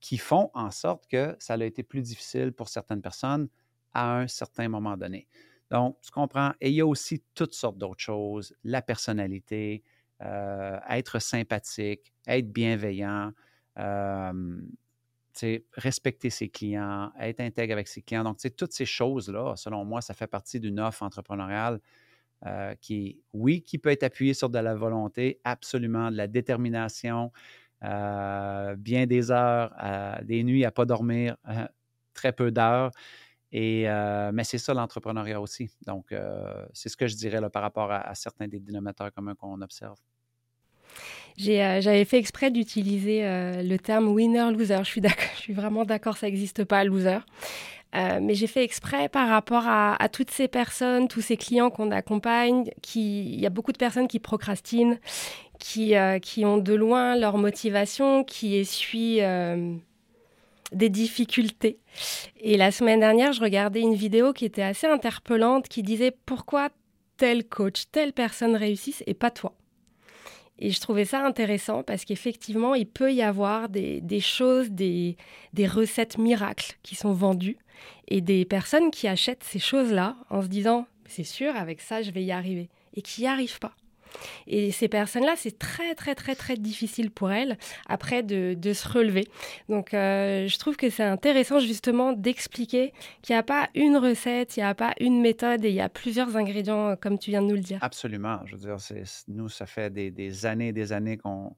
qui 0.00 0.18
font 0.18 0.50
en 0.52 0.70
sorte 0.70 1.06
que 1.06 1.34
ça 1.38 1.54
a 1.54 1.64
été 1.64 1.82
plus 1.82 2.02
difficile 2.02 2.52
pour 2.52 2.68
certaines 2.68 3.00
personnes 3.00 3.48
à 3.94 4.18
un 4.18 4.26
certain 4.28 4.68
moment 4.68 4.96
donné. 4.96 5.28
Donc, 5.70 5.98
tu 6.02 6.10
comprends? 6.10 6.52
Et 6.60 6.68
il 6.70 6.74
y 6.74 6.80
a 6.80 6.86
aussi 6.86 7.22
toutes 7.34 7.54
sortes 7.54 7.78
d'autres 7.78 8.00
choses, 8.02 8.54
la 8.64 8.82
personnalité, 8.82 9.82
euh, 10.22 10.78
être 10.90 11.18
sympathique, 11.18 12.12
être 12.26 12.52
bienveillant, 12.52 13.32
euh, 13.78 14.60
respecter 15.76 16.30
ses 16.30 16.48
clients, 16.50 17.10
être 17.18 17.40
intègre 17.40 17.72
avec 17.72 17.88
ses 17.88 18.02
clients. 18.02 18.22
Donc, 18.24 18.38
toutes 18.56 18.72
ces 18.72 18.84
choses-là, 18.84 19.54
selon 19.56 19.84
moi, 19.84 20.00
ça 20.02 20.14
fait 20.14 20.26
partie 20.26 20.60
d'une 20.60 20.78
offre 20.78 21.02
entrepreneuriale 21.02 21.80
euh, 22.46 22.74
qui, 22.80 23.20
oui, 23.32 23.62
qui 23.62 23.78
peut 23.78 23.90
être 23.90 24.04
appuyée 24.04 24.34
sur 24.34 24.50
de 24.50 24.58
la 24.58 24.74
volonté, 24.74 25.40
absolument, 25.44 26.10
de 26.10 26.16
la 26.16 26.26
détermination, 26.28 27.32
bien 27.82 29.06
des 29.06 29.30
heures, 29.30 29.74
des 30.24 30.44
nuits 30.44 30.64
à 30.64 30.70
pas 30.70 30.84
dormir, 30.84 31.36
très 32.14 32.32
peu 32.32 32.50
d'heures. 32.52 32.90
Euh, 33.54 34.30
mais 34.32 34.44
c'est 34.44 34.58
ça 34.58 34.74
l'entrepreneuriat 34.74 35.40
aussi. 35.40 35.70
Donc, 35.86 36.12
euh, 36.12 36.64
c'est 36.72 36.88
ce 36.88 36.96
que 36.96 37.06
je 37.06 37.16
dirais 37.16 37.38
par 37.50 37.62
rapport 37.62 37.90
à, 37.92 38.14
certains 38.14 38.48
des 38.48 38.58
dénominateurs 38.58 39.12
communs 39.12 39.34
qu'on 39.34 39.60
observe. 39.60 39.98
Euh, 41.40 41.80
j'avais 41.80 42.04
fait 42.04 42.18
exprès 42.18 42.50
d'utiliser 42.50 43.22
le 43.22 43.76
terme 43.76 44.08
winner-loser. 44.08 44.82
Je 44.84 45.00
suis, 45.36 45.52
vraiment 45.52 45.84
d'accord, 45.84 46.16
ça 46.16 46.26
n'existe 46.26 46.64
pas, 46.64 46.84
loser. 46.84 47.18
mais 47.94 48.34
j'ai 48.34 48.46
fait 48.46 48.64
exprès 48.64 49.08
par 49.08 49.28
rapport 49.28 49.64
à, 49.66 50.08
toutes 50.10 50.30
ces 50.30 50.48
personnes, 50.48 51.08
tous 51.08 51.20
ces 51.20 51.36
clients 51.36 51.70
qu'on 51.70 51.90
accompagne. 51.90 52.70
Il 52.94 53.40
y 53.40 53.46
a 53.46 53.50
beaucoup 53.50 53.72
de 53.72 53.78
personnes 53.78 54.08
qui 54.08 54.18
procrastinent, 54.18 54.98
qui 55.58 55.94
ont 56.44 56.58
de 56.58 56.74
loin 56.74 57.16
leur 57.16 57.38
motivation, 57.38 58.24
qui 58.24 58.56
essuient 58.56 59.20
des 60.72 60.88
difficultés. 60.88 61.78
Et 62.40 62.56
la 62.56 62.70
semaine 62.70 63.00
dernière, 63.00 63.32
je 63.32 63.40
regardais 63.40 63.80
une 63.80 63.94
vidéo 63.94 64.32
qui 64.32 64.44
était 64.44 64.62
assez 64.62 64.86
interpellante, 64.86 65.68
qui 65.68 65.82
disait 65.82 66.14
pourquoi 66.26 66.70
tel 67.16 67.44
coach, 67.44 67.84
telle 67.92 68.12
personne 68.12 68.56
réussissent 68.56 69.04
et 69.06 69.14
pas 69.14 69.30
toi? 69.30 69.54
Et 70.58 70.70
je 70.70 70.80
trouvais 70.80 71.04
ça 71.04 71.24
intéressant 71.24 71.82
parce 71.82 72.04
qu'effectivement, 72.04 72.74
il 72.74 72.86
peut 72.86 73.12
y 73.12 73.22
avoir 73.22 73.68
des, 73.68 74.20
choses, 74.20 74.70
des, 74.70 75.16
des 75.52 75.66
recettes 75.66 76.18
miracles 76.18 76.76
qui 76.82 76.94
sont 76.94 77.12
vendues 77.12 77.58
et 78.08 78.20
des 78.20 78.44
personnes 78.44 78.90
qui 78.90 79.08
achètent 79.08 79.44
ces 79.44 79.58
choses-là 79.58 80.16
en 80.30 80.42
se 80.42 80.46
disant, 80.46 80.86
c'est 81.06 81.24
sûr, 81.24 81.56
avec 81.56 81.80
ça, 81.80 82.02
je 82.02 82.10
vais 82.10 82.22
y 82.22 82.32
arriver, 82.32 82.68
et 82.94 83.02
qui 83.02 83.22
n'y 83.22 83.26
arrivent 83.26 83.58
pas. 83.58 83.74
Et 84.46 84.70
ces 84.72 84.88
personnes-là, 84.88 85.34
c'est 85.36 85.58
très, 85.58 85.94
très, 85.94 86.14
très, 86.14 86.34
très 86.34 86.56
difficile 86.56 87.10
pour 87.10 87.30
elles 87.30 87.58
après 87.86 88.22
de, 88.22 88.72
se 88.72 88.88
relever. 88.88 89.28
Donc, 89.68 89.92
euh, 89.92 90.48
je 90.48 90.58
trouve 90.58 90.76
que 90.76 90.88
c'est 90.88 91.02
intéressant 91.02 91.58
justement 91.58 92.12
d'expliquer 92.12 92.92
qu'il 93.22 93.34
n'y 93.34 93.38
a 93.38 93.42
pas 93.42 93.68
une 93.74 93.96
recette, 93.96 94.56
il 94.56 94.60
n'y 94.60 94.66
a 94.66 94.74
pas 94.74 94.94
une 95.00 95.20
méthode 95.20 95.64
et 95.64 95.68
il 95.68 95.74
y 95.74 95.80
a 95.80 95.88
plusieurs 95.88 96.36
ingrédients, 96.36 96.90
euh, 96.90 96.96
comme 96.96 97.18
tu 97.18 97.30
viens 97.30 97.42
de 97.42 97.48
nous 97.48 97.54
le 97.54 97.60
dire. 97.60 97.78
Absolument. 97.82 98.40
Je 98.46 98.56
veux 98.56 98.60
dire, 98.60 98.76
nous, 99.28 99.48
ça 99.48 99.66
fait 99.66 99.92
des, 99.92 100.46
années 100.46 100.68
et 100.68 100.72
des 100.72 100.92
années 100.92 101.18
qu'on 101.18 101.54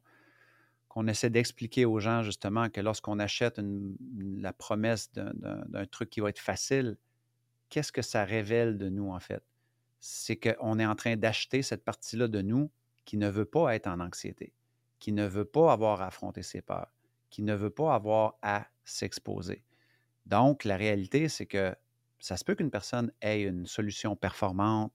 qu'on 0.88 1.08
essaie 1.08 1.28
d'expliquer 1.28 1.86
aux 1.86 1.98
gens 1.98 2.22
justement 2.22 2.68
que 2.68 2.80
lorsqu'on 2.80 3.18
achète 3.18 3.60
la 4.38 4.52
promesse 4.52 5.10
d'un 5.12 5.86
truc 5.86 6.08
qui 6.08 6.20
va 6.20 6.28
être 6.28 6.38
facile, 6.38 6.96
qu'est-ce 7.68 7.90
que 7.90 8.00
ça 8.00 8.24
révèle 8.24 8.78
de 8.78 8.88
nous 8.88 9.10
en 9.10 9.18
fait? 9.18 9.42
C'est 10.06 10.36
qu'on 10.36 10.78
est 10.78 10.84
en 10.84 10.94
train 10.94 11.16
d'acheter 11.16 11.62
cette 11.62 11.82
partie-là 11.82 12.28
de 12.28 12.42
nous 12.42 12.70
qui 13.06 13.16
ne 13.16 13.26
veut 13.26 13.46
pas 13.46 13.74
être 13.74 13.86
en 13.86 14.00
anxiété, 14.00 14.52
qui 14.98 15.12
ne 15.12 15.26
veut 15.26 15.46
pas 15.46 15.72
avoir 15.72 16.02
à 16.02 16.08
affronter 16.08 16.42
ses 16.42 16.60
peurs, 16.60 16.92
qui 17.30 17.42
ne 17.42 17.54
veut 17.54 17.70
pas 17.70 17.94
avoir 17.94 18.36
à 18.42 18.66
s'exposer. 18.84 19.64
Donc, 20.26 20.64
la 20.64 20.76
réalité, 20.76 21.30
c'est 21.30 21.46
que 21.46 21.74
ça 22.18 22.36
se 22.36 22.44
peut 22.44 22.54
qu'une 22.54 22.70
personne 22.70 23.12
ait 23.22 23.44
une 23.44 23.64
solution 23.64 24.14
performante 24.14 24.92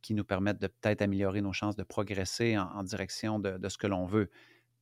qui 0.00 0.14
nous 0.14 0.24
permette 0.24 0.60
de 0.60 0.68
peut-être 0.68 1.02
améliorer 1.02 1.40
nos 1.40 1.52
chances 1.52 1.74
de 1.74 1.82
progresser 1.82 2.56
en, 2.56 2.84
direction 2.84 3.40
de, 3.40 3.68
ce 3.68 3.76
que 3.76 3.88
l'on 3.88 4.06
veut. 4.06 4.30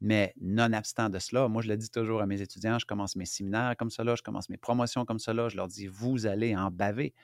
Mais 0.03 0.35
nonobstant 0.43 1.09
de 1.09 1.19
cela, 1.19 1.49
moi, 1.49 1.63
je 1.63 1.69
le 1.69 1.79
dis 1.79 1.89
toujours 1.89 2.21
à 2.21 2.27
mes 2.27 2.43
étudiants, 2.43 2.79
je 2.79 2.85
commence 2.85 3.17
mes 3.17 3.25
séminaires 3.25 3.77
comme 3.79 3.91
cela, 3.91 4.15
je 4.15 4.23
commence 4.23 4.51
mes 4.51 4.59
promotions 4.59 5.07
comme 5.07 5.19
cela, 5.19 5.49
je 5.49 5.57
leur 5.57 5.69
dis, 5.69 5.87
vous 5.87 6.27
allez 6.27 6.55
en 6.55 6.71
baver 6.71 7.15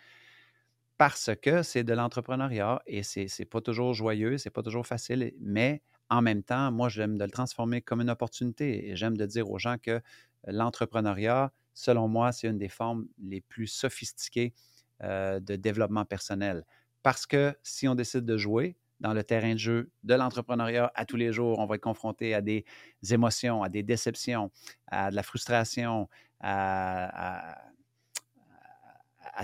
parce 1.01 1.31
que 1.41 1.63
c'est 1.63 1.83
de 1.83 1.95
l'entrepreneuriat 1.95 2.83
et 2.87 3.03
c'est 3.03 3.27
n'est 3.39 3.47
pas 3.47 3.63
toujours 3.63 3.95
joyeux, 3.95 4.37
c'est 4.37 4.51
pas 4.51 4.63
toujours 4.63 4.87
facile, 4.87 5.33
mais 5.41 5.81
en 6.11 6.21
même 6.21 6.43
temps, 6.43 6.71
moi, 6.73 6.91
j'aime 6.91 7.17
de 7.17 7.25
le 7.25 7.31
transformer 7.31 7.81
comme 7.81 8.03
une 8.03 8.11
opportunité 8.11 8.91
et 8.91 8.97
j'aime 8.97 9.17
de 9.17 9.25
dire 9.25 9.51
aux 9.51 9.59
gens 9.59 9.79
que 9.79 10.03
l'entrepreneuriat, 10.47 11.53
selon 11.73 12.07
moi, 12.07 12.33
c'est 12.33 12.49
une 12.49 12.59
des 12.59 12.69
formes 12.69 13.07
les 13.19 13.41
plus 13.41 13.67
sophistiquées 13.67 14.53
de 15.03 15.57
développement 15.57 16.05
personnel. 16.05 16.67
Parce 17.03 17.25
que 17.27 17.57
si 17.63 17.89
on 17.89 17.95
décide 17.95 18.27
de 18.27 18.37
jouer 18.37 18.77
dans 19.01 19.15
le 19.15 19.25
terrain 19.25 19.55
de 19.55 19.59
jeu 19.59 19.91
de 20.03 20.13
l'entrepreneuriat 20.15 20.93
à 20.95 21.07
tous 21.07 21.17
les 21.17 21.33
jours, 21.33 21.61
on 21.61 21.65
va 21.67 21.77
être 21.77 21.81
confronté 21.83 22.35
à 22.35 22.43
des 22.43 22.67
émotions, 23.11 23.63
à 23.63 23.71
des 23.71 23.83
déceptions, 23.83 24.51
à 24.89 25.11
de 25.11 25.17
la 25.17 25.23
frustration, 25.23 26.11
à 26.41 27.57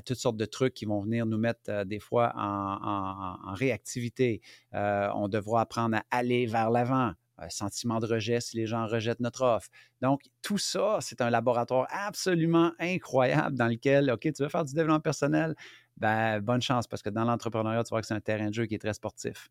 toutes 0.04 0.18
sortes 0.18 0.36
de 0.36 0.44
trucs 0.44 0.74
qui 0.74 0.84
vont 0.84 1.00
venir 1.00 1.26
nous 1.26 1.38
mettre 1.38 1.60
euh, 1.68 1.84
des 1.84 2.00
fois 2.00 2.32
en, 2.36 3.54
réactivité. 3.54 4.40
Euh, 4.74 5.08
on 5.14 5.28
devra 5.28 5.62
apprendre 5.62 5.96
à 5.96 6.04
aller 6.10 6.46
vers 6.46 6.70
l'avant. 6.70 7.12
Un 7.38 7.50
sentiment 7.50 8.00
de 8.00 8.06
rejet 8.06 8.40
si 8.40 8.56
les 8.56 8.66
gens 8.66 8.86
rejettent 8.86 9.20
notre 9.20 9.42
offre. 9.42 9.68
Donc, 10.00 10.22
tout 10.40 10.56
ça, 10.56 10.98
c'est 11.02 11.20
un 11.20 11.28
laboratoire 11.28 11.86
absolument 11.90 12.72
incroyable 12.78 13.56
dans 13.56 13.66
lequel, 13.66 14.10
OK, 14.10 14.20
tu 14.22 14.42
veux 14.42 14.48
faire 14.48 14.64
du 14.64 14.72
développement 14.72 15.00
personnel? 15.00 15.54
Ben, 15.98 16.40
bonne 16.40 16.62
chance 16.62 16.86
parce 16.86 17.02
que 17.02 17.10
dans 17.10 17.24
l'entrepreneuriat, 17.24 17.84
tu 17.84 17.90
vois 17.90 18.00
que 18.00 18.06
c'est 18.06 18.14
un 18.14 18.20
terrain 18.20 18.48
de 18.48 18.54
jeu 18.54 18.64
qui 18.64 18.74
est 18.74 18.78
très 18.78 18.94
sportif. 18.94 19.50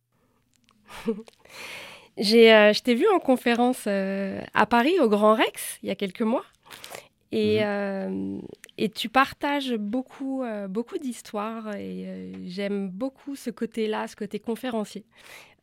J'ai, 2.18 2.52
euh, 2.54 2.74
je 2.74 2.82
t'ai 2.82 2.96
vu 2.96 3.08
en 3.10 3.20
conférence 3.20 3.88
à 3.88 4.66
Paris, 4.66 5.00
au 5.00 5.10
Grand 5.10 5.36
Rex, 5.36 5.80
il 5.84 5.90
y 5.90 5.92
a 5.92 5.96
quelques 5.96 6.22
mois. 6.22 6.46
Et, 7.36 7.64
mmh 7.64 8.40
et 8.78 8.90
tu 8.90 9.10
partages 9.10 9.74
beaucoup, 9.76 10.44
euh, 10.44 10.68
beaucoup 10.68 10.98
d'histoires 10.98 11.76
et 11.76 12.06
euh, 12.08 12.34
j'aime 12.46 12.90
beaucoup 12.90 13.36
ce 13.36 13.50
côté-là, 13.50 14.08
ce 14.08 14.16
côté 14.16 14.40
conférencier 14.40 15.06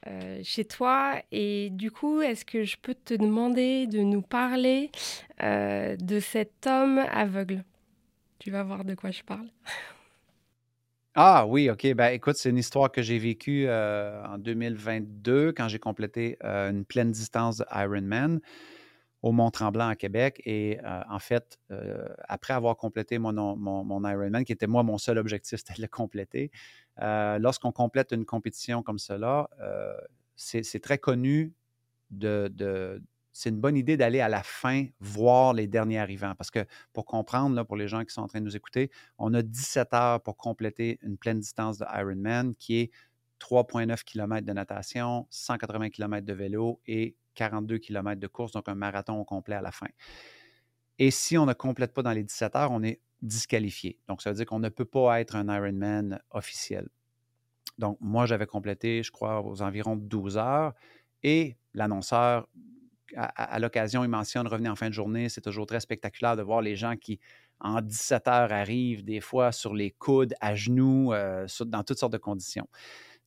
euh, 0.06 0.40
chez 0.42 0.64
toi. 0.64 1.16
Et 1.30 1.68
du 1.70 1.90
coup, 1.90 2.22
est-ce 2.22 2.44
que 2.44 2.64
je 2.64 2.76
peux 2.80 2.94
te 2.94 3.14
demander 3.14 3.87
de 3.87 4.00
nous 4.00 4.22
parler 4.22 4.90
de 5.40 6.20
cet 6.20 6.66
homme 6.66 6.98
aveugle? 6.98 7.64
Tu 8.38 8.50
vas 8.50 8.62
voir 8.62 8.85
de 8.85 8.94
quoi 8.94 9.11
je 9.11 9.22
parle. 9.22 9.48
Ah 11.14 11.44
oui, 11.46 11.68
OK. 11.68 11.92
Ben, 11.92 12.08
écoute, 12.08 12.37
c'est 12.37 12.48
une 12.48 12.56
histoire 12.56 12.90
que 12.90 13.02
j'ai 13.02 13.18
vécue 13.18 13.68
en 13.68 14.38
2022 14.38 15.52
quand 15.52 15.68
j'ai 15.68 15.78
complété 15.78 16.38
une 16.42 16.87
pleine 16.87 17.12
distance 17.12 17.58
de 17.58 17.66
Ironman 17.70 18.40
au 19.22 19.30
Mont-Tremblant 19.32 19.88
à 19.88 19.96
Québec. 19.96 20.42
Et 20.44 20.78
euh, 20.85 21.02
en 21.08 21.18
fait, 21.18 21.58
euh, 21.70 22.08
après 22.28 22.52
avoir 22.52 22.76
complété 22.76 23.18
mon, 23.18 23.32
Ironman, 24.04 24.44
qui 24.44 24.52
était 24.52 24.66
moi 24.66 24.82
mon 24.82 24.98
seul 24.98 25.18
objectif, 25.18 25.61
c'était 25.61 25.74
de 25.74 25.82
le 25.82 25.88
compléter, 25.88 26.50
euh, 27.00 27.38
lorsqu'on 27.38 27.72
complète 27.72 28.12
une 28.12 28.26
compétition 28.26 28.82
comme 28.82 28.98
cela, 28.98 29.48
c'est 30.37 30.82
très 30.82 30.98
connu 30.98 31.54
de, 32.11 33.00
c'est 33.32 33.48
une 33.48 33.61
bonne 33.61 33.76
idée 33.76 33.96
d'aller 33.96 34.20
à 34.20 34.28
la 34.28 34.42
fin 34.42 34.87
voir 35.00 35.54
les 35.54 35.66
derniers 35.66 35.98
arrivants. 35.98 36.35
Parce 36.35 36.50
que 36.50 36.66
pour 36.92 37.06
comprendre, 37.06 37.54
là, 37.54 37.64
pour 37.64 37.76
les 37.76 37.88
gens 37.88 38.04
qui 38.04 38.12
sont 38.12 38.22
en 38.22 38.28
train 38.28 38.40
de 38.40 38.44
nous 38.44 38.56
écouter, 38.56 38.90
on 39.18 39.32
a 39.35 39.42
17 39.42 39.94
heures 39.94 40.22
pour 40.22 40.37
compléter 40.37 40.98
une 41.02 41.16
pleine 41.16 41.38
distance 41.38 41.78
de 41.78 41.87
Ironman 41.94 42.54
qui 42.56 42.80
est 42.80 42.90
3,9 43.40 44.04
km 44.04 44.46
de 44.46 44.52
natation, 44.52 45.26
180 45.30 45.90
km 45.90 46.26
de 46.26 46.32
vélo 46.32 46.80
et 46.87 47.16
42 47.35 47.79
km 47.79 48.21
de 48.21 48.27
course, 48.27 48.53
donc 48.53 48.68
un 48.68 48.75
marathon 48.75 49.18
au 49.18 49.25
complet 49.25 49.57
à 49.57 49.62
la 49.62 49.73
fin. 49.73 49.88
Et 50.99 51.11
si 51.11 51.38
on 51.38 51.47
ne 51.47 51.53
complète 51.53 51.92
pas 51.92 52.03
dans 52.03 52.12
les 52.12 52.23
17 52.23 52.57
heures, 52.57 52.71
on 52.71 52.83
est 52.83 53.01
disqualifié. 53.23 53.99
Donc, 54.09 54.21
ça 54.23 54.31
veut 54.31 54.37
dire 54.37 54.47
qu'on 54.47 54.59
ne 54.59 54.68
peut 54.68 54.85
pas 54.85 55.21
être 55.21 55.37
un 55.37 55.55
Ironman 55.55 56.21
officiel. 56.31 56.88
Donc, 57.79 57.97
moi, 58.01 58.27
j'avais 58.27 58.47
complété, 58.47 59.03
je 59.03 59.11
crois, 59.11 59.45
aux 59.45 59.62
environs 59.62 59.97
12 59.97 60.37
heures. 60.37 60.75
Et 61.23 61.57
l'annonceur, 61.73 62.49
à, 63.16 63.59
l'occasion, 63.59 64.05
il 64.05 64.09
mentionne 64.09 64.47
revenez 64.47 64.68
en 64.68 64.77
fin 64.77 64.88
de 64.88 64.95
journée. 64.95 65.29
C'est 65.29 65.40
toujours 65.40 65.66
très 65.66 65.81
spectaculaire 65.81 66.37
de 66.37 66.42
voir 66.42 66.61
les 66.61 66.77
gens 66.77 66.97
qui, 66.97 67.21
en 67.61 67.81
17 67.81 68.29
heures, 68.29 68.53
arrivent 68.53 69.05
des 69.05 69.21
fois 69.21 69.53
sur 69.53 69.75
les 69.75 69.90
coudes, 69.92 70.35
à 70.40 70.55
genoux, 70.55 71.12
euh, 71.12 71.47
dans 71.66 71.85
toutes 71.85 71.99
sortes 71.99 72.12
de 72.12 72.18
conditions. 72.18 72.68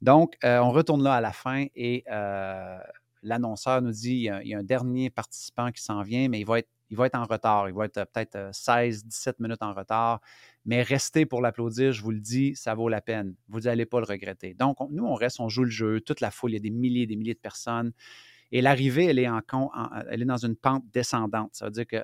Donc, 0.02 0.38
euh, 0.44 0.60
on 0.60 0.72
retourne 0.72 1.04
là 1.04 1.15
à 1.15 1.22
la 1.22 1.32
fin 1.32 1.65
et 1.76 2.04
euh, 2.12 2.78
l'annonceur 3.25 3.81
nous 3.81 3.91
dit 3.91 4.29
il 4.43 4.47
y, 4.47 4.53
a, 4.53 4.57
un 4.57 4.63
dernier 4.63 5.09
participant 5.09 5.71
qui 5.71 5.81
s'en 5.81 6.01
vient, 6.03 6.29
mais 6.29 6.39
il 6.39 6.45
va, 6.45 6.59
être, 6.59 6.69
il 6.89 6.97
va 6.97 7.07
être 7.07 7.15
en 7.15 7.25
retard. 7.25 7.67
Il 7.67 7.75
va 7.75 7.85
être 7.85 7.97
euh, 7.97 8.05
peut-être 8.05 8.38
16-17 8.51 9.35
minutes 9.39 9.61
en 9.61 9.73
retard. 9.73 10.21
Mais 10.63 10.81
restez 10.81 11.25
pour 11.25 11.41
l'applaudir, 11.41 11.91
je 11.91 12.01
vous 12.01 12.11
le 12.11 12.19
dis, 12.19 12.55
ça 12.55 12.73
vaut 12.75 12.89
la 12.89 13.01
peine. 13.01 13.35
Vous 13.49 13.61
n'allez 13.61 13.85
pas 13.85 13.99
le 13.99 14.05
regretter. 14.05 14.53
Donc, 14.53 14.77
nous, 14.91 15.05
on 15.05 15.15
reste, 15.15 15.39
on 15.39 15.49
joue 15.49 15.63
le 15.63 15.69
jeu, 15.69 16.01
toute 16.01 16.21
la 16.21 16.31
foule, 16.31 16.51
il 16.51 16.53
y 16.53 16.57
a 16.57 16.61
des 16.61 16.71
milliers 16.71 17.03
et 17.03 17.07
des 17.07 17.15
milliers 17.15 17.33
de 17.33 17.39
personnes. 17.39 17.91
Et 18.51 18.61
l'arrivée, 18.61 19.05
elle, 19.05 19.19
est 19.19 19.27
en, 19.27 19.41
elle 20.09 20.21
est 20.21 20.25
dans 20.25 20.38
une 20.38 20.55
pente 20.55 20.83
descendante. 20.93 21.49
Ça 21.53 21.65
veut 21.65 21.71
dire 21.71 21.88
que 21.88 21.97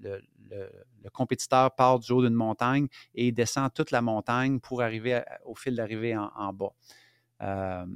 le, 0.00 1.10
compétiteur 1.12 1.74
part 1.74 1.98
du 1.98 2.12
haut 2.12 2.22
d'une 2.22 2.34
montagne 2.34 2.86
et 3.14 3.28
il 3.28 3.32
descend 3.32 3.72
toute 3.72 3.90
la 3.90 4.02
montagne 4.02 4.60
pour 4.60 4.82
arriver 4.82 5.22
au 5.44 5.54
fil 5.54 5.74
d'arrivée 5.74 6.16
en, 6.16 6.52
bas. 6.52 6.72
Euh, 7.42 7.86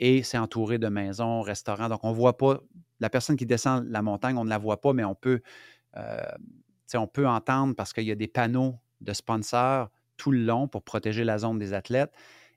et 0.00 0.22
c'est 0.22 0.38
entouré 0.38 0.78
de 0.78 0.88
maisons, 0.88 1.42
restaurants. 1.42 1.88
Donc, 1.88 2.02
on 2.02 2.10
ne 2.10 2.14
voit 2.14 2.36
pas 2.36 2.60
la 2.98 3.10
personne 3.10 3.36
qui 3.36 3.46
descend 3.46 3.86
la 3.88 4.02
montagne, 4.02 4.36
on 4.36 4.44
ne 4.44 4.50
la 4.50 4.58
voit 4.58 4.80
pas, 4.80 4.92
mais 4.92 5.04
on 5.04 5.14
peut, 5.14 5.40
euh, 5.96 6.20
on 6.94 7.06
peut 7.06 7.28
entendre 7.28 7.74
parce 7.76 7.92
qu'il 7.92 8.04
y 8.04 8.10
a 8.10 8.16
des 8.16 8.26
panneaux 8.26 8.76
de 9.00 9.12
sponsors 9.12 9.90
tout 10.16 10.32
le 10.32 10.42
long 10.44 10.68
pour 10.68 10.82
protéger 10.82 11.22
la 11.22 11.38
zone 11.38 11.58
des 11.58 11.72
athlètes. 11.72 12.12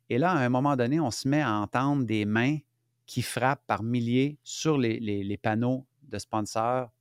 Et 0.09 0.17
là, 0.17 0.31
à 0.31 0.37
un 0.37 0.49
moment 0.49 0.75
donné, 0.75 0.99
on 0.99 1.11
se 1.11 1.27
met 1.27 1.41
à 1.41 1.53
entendre 1.53 2.05
des 2.05 2.25
mains 2.25 2.57
qui 3.05 3.21
frappent 3.21 3.65
par 3.67 3.83
milliers 3.83 4.39
sur 4.43 4.77
les, 4.77 5.39
panneaux 5.41 5.85
de 6.03 6.17
sponsors 6.17 6.91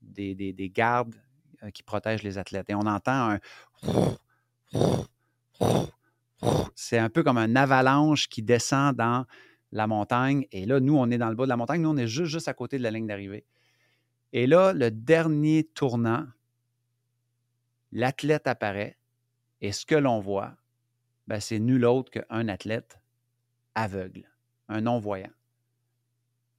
des, 0.00 0.34
des, 0.34 0.70
gardes 0.70 1.14
euh, 1.62 1.70
qui 1.70 1.82
protègent 1.82 2.22
les 2.22 2.38
athlètes. 2.38 2.70
Et 2.70 2.74
on 2.74 2.80
entend 2.80 3.32
un... 3.32 3.38
C'est 6.74 6.98
un 6.98 7.10
peu 7.10 7.22
comme 7.22 7.38
un 7.38 7.56
avalanche 7.56 8.28
qui 8.28 8.42
descend 8.42 8.96
dans 8.96 9.26
la 9.72 9.86
montagne. 9.86 10.46
Et 10.52 10.66
là, 10.66 10.80
nous, 10.80 10.96
on 10.96 11.10
est 11.10 11.18
dans 11.18 11.28
le 11.28 11.34
bas 11.34 11.44
de 11.44 11.48
la 11.48 11.56
montagne. 11.56 11.82
Nous, 11.82 11.90
on 11.90 11.96
est 11.96 12.06
juste, 12.06 12.32
juste 12.32 12.48
à 12.48 12.54
côté 12.54 12.78
de 12.78 12.82
la 12.82 12.90
ligne 12.90 13.06
d'arrivée. 13.06 13.44
Et 14.32 14.46
là, 14.46 14.72
le 14.72 14.90
dernier 14.90 15.64
tournant, 15.64 16.26
l'athlète 17.92 18.46
apparaît. 18.46 18.96
Et 19.60 19.72
ce 19.72 19.84
que 19.84 19.94
l'on 19.94 20.20
voit, 20.20 20.56
ben, 21.26 21.40
c'est 21.40 21.58
nul 21.58 21.84
autre 21.84 22.10
qu'un 22.10 22.48
athlète 22.48 22.98
aveugle, 23.74 24.28
un 24.68 24.80
non-voyant, 24.80 25.30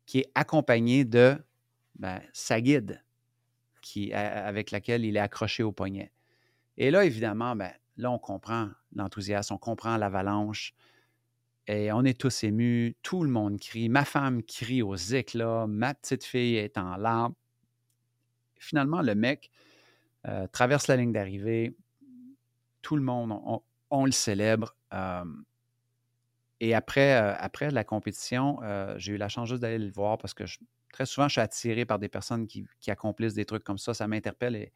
qui 0.06 0.20
est 0.20 0.32
accompagné 0.36 1.04
de 1.06 1.38
ben, 1.96 2.22
sa 2.34 2.62
guide 2.62 3.04
avec 4.14 4.72
laquelle 4.72 5.04
il 5.04 5.18
est 5.18 5.20
accroché 5.20 5.64
au 5.64 5.72
poignet. 5.72 6.12
Et 6.78 6.92
là, 6.92 7.04
évidemment, 7.04 7.56
ben, 7.56 7.72
là, 7.98 8.12
on 8.12 8.20
comprend 8.20 8.70
l'enthousiasme, 8.94 9.56
on 9.56 9.58
comprend 9.58 9.98
l'avalanche, 9.98 10.74
et 11.68 11.92
on 11.92 12.04
est 12.04 12.20
tous 12.20 12.44
émus, 12.44 12.96
tout 13.04 13.24
le 13.24 13.30
monde 13.30 13.60
crie. 13.60 13.88
Ma 13.90 14.06
femme 14.06 14.44
crie 14.44 14.82
aux 14.82 14.96
éclats, 14.96 15.68
ma 15.68 15.94
petite 15.94 16.24
fille 16.24 16.56
est 16.56 16.78
en 16.78 16.98
larmes. 16.98 17.36
Finalement, 18.60 19.02
le 19.02 19.16
mec 19.16 19.52
euh, 20.28 20.48
traverse 20.48 20.88
la 20.88 20.98
ligne 20.98 21.12
d'arrivée. 21.12 21.76
Tout 22.82 22.96
le 22.96 23.04
monde, 23.04 23.34
on, 23.90 24.06
le 24.06 24.12
célèbre. 24.12 24.76
et 26.60 26.74
après, 26.74 27.22
euh, 27.22 27.36
après 27.38 27.70
la 27.70 27.84
compétition, 27.84 28.60
euh, 28.64 28.96
j'ai 28.98 29.14
eu 29.14 29.18
la 29.18 29.30
chance 29.30 29.50
juste 29.50 29.62
d'aller 29.62 29.78
le 29.78 29.92
voir 29.92 30.18
parce 30.18 30.34
que 30.34 30.44
très 30.92 31.06
souvent, 31.06 31.28
je 31.28 31.34
suis 31.34 31.42
attiré 31.42 31.86
par 31.86 32.00
des 32.00 32.10
personnes 32.10 32.48
qui, 32.48 32.66
qui 32.80 32.90
accomplissent 32.90 33.36
des 33.36 33.46
trucs 33.46 33.64
comme 33.64 33.78
ça. 33.78 33.94
Ça 33.94 34.08
m'interpelle 34.08 34.56
et 34.56 34.72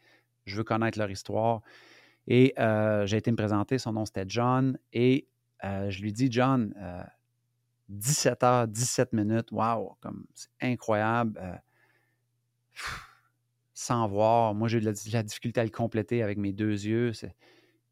je 0.46 0.56
veux 0.56 0.64
connaître 0.64 1.00
leur 1.00 1.10
histoire. 1.10 1.62
Et 2.28 2.54
j'ai 3.06 3.18
été 3.18 3.32
me 3.32 3.38
présenter. 3.38 3.80
Son 3.80 3.94
nom, 3.94 4.06
c'était 4.06 4.26
John. 4.28 4.78
Et 4.94 5.28
euh, 5.64 5.90
je 5.90 6.02
lui 6.02 6.14
dis, 6.14 6.32
John, 6.32 6.74
17 7.90 8.44
euh, 8.44 8.46
heures, 8.46 8.68
17 8.68 9.14
minutes, 9.14 9.52
waouh, 9.52 9.96
comme 10.02 10.26
c'est 10.34 10.50
incroyable. 10.62 11.40
Euh, 11.42 11.56
sans 13.74 14.08
voir, 14.08 14.54
moi 14.54 14.68
j'ai 14.68 14.78
eu 14.78 14.82
de 14.82 15.12
la, 15.12 15.24
difficulté 15.24 15.60
à 15.60 15.64
le 15.64 15.70
compléter 15.70 16.24
avec 16.24 16.38
mes 16.38 16.54
deux 16.54 16.86
yeux. 16.86 17.12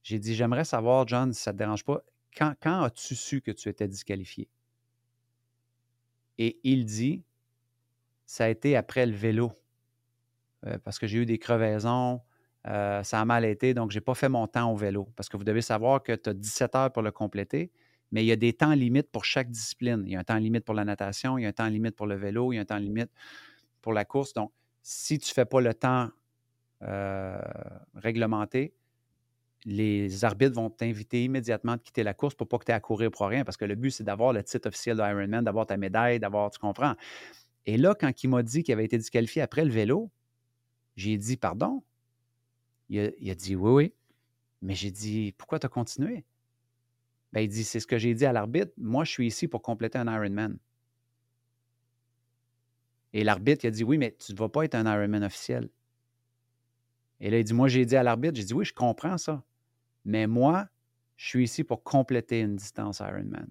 J'ai 0.03 0.19
dit, 0.19 0.35
j'aimerais 0.35 0.65
savoir, 0.65 1.07
John, 1.07 1.33
si 1.33 1.41
ça 1.41 1.51
ne 1.51 1.57
te 1.57 1.59
dérange 1.59 1.83
pas, 1.83 2.03
quand, 2.35 2.53
quand 2.61 2.83
as-tu 2.83 3.15
su 3.15 3.41
que 3.41 3.51
tu 3.51 3.69
étais 3.69 3.87
disqualifié? 3.87 4.49
Et 6.37 6.59
il 6.63 6.85
dit, 6.85 7.23
ça 8.25 8.45
a 8.45 8.49
été 8.49 8.75
après 8.75 9.05
le 9.05 9.13
vélo. 9.13 9.51
Parce 10.85 10.97
que 10.97 11.07
j'ai 11.07 11.19
eu 11.19 11.25
des 11.25 11.39
crevaisons, 11.39 12.21
euh, 12.67 13.03
ça 13.03 13.19
a 13.19 13.25
mal 13.25 13.45
été, 13.45 13.73
donc 13.73 13.91
je 13.91 13.97
n'ai 13.97 14.01
pas 14.01 14.15
fait 14.15 14.29
mon 14.29 14.47
temps 14.47 14.71
au 14.71 14.75
vélo. 14.75 15.09
Parce 15.15 15.29
que 15.29 15.37
vous 15.37 15.43
devez 15.43 15.61
savoir 15.61 16.01
que 16.01 16.13
tu 16.13 16.29
as 16.29 16.33
17 16.33 16.75
heures 16.75 16.91
pour 16.91 17.01
le 17.01 17.11
compléter, 17.11 17.71
mais 18.11 18.23
il 18.23 18.27
y 18.27 18.31
a 18.31 18.35
des 18.35 18.53
temps 18.53 18.73
limites 18.73 19.11
pour 19.11 19.25
chaque 19.25 19.49
discipline. 19.49 20.03
Il 20.05 20.13
y 20.13 20.15
a 20.15 20.19
un 20.19 20.23
temps 20.23 20.37
limite 20.37 20.65
pour 20.65 20.75
la 20.75 20.85
natation, 20.85 21.37
il 21.37 21.43
y 21.43 21.45
a 21.45 21.49
un 21.49 21.53
temps 21.53 21.67
limite 21.67 21.95
pour 21.95 22.07
le 22.07 22.15
vélo, 22.15 22.53
il 22.53 22.57
y 22.57 22.59
a 22.59 22.61
un 22.61 22.65
temps 22.65 22.77
limite 22.77 23.09
pour 23.81 23.93
la 23.93 24.05
course. 24.05 24.33
Donc, 24.33 24.51
si 24.81 25.19
tu 25.19 25.29
ne 25.31 25.33
fais 25.33 25.45
pas 25.45 25.61
le 25.61 25.73
temps 25.73 26.09
euh, 26.83 27.41
réglementé, 27.95 28.73
les 29.65 30.25
arbitres 30.25 30.55
vont 30.55 30.69
t'inviter 30.69 31.23
immédiatement 31.23 31.77
de 31.77 31.81
quitter 31.81 32.03
la 32.03 32.13
course 32.13 32.35
pour 32.35 32.47
pas 32.47 32.57
que 32.57 32.65
tu 32.65 32.71
aies 32.71 32.75
à 32.75 32.79
courir 32.79 33.11
pour 33.11 33.27
rien, 33.27 33.45
parce 33.45 33.57
que 33.57 33.65
le 33.65 33.75
but, 33.75 33.91
c'est 33.91 34.03
d'avoir 34.03 34.33
le 34.33 34.43
titre 34.43 34.67
officiel 34.67 34.97
de 34.97 35.01
Ironman, 35.01 35.43
d'avoir 35.43 35.65
ta 35.65 35.77
médaille, 35.77 36.19
d'avoir, 36.19 36.51
tu 36.51 36.59
comprends? 36.59 36.95
Et 37.65 37.77
là, 37.77 37.95
quand 37.99 38.23
il 38.23 38.29
m'a 38.29 38.43
dit 38.43 38.63
qu'il 38.63 38.73
avait 38.73 38.85
été 38.85 38.97
disqualifié 38.97 39.41
après 39.41 39.63
le 39.63 39.71
vélo, 39.71 40.11
j'ai 40.95 41.17
dit 41.17 41.37
pardon? 41.37 41.83
Il 42.93 43.31
a, 43.31 43.35
dit 43.35 43.55
oui, 43.55 43.71
oui. 43.71 43.93
Mais 44.61 44.75
j'ai 44.75 44.91
dit 44.91 45.33
pourquoi 45.37 45.59
tu 45.59 45.65
as 45.65 45.69
continué? 45.69 46.23
Ben, 47.31 47.41
il 47.41 47.47
dit 47.47 47.63
c'est 47.63 47.79
ce 47.79 47.87
que 47.87 47.97
j'ai 47.97 48.13
dit 48.13 48.25
à 48.25 48.31
l'arbitre. 48.31 48.71
Moi, 48.77 49.03
je 49.03 49.11
suis 49.11 49.25
ici 49.25 49.47
pour 49.47 49.63
compléter 49.63 49.97
un 49.97 50.07
Ironman. 50.13 50.57
Et 53.13 53.23
l'arbitre, 53.23 53.65
a 53.65 53.71
dit 53.71 53.83
oui, 53.83 53.97
mais 53.97 54.15
tu 54.19 54.33
ne 54.33 54.37
vas 54.37 54.49
pas 54.49 54.63
être 54.63 54.75
un 54.75 54.85
Ironman 54.85 55.23
officiel. 55.23 55.69
Et 57.19 57.31
là, 57.31 57.39
il 57.39 57.43
dit 57.43 57.53
moi, 57.53 57.67
j'ai 57.67 57.85
dit 57.85 57.95
à 57.95 58.03
l'arbitre, 58.03 58.35
j'ai 58.35 58.43
dit 58.43 58.53
oui, 58.53 58.65
je 58.65 58.73
comprends 58.73 59.17
ça. 59.17 59.43
Mais 60.05 60.27
moi, 60.27 60.67
je 61.17 61.27
suis 61.29 61.43
ici 61.45 61.63
pour 61.63 61.83
compléter 61.83 62.41
une 62.41 62.55
distance 62.55 62.99
Ironman. 62.99 63.47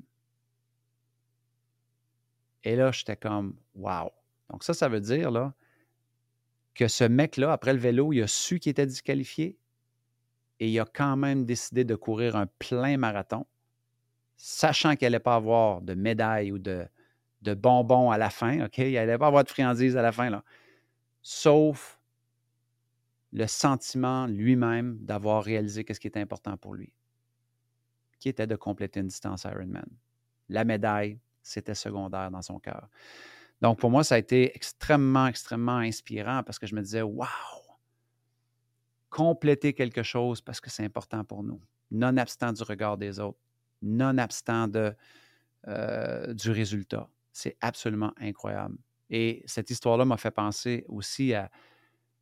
Et 2.63 2.77
là, 2.77 2.93
j'étais 2.93 3.17
comme, 3.17 3.57
wow. 3.75 4.11
Donc, 4.51 4.63
ça, 4.63 4.73
ça 4.73 4.89
veut 4.89 5.01
dire 5.01 5.33
là, 5.33 5.53
que 6.75 6.89
ce 6.89 7.05
mec-là, 7.05 7.53
après 7.53 7.73
le 7.73 7.79
vélo, 7.79 8.13
il 8.13 8.23
a 8.23 8.27
su 8.27 8.59
qu'il 8.59 8.71
était 8.71 8.87
disqualifié 8.87 9.59
et 10.61 10.69
il 10.69 10.81
a 10.81 10.85
quand 10.85 11.17
même 11.17 11.45
décidé 11.45 11.85
de 11.85 11.95
courir 11.95 12.37
un 12.37 12.47
plein 12.47 12.97
marathon, 12.97 13.47
sachant 14.37 14.97
qu'il 14.97 15.07
n'allait 15.07 15.21
pas 15.21 15.35
avoir 15.35 15.83
de 15.83 15.95
médaille 15.95 16.53
ou 16.53 16.59
de, 16.59 16.87
de 17.43 17.55
bonbons 17.55 18.11
à 18.11 18.19
la 18.19 18.31
fin, 18.31 18.65
OK? 18.65 18.79
Il 18.79 18.95
n'allait 18.95 19.19
pas 19.19 19.27
avoir 19.27 19.45
de 19.45 19.51
friandises 19.51 19.97
à 19.97 20.03
la 20.03 20.13
fin, 20.13 20.31
là. 20.31 20.45
Sauf 21.21 22.01
le 23.33 23.47
sentiment 23.47 24.27
lui-même 24.27 24.99
d'avoir 25.01 25.43
réalisé 25.43 25.85
ce 25.89 25.99
qui 25.99 26.07
était 26.07 26.21
important 26.21 26.57
pour 26.57 26.75
lui, 26.75 26.93
qui 28.19 28.29
était 28.29 28.47
de 28.47 28.57
compléter 28.57 29.01
une 29.01 29.07
distance 29.09 29.45
Ironman. 29.45 29.87
La 30.49 30.65
médaille, 30.65 31.19
c'était 31.43 31.75
secondaire 31.75 32.31
dans 32.31 32.43
son 32.43 32.59
cœur. 32.59 32.89
Donc, 33.63 33.79
pour 33.79 33.91
moi, 33.91 34.03
ça 34.03 34.17
a 34.17 34.19
été 34.19 34.55
extrêmement, 34.57 35.29
extrêmement 35.29 35.79
inspirant 35.79 36.43
parce 36.43 36.59
que 36.59 36.67
je 36.67 36.75
me 36.75 36.83
disais, 36.83 37.01
waouh, 37.01 37.29
compléter 39.09 39.73
quelque 39.73 40.03
chose 40.03 40.41
parce 40.41 40.61
que 40.61 40.69
c'est 40.69 40.85
important 40.85 41.23
pour 41.23 41.45
nous, 41.45 41.61
non 41.93 42.17
abstant 42.17 42.53
du 42.53 42.63
regard 42.65 42.99
des 42.99 43.21
autres, 43.21 43.39
non 43.81 44.19
abstant 44.19 44.67
de, 44.67 44.93
euh, 45.69 46.35
du 46.35 46.51
résultat. 46.51 47.09
C'est 47.33 47.57
absolument 47.61 48.13
incroyable. 48.21 48.77
Et 49.11 49.45
cette 49.47 49.71
histoire-là 49.71 50.05
m'a 50.05 50.17
fait 50.17 50.33
penser 50.33 50.85
aussi 50.89 51.33
à, 51.35 51.49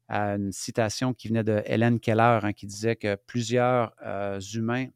une 0.08 0.50
citation 0.50 1.14
qui 1.14 1.28
venait 1.28 1.44
de 1.44 1.62
Hélène 1.64 2.00
Keller, 2.00 2.40
hein, 2.42 2.52
qui 2.52 2.66
disait 2.66 2.96
que 2.96 3.14
plusieurs 3.14 3.94
euh, 4.04 4.40
humains, 4.40 4.88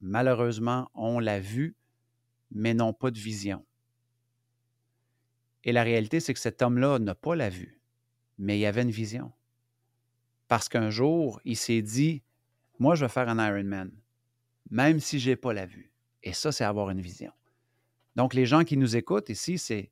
malheureusement, 0.00 0.88
ont 0.94 1.18
la 1.18 1.40
vue, 1.40 1.74
mais 2.52 2.74
n'ont 2.74 2.92
pas 2.92 3.10
de 3.10 3.18
vision. 3.18 3.66
Et 5.64 5.72
la 5.72 5.82
réalité, 5.82 6.20
c'est 6.20 6.34
que 6.34 6.40
cet 6.40 6.62
homme-là 6.62 6.98
n'a 6.98 7.14
pas 7.14 7.34
la 7.34 7.48
vue, 7.48 7.80
mais 8.38 8.58
il 8.58 8.66
avait 8.66 8.82
une 8.82 8.90
vision. 8.90 9.32
Parce 10.48 10.68
qu'un 10.68 10.90
jour, 10.90 11.40
il 11.44 11.56
s'est 11.56 11.82
dit, 11.82 12.22
moi, 12.78 12.94
je 12.94 13.04
vais 13.04 13.08
faire 13.08 13.28
un 13.28 13.44
Ironman, 13.44 13.90
même 14.70 15.00
si 15.00 15.18
je 15.18 15.30
n'ai 15.30 15.36
pas 15.36 15.52
la 15.52 15.66
vue. 15.66 15.90
Et 16.22 16.32
ça, 16.32 16.52
c'est 16.52 16.64
avoir 16.64 16.90
une 16.90 17.00
vision. 17.00 17.32
Donc, 18.16 18.34
les 18.34 18.46
gens 18.46 18.64
qui 18.64 18.76
nous 18.76 18.96
écoutent 18.96 19.28
ici, 19.28 19.58
c'est, 19.58 19.90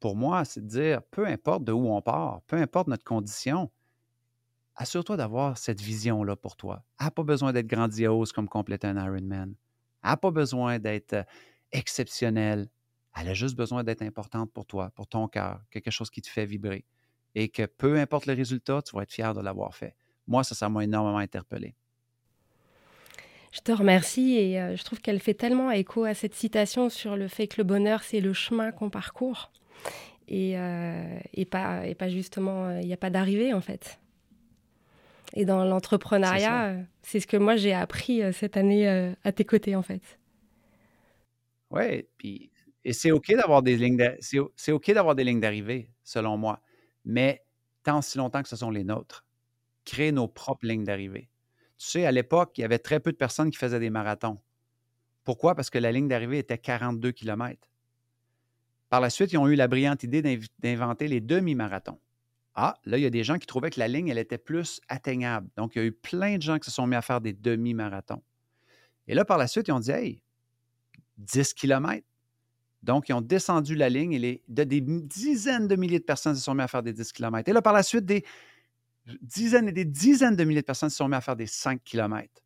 pour 0.00 0.16
moi, 0.16 0.44
c'est 0.44 0.60
de 0.60 0.68
dire, 0.68 1.02
peu 1.02 1.26
importe 1.26 1.64
de 1.64 1.72
où 1.72 1.88
on 1.88 2.02
part, 2.02 2.42
peu 2.42 2.56
importe 2.56 2.88
notre 2.88 3.04
condition, 3.04 3.70
assure-toi 4.76 5.16
d'avoir 5.16 5.56
cette 5.56 5.80
vision-là 5.80 6.36
pour 6.36 6.56
toi. 6.56 6.84
N'a 7.00 7.10
pas 7.10 7.22
besoin 7.22 7.52
d'être 7.52 7.66
grandiose 7.66 8.32
comme 8.32 8.48
compléter 8.48 8.86
un 8.86 9.02
Ironman. 9.02 9.54
Elle 10.02 10.10
n'a 10.10 10.16
pas 10.16 10.30
besoin 10.30 10.78
d'être 10.78 11.14
euh, 11.14 11.22
exceptionnel. 11.72 12.68
Elle 13.18 13.28
a 13.28 13.34
juste 13.34 13.56
besoin 13.56 13.82
d'être 13.82 14.02
importante 14.02 14.52
pour 14.52 14.66
toi, 14.66 14.90
pour 14.94 15.06
ton 15.06 15.26
cœur, 15.26 15.62
quelque 15.70 15.90
chose 15.90 16.10
qui 16.10 16.20
te 16.20 16.28
fait 16.28 16.44
vibrer. 16.44 16.84
Et 17.34 17.48
que 17.48 17.64
peu 17.64 17.98
importe 17.98 18.26
le 18.26 18.34
résultat, 18.34 18.82
tu 18.82 18.94
vas 18.94 19.02
être 19.02 19.12
fier 19.12 19.32
de 19.34 19.40
l'avoir 19.40 19.74
fait. 19.74 19.94
Moi, 20.26 20.44
ça, 20.44 20.54
ça 20.54 20.68
m'a 20.68 20.84
énormément 20.84 21.18
interpellé. 21.18 21.74
Je 23.52 23.60
te 23.60 23.72
remercie 23.72 24.36
et 24.36 24.60
euh, 24.60 24.76
je 24.76 24.84
trouve 24.84 25.00
qu'elle 25.00 25.20
fait 25.20 25.32
tellement 25.32 25.70
écho 25.70 26.04
à 26.04 26.12
cette 26.12 26.34
citation 26.34 26.90
sur 26.90 27.16
le 27.16 27.26
fait 27.26 27.46
que 27.46 27.54
le 27.58 27.64
bonheur, 27.64 28.02
c'est 28.02 28.20
le 28.20 28.34
chemin 28.34 28.70
qu'on 28.70 28.90
parcourt 28.90 29.50
et, 30.28 30.58
euh, 30.58 31.18
et, 31.32 31.46
pas, 31.46 31.86
et 31.86 31.94
pas 31.94 32.10
justement, 32.10 32.66
euh, 32.66 32.80
il 32.82 32.86
n'y 32.86 32.92
a 32.92 32.98
pas 32.98 33.08
d'arrivée 33.08 33.54
en 33.54 33.62
fait. 33.62 33.98
Et 35.34 35.46
dans 35.46 35.64
l'entrepreneuriat, 35.64 36.76
c'est 37.02 37.20
ce 37.20 37.26
que 37.26 37.36
moi 37.38 37.56
j'ai 37.56 37.72
appris 37.72 38.20
cette 38.32 38.56
année 38.56 38.86
à 39.24 39.32
tes 39.32 39.44
côtés 39.44 39.74
en 39.74 39.82
fait. 39.82 40.18
Oui, 41.70 42.06
puis 42.16 42.50
et 42.86 42.92
c'est 42.92 43.10
OK 43.10 43.34
d'avoir 43.34 43.64
des 43.64 43.76
lignes 43.76 43.96
des 43.96 45.24
lignes 45.24 45.40
d'arrivée, 45.40 45.90
selon 46.04 46.36
moi, 46.36 46.62
mais 47.04 47.44
tant 47.82 48.00
si 48.00 48.16
longtemps 48.16 48.44
que 48.44 48.48
ce 48.48 48.54
sont 48.54 48.70
les 48.70 48.84
nôtres. 48.84 49.26
Créer 49.84 50.12
nos 50.12 50.28
propres 50.28 50.66
lignes 50.66 50.84
d'arrivée. 50.84 51.28
Tu 51.78 51.88
sais, 51.88 52.06
à 52.06 52.12
l'époque, 52.12 52.56
il 52.56 52.60
y 52.60 52.64
avait 52.64 52.78
très 52.78 53.00
peu 53.00 53.10
de 53.10 53.16
personnes 53.16 53.50
qui 53.50 53.58
faisaient 53.58 53.80
des 53.80 53.90
marathons. 53.90 54.38
Pourquoi? 55.24 55.56
Parce 55.56 55.68
que 55.68 55.78
la 55.78 55.90
ligne 55.90 56.06
d'arrivée 56.06 56.38
était 56.38 56.58
42 56.58 57.10
km. 57.10 57.68
Par 58.88 59.00
la 59.00 59.10
suite, 59.10 59.32
ils 59.32 59.38
ont 59.38 59.48
eu 59.48 59.56
la 59.56 59.66
brillante 59.66 60.04
idée 60.04 60.22
d'inventer 60.60 61.08
les 61.08 61.20
demi-marathons. 61.20 61.98
Ah, 62.54 62.78
là, 62.84 62.98
il 62.98 63.02
y 63.02 63.06
a 63.06 63.10
des 63.10 63.24
gens 63.24 63.38
qui 63.38 63.48
trouvaient 63.48 63.70
que 63.70 63.80
la 63.80 63.88
ligne, 63.88 64.06
elle 64.06 64.18
était 64.18 64.38
plus 64.38 64.80
atteignable. 64.86 65.48
Donc, 65.56 65.74
il 65.74 65.78
y 65.80 65.82
a 65.82 65.86
eu 65.86 65.92
plein 65.92 66.36
de 66.36 66.42
gens 66.42 66.60
qui 66.60 66.70
se 66.70 66.76
sont 66.76 66.86
mis 66.86 66.94
à 66.94 67.02
faire 67.02 67.20
des 67.20 67.32
demi-marathons. 67.32 68.22
Et 69.08 69.14
là, 69.16 69.24
par 69.24 69.38
la 69.38 69.48
suite, 69.48 69.66
ils 69.66 69.72
ont 69.72 69.80
dit, 69.80 69.90
hey, 69.90 70.22
10 71.18 71.52
km, 71.54 72.05
donc, 72.86 73.08
ils 73.08 73.12
ont 73.14 73.20
descendu 73.20 73.74
la 73.74 73.88
ligne 73.88 74.12
et 74.12 74.42
de, 74.46 74.62
des 74.62 74.80
dizaines 74.80 75.66
de 75.66 75.74
milliers 75.74 75.98
de 75.98 76.04
personnes 76.04 76.36
se 76.36 76.40
sont 76.40 76.54
mis 76.54 76.62
à 76.62 76.68
faire 76.68 76.84
des 76.84 76.92
10 76.92 77.12
km. 77.12 77.48
Et 77.48 77.52
là, 77.52 77.60
par 77.60 77.72
la 77.72 77.82
suite, 77.82 78.06
des 78.06 78.24
dizaines 79.20 79.68
et 79.68 79.72
des 79.72 79.84
dizaines 79.84 80.36
de 80.36 80.44
milliers 80.44 80.60
de 80.60 80.66
personnes 80.66 80.88
se 80.88 80.96
sont 80.96 81.08
mis 81.08 81.16
à 81.16 81.20
faire 81.20 81.34
des 81.34 81.48
5 81.48 81.82
km. 81.82 82.44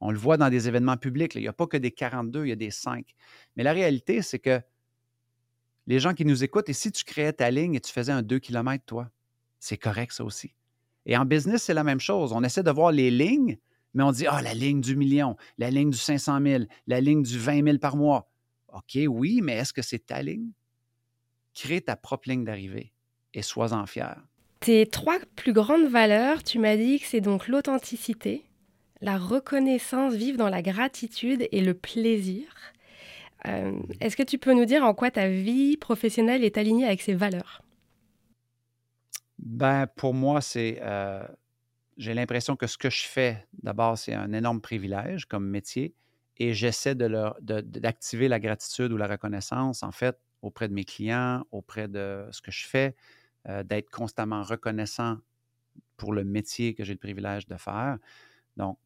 On 0.00 0.10
le 0.10 0.18
voit 0.18 0.36
dans 0.36 0.50
des 0.50 0.68
événements 0.68 0.98
publics. 0.98 1.34
il 1.36 1.40
n'y 1.40 1.48
a 1.48 1.54
pas 1.54 1.66
que 1.66 1.78
des 1.78 1.90
42, 1.90 2.44
il 2.44 2.48
y 2.50 2.52
a 2.52 2.56
des 2.56 2.70
5. 2.70 3.14
Mais 3.56 3.62
la 3.62 3.72
réalité, 3.72 4.20
c'est 4.20 4.38
que 4.38 4.60
les 5.86 5.98
gens 5.98 6.12
qui 6.12 6.26
nous 6.26 6.44
écoutent, 6.44 6.68
et 6.68 6.74
si 6.74 6.92
tu 6.92 7.02
créais 7.02 7.32
ta 7.32 7.50
ligne 7.50 7.74
et 7.74 7.80
tu 7.80 7.90
faisais 7.90 8.12
un 8.12 8.20
2 8.20 8.38
km, 8.40 8.84
toi, 8.84 9.10
c'est 9.58 9.78
correct 9.78 10.12
ça 10.12 10.22
aussi. 10.22 10.52
Et 11.06 11.16
en 11.16 11.24
business, 11.24 11.62
c'est 11.62 11.74
la 11.74 11.82
même 11.82 11.98
chose. 11.98 12.34
On 12.34 12.44
essaie 12.44 12.62
de 12.62 12.70
voir 12.70 12.92
les 12.92 13.10
lignes, 13.10 13.56
mais 13.94 14.02
on 14.02 14.12
dit, 14.12 14.26
ah, 14.26 14.42
la 14.42 14.52
ligne 14.52 14.82
du 14.82 14.96
million, 14.96 15.34
la 15.56 15.70
ligne 15.70 15.88
du 15.88 15.96
500 15.96 16.40
000, 16.42 16.64
la 16.86 17.00
ligne 17.00 17.22
du 17.22 17.38
20 17.38 17.64
000 17.64 17.78
par 17.78 17.96
mois. 17.96 18.28
OK, 18.72 18.98
oui, 19.08 19.40
mais 19.42 19.54
est-ce 19.54 19.72
que 19.72 19.82
c'est 19.82 20.06
ta 20.06 20.22
ligne? 20.22 20.50
Crée 21.54 21.80
ta 21.80 21.96
propre 21.96 22.28
ligne 22.28 22.44
d'arrivée 22.44 22.92
et 23.34 23.42
sois-en 23.42 23.86
fier. 23.86 24.16
Tes 24.60 24.86
trois 24.86 25.18
plus 25.36 25.52
grandes 25.52 25.88
valeurs, 25.88 26.42
tu 26.42 26.58
m'as 26.58 26.76
dit 26.76 26.98
que 27.00 27.06
c'est 27.06 27.20
donc 27.20 27.48
l'authenticité, 27.48 28.44
la 29.00 29.16
reconnaissance, 29.16 30.14
vivre 30.14 30.38
dans 30.38 30.48
la 30.48 30.62
gratitude 30.62 31.48
et 31.50 31.60
le 31.60 31.74
plaisir. 31.74 32.46
Euh, 33.46 33.70
mmh 33.70 33.82
est-ce 34.00 34.16
que 34.16 34.24
tu 34.24 34.38
peux 34.38 34.52
nous 34.52 34.64
dire 34.64 34.84
en 34.84 34.94
quoi 34.94 35.10
ta 35.10 35.28
vie 35.28 35.76
professionnelle 35.76 36.42
est 36.42 36.58
alignée 36.58 36.86
avec 36.86 37.02
ces 37.02 37.14
valeurs? 37.14 37.62
Ben, 39.38 39.86
pour 39.86 40.14
moi, 40.14 40.40
c'est. 40.40 40.80
Euh, 40.82 41.22
j'ai 41.96 42.14
l'impression 42.14 42.56
que 42.56 42.66
ce 42.66 42.76
que 42.76 42.90
je 42.90 43.02
fais, 43.06 43.46
d'abord, 43.62 43.96
c'est 43.96 44.14
un 44.14 44.32
énorme 44.32 44.60
privilège 44.60 45.26
comme 45.26 45.48
métier 45.48 45.94
et 46.38 46.54
j'essaie 46.54 46.94
d'activer 46.94 48.28
la 48.28 48.38
gratitude 48.38 48.92
ou 48.92 48.96
la 48.96 49.06
reconnaissance, 49.06 49.82
en 49.82 49.92
fait, 49.92 50.18
auprès 50.42 50.68
de 50.68 50.74
mes 50.74 50.84
clients, 50.84 51.44
auprès 51.50 51.88
de 51.88 52.26
ce 52.30 52.40
que 52.40 52.50
je 52.50 52.66
fais, 52.66 52.94
euh, 53.48 53.62
d'être 53.64 53.90
constamment 53.90 54.42
reconnaissant 54.42 55.18
pour 55.96 56.12
le 56.12 56.24
métier 56.24 56.74
que 56.74 56.84
j'ai 56.84 56.92
le 56.92 56.98
privilège 56.98 57.46
de 57.46 57.56
faire. 57.56 57.98
Donc, 58.56 58.78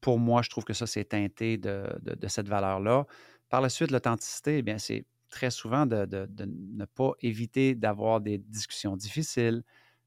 pour 0.00 0.18
moi, 0.18 0.42
je 0.42 0.50
trouve 0.50 0.64
que 0.64 0.72
ça, 0.72 0.86
c'est 0.86 1.04
teinté 1.04 1.56
de, 1.56 1.88
cette 2.28 2.48
valeur-là. 2.48 3.06
Par 3.48 3.60
la 3.60 3.68
suite, 3.68 3.90
l'authenticité, 3.90 4.58
eh 4.58 4.62
bien, 4.62 4.78
c'est 4.78 5.04
très 5.30 5.50
souvent 5.50 5.86
de, 5.86 6.06
ne 6.46 6.84
pas 6.84 7.12
éviter 7.22 7.74
d'avoir 7.74 8.20
des 8.20 8.38
discussions 8.38 8.96
difficiles, 8.96 9.64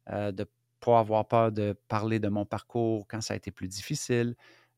euh, 0.10 0.32
de 0.32 0.44
ne 0.44 0.48
pas 0.80 1.00
avoir 1.00 1.28
peur 1.28 1.52
de 1.52 1.76
parler 1.88 2.20
de 2.20 2.30
mon 2.30 2.46
parcours 2.46 3.08
quand 3.08 3.20
ça 3.22 3.34
a 3.34 3.38
été 3.38 3.52
plus 3.52 3.68
difficile, 3.68 4.36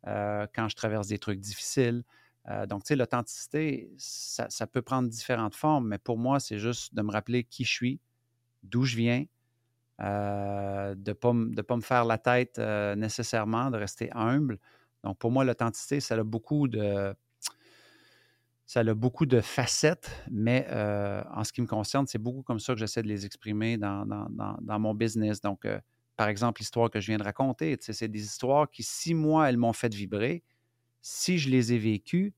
euh, 0.08 0.48
quand 0.54 0.70
je 0.70 0.76
traverse 0.76 1.08
des 1.08 1.20
trucs 1.20 1.40
difficiles. 1.40 2.04
Euh, 2.48 2.66
donc, 2.66 2.84
tu 2.84 2.90
sais, 2.90 2.96
l'authenticité, 2.96 3.92
ça, 3.98 4.68
peut 4.68 4.82
prendre 4.82 5.10
différentes 5.10 5.56
formes, 5.56 5.90
mais 5.90 5.98
pour 5.98 6.18
moi, 6.18 6.40
c'est 6.40 6.58
juste 6.58 6.96
de 6.96 7.02
me 7.02 7.12
rappeler 7.12 7.44
qui 7.44 7.66
je 7.66 7.72
suis, 7.72 8.00
d'où 8.64 8.86
je 8.86 8.96
viens, 8.96 9.26
de 10.00 10.96
ne 10.96 11.14
pas, 11.14 11.34
pas, 11.64 11.76
me 11.76 11.82
faire 11.82 12.06
la 12.06 12.18
tête 12.18 12.58
nécessairement, 12.58 13.70
de 13.70 13.78
rester 13.78 14.10
humble. 14.14 14.58
Donc, 15.04 15.18
pour 15.18 15.32
moi, 15.32 15.44
l'authenticité, 15.44 16.00
ça 16.00 16.16
a 16.16 16.24
beaucoup 16.24 16.68
de. 16.68 17.14
Ça 18.66 18.82
a 18.82 18.94
beaucoup 18.94 19.26
de 19.26 19.42
facettes, 19.42 20.10
mais 20.30 20.66
en 20.72 21.44
ce 21.44 21.52
qui 21.52 21.62
me 21.62 21.68
concerne, 21.68 22.08
c'est 22.08 22.20
beaucoup 22.20 22.44
comme 22.44 22.60
ça 22.60 22.74
que 22.74 22.80
j'essaie 22.80 23.02
de 23.02 23.08
les 23.08 23.26
exprimer 23.26 23.78
dans, 23.78 24.06
dans, 24.06 24.80
mon 24.80 24.94
business. 24.94 25.42
Donc, 25.42 25.66
par 26.20 26.28
exemple, 26.28 26.62
l'histoire 26.62 26.92
que 26.92 27.00
je 27.00 27.08
viens 27.08 27.18
de 27.18 27.24
raconter, 27.24 27.78
c'est 27.80 28.10
des 28.10 28.22
histoires 28.26 28.70
qui, 28.70 28.84
si 28.84 29.14
moi, 29.14 29.50
elles 29.50 29.56
m'ont 29.58 29.72
fait 29.72 29.96
vibrer, 29.96 30.44
si 31.02 31.38
je 31.40 31.50
les 31.50 31.74
ai 31.74 31.78
vécues, 31.80 32.34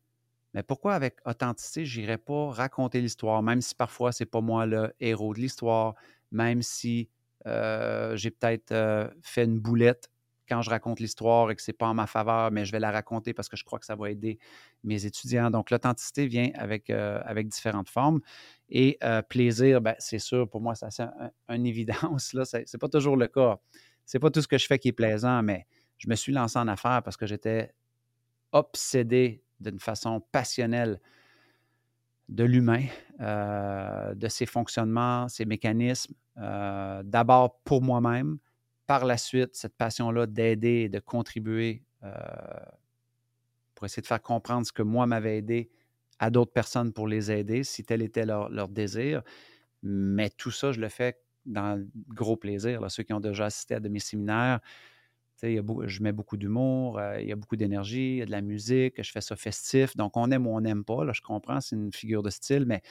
mais 0.54 0.64
pourquoi 0.64 0.96
avec 0.96 1.18
authenticité, 1.26 1.86
je 1.86 2.02
n'irais 2.02 2.20
pas 2.20 2.52
raconter 2.52 3.02
l'histoire, 3.02 3.44
même 3.44 3.62
si 3.62 3.76
parfois 3.76 4.12
c'est 4.14 4.28
pas 4.28 4.42
moi 4.42 4.68
le 4.68 4.94
héros 5.00 5.34
de 5.34 5.40
l'histoire, 5.42 5.96
même 6.32 6.62
si 6.62 7.10
j'ai 7.46 8.32
peut-être 8.32 9.14
fait 9.24 9.46
une 9.46 9.60
boulette 9.60 10.12
quand 10.52 10.62
je 10.62 10.70
raconte 10.70 11.00
l'histoire 11.00 11.50
et 11.50 11.56
que 11.56 11.62
ce 11.62 11.72
n'est 11.72 11.78
pas 11.78 11.88
en 11.88 11.94
ma 11.94 12.08
faveur, 12.08 12.52
mais 12.52 12.66
je 12.66 12.74
vais 12.74 12.80
la 12.80 12.92
raconter 12.92 13.34
parce 13.34 13.48
que 13.48 13.56
je 13.56 13.64
crois 13.64 13.80
que 13.80 13.86
ça 13.86 13.96
va 13.96 14.12
aider 14.12 14.38
mes 14.84 15.06
étudiants. 15.06 15.50
Donc, 15.50 15.72
l'authenticité 15.72 16.28
vient 16.28 16.50
avec, 16.56 16.90
avec 16.90 17.48
différentes 17.48 17.88
formes. 17.90 18.20
Et 18.68 19.00
plaisir, 19.30 19.80
ben, 19.80 19.96
c'est 19.98 20.20
sûr, 20.20 20.50
pour 20.50 20.60
moi, 20.60 20.76
c'est 20.76 21.04
une 21.48 21.66
évidence. 21.66 22.36
Ce 22.44 22.58
n'est 22.58 22.80
pas 22.80 22.90
toujours 22.90 23.16
le 23.16 23.28
cas. 23.28 23.60
Ce 24.06 24.18
n'est 24.18 24.20
pas 24.20 24.30
tout 24.30 24.42
ce 24.42 24.48
que 24.50 24.58
je 24.58 24.68
fais 24.68 24.78
qui 24.78 24.90
est 24.90 24.94
plaisant, 24.94 25.42
mais 25.42 25.66
je 25.98 26.10
me 26.10 26.16
suis 26.16 26.34
lancé 26.34 26.60
en 26.60 26.68
affaires 26.68 27.02
parce 27.02 27.16
que 27.16 27.26
j'étais 27.26 27.72
obsédé 28.52 29.44
d'une 29.62 29.80
façon 29.80 30.20
passionnelle 30.32 31.00
de 32.28 32.44
l'humain, 32.44 32.86
euh, 33.20 34.16
de 34.16 34.28
ses 34.28 34.46
fonctionnements, 34.46 35.28
ses 35.28 35.46
mécanismes, 35.46 36.14
euh, 36.38 37.04
d'abord 37.04 37.60
pour 37.64 37.82
moi-même, 37.82 38.38
par 38.92 39.06
la 39.06 39.16
suite, 39.16 39.56
cette 39.56 39.78
passion-là 39.78 40.28
d'aider 40.28 40.82
et 40.84 40.90
de 40.90 41.00
contribuer 41.00 41.86
euh, 42.04 42.10
pour 43.74 43.86
essayer 43.86 44.02
de 44.02 44.08
faire 44.08 44.22
comprendre 44.22 44.68
ce 44.68 44.74
que 44.74 44.82
moi 44.82 45.06
m'avait 45.06 45.38
aidé 45.38 45.72
à 46.20 46.30
d'autres 46.30 46.52
personnes 46.52 46.92
pour 46.92 47.08
les 47.08 47.32
aider, 47.32 47.64
si 47.64 47.86
tel 47.86 48.02
était 48.02 48.26
leur, 48.26 48.68
désir. 48.68 49.22
Mais 49.82 50.30
tout 50.30 50.52
ça, 50.52 50.74
je 50.74 50.82
le 50.82 50.90
fais 50.90 51.18
dans 51.46 51.82
gros 52.10 52.36
plaisir. 52.36 52.82
Ceux 52.92 53.04
qui 53.04 53.14
ont 53.14 53.22
déjà 53.22 53.46
assisté 53.46 53.76
à 53.76 53.80
de 53.80 53.88
mes 53.88 54.00
séminaires, 54.00 54.60
je 55.42 56.04
mets 56.04 56.12
beaucoup 56.12 56.36
d'humour, 56.36 57.00
euh, 57.00 57.22
il 57.22 57.30
y 57.30 57.32
a 57.32 57.38
beaucoup 57.38 57.56
d'énergie, 57.56 58.16
il 58.16 58.18
y 58.18 58.22
a 58.24 58.26
de 58.26 58.32
la 58.32 58.42
musique, 58.42 59.02
je 59.02 59.10
fais 59.10 59.22
ça 59.22 59.38
festif. 59.38 59.96
Donc, 59.96 60.18
on 60.18 60.30
aime 60.32 60.48
ou 60.48 60.54
on 60.54 60.60
n'aime 60.60 60.84
pas. 60.84 61.06
Là, 61.06 61.14
je 61.14 61.22
comprends, 61.22 61.62
c'est 61.62 61.78
une 61.78 61.94
figure 61.94 62.24
de 62.24 62.30
style, 62.30 62.66
mais 62.66 62.82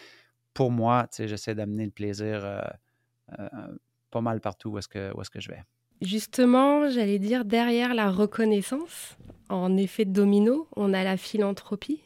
pour 0.54 0.70
moi, 0.70 1.08
j'essaie 1.18 1.54
d'amener 1.54 1.84
le 1.84 1.92
plaisir 1.92 2.42
euh, 2.42 3.76
pas 4.10 4.22
mal 4.22 4.40
partout 4.40 4.70
où 4.70 4.78
est-ce 4.78 4.88
que, 4.88 5.10
est 5.10 5.28
que 5.28 5.40
je 5.40 5.50
vais. 5.50 5.62
Justement, 6.00 6.88
j'allais 6.88 7.18
dire, 7.18 7.44
derrière 7.44 7.94
la 7.94 8.10
reconnaissance, 8.10 9.16
en 9.48 9.76
effet 9.76 10.04
domino, 10.04 10.66
on 10.76 10.94
a 10.94 11.04
la 11.04 11.16
philanthropie, 11.16 12.00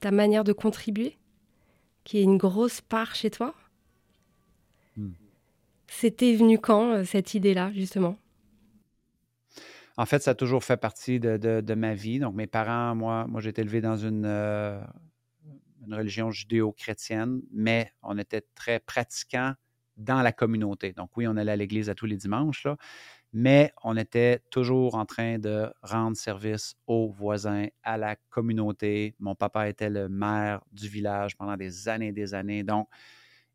ta 0.00 0.10
manière 0.10 0.44
de 0.44 0.52
contribuer, 0.52 1.16
qui 2.04 2.18
est 2.18 2.22
une 2.22 2.38
grosse 2.38 2.80
part 2.80 3.14
chez 3.14 3.30
toi. 3.30 3.54
Hmm. 4.96 5.12
C'était 5.86 6.34
venu 6.34 6.58
quand, 6.58 7.04
cette 7.04 7.34
idée-là, 7.34 7.72
justement? 7.74 8.16
En 9.98 10.06
fait, 10.06 10.22
ça 10.22 10.32
a 10.32 10.34
toujours 10.34 10.62
fait 10.62 10.76
partie 10.76 11.20
de, 11.20 11.74
ma 11.74 11.94
vie. 11.94 12.18
Donc, 12.18 12.34
mes 12.34 12.46
parents, 12.46 12.94
moi, 12.94 13.26
moi 13.28 13.40
j'ai 13.40 13.50
été 13.50 13.62
élevé 13.62 13.80
dans 13.80 13.96
une, 13.96 14.24
euh, 14.26 14.80
une 15.86 15.94
religion 15.94 16.30
judéo-chrétienne, 16.30 17.40
mais 17.52 17.92
on 18.02 18.18
était 18.18 18.44
très 18.54 18.78
pratiquants 18.78 19.54
dans 19.96 20.20
la 20.20 20.32
communauté. 20.32 20.92
Donc, 20.92 21.16
oui, 21.16 21.26
on 21.26 21.36
allait 21.36 21.52
à 21.52 21.56
l'église 21.56 21.88
à 21.88 21.94
tous 21.94 22.06
les 22.06 22.16
dimanches, 22.16 22.64
là, 22.64 22.76
mais 23.32 23.72
on 23.82 23.96
était 23.96 24.40
toujours 24.50 24.94
en 24.94 25.04
train 25.04 25.38
de 25.38 25.70
rendre 25.82 26.16
service 26.16 26.74
aux 26.86 27.08
voisins, 27.10 27.66
à 27.82 27.98
la 27.98 28.16
communauté. 28.30 29.14
Mon 29.18 29.34
papa 29.34 29.68
était 29.68 29.90
le 29.90 30.08
maire 30.08 30.62
du 30.72 30.88
village 30.88 31.36
pendant 31.36 31.56
des 31.56 31.88
années 31.88 32.08
et 32.08 32.12
des 32.12 32.34
années. 32.34 32.64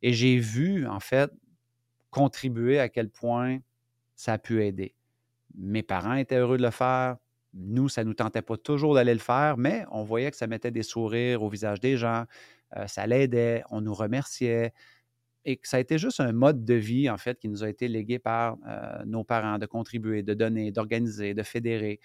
Et 0.02 0.14
j'ai 0.14 0.38
vu, 0.38 0.88
en 0.88 1.00
fait, 1.00 1.32
contribuer 2.10 2.80
à 2.80 2.90
quel 2.90 3.10
point 3.10 3.60
ça 4.16 4.34
a 4.34 4.38
pu 4.38 4.64
aider. 4.64 4.96
Mes 5.56 5.84
parents 5.84 6.16
étaient 6.16 6.38
heureux 6.38 6.58
de 6.58 6.64
le 6.64 6.72
faire. 6.72 7.18
Nous, 7.54 7.90
ça 7.90 8.04
ne 8.04 8.10
nous 8.10 8.14
tentait 8.14 8.42
pas 8.42 8.58
toujours 8.58 8.96
d'aller 8.96 9.14
le 9.14 9.20
faire, 9.20 9.58
mais 9.58 9.86
on 9.92 10.04
voyait 10.04 10.32
que 10.32 10.38
ça 10.38 10.48
mettait 10.48 10.72
des 10.72 10.84
sourires 10.84 11.44
au 11.44 11.50
visage 11.50 11.80
des 11.80 11.98
gens, 11.98 12.26
euh, 12.78 12.88
ça 12.88 13.06
l'aidait, 13.08 13.64
on 13.70 13.82
nous 13.82 13.94
remerciait. 13.94 14.74
Et 15.46 15.58
que 15.58 15.68
ça 15.68 15.78
a 15.78 15.80
été 15.80 15.98
juste 15.98 16.20
un 16.20 16.32
mode 16.32 16.66
de 16.66 16.76
vie, 16.76 17.10
en 17.10 17.18
fait, 17.18 17.40
qui 17.40 17.50
nous 17.50 17.64
a 17.64 17.70
été 17.70 17.88
légué 17.88 18.20
par 18.20 18.58
euh, 18.68 19.04
nos 19.06 19.24
parents, 19.24 19.58
de 19.58 19.66
contribuer, 19.66 20.22
de 20.24 20.34
donner, 20.34 20.72
d'organiser, 20.72 21.34
de 21.34 21.44
fédérer. 21.44 22.00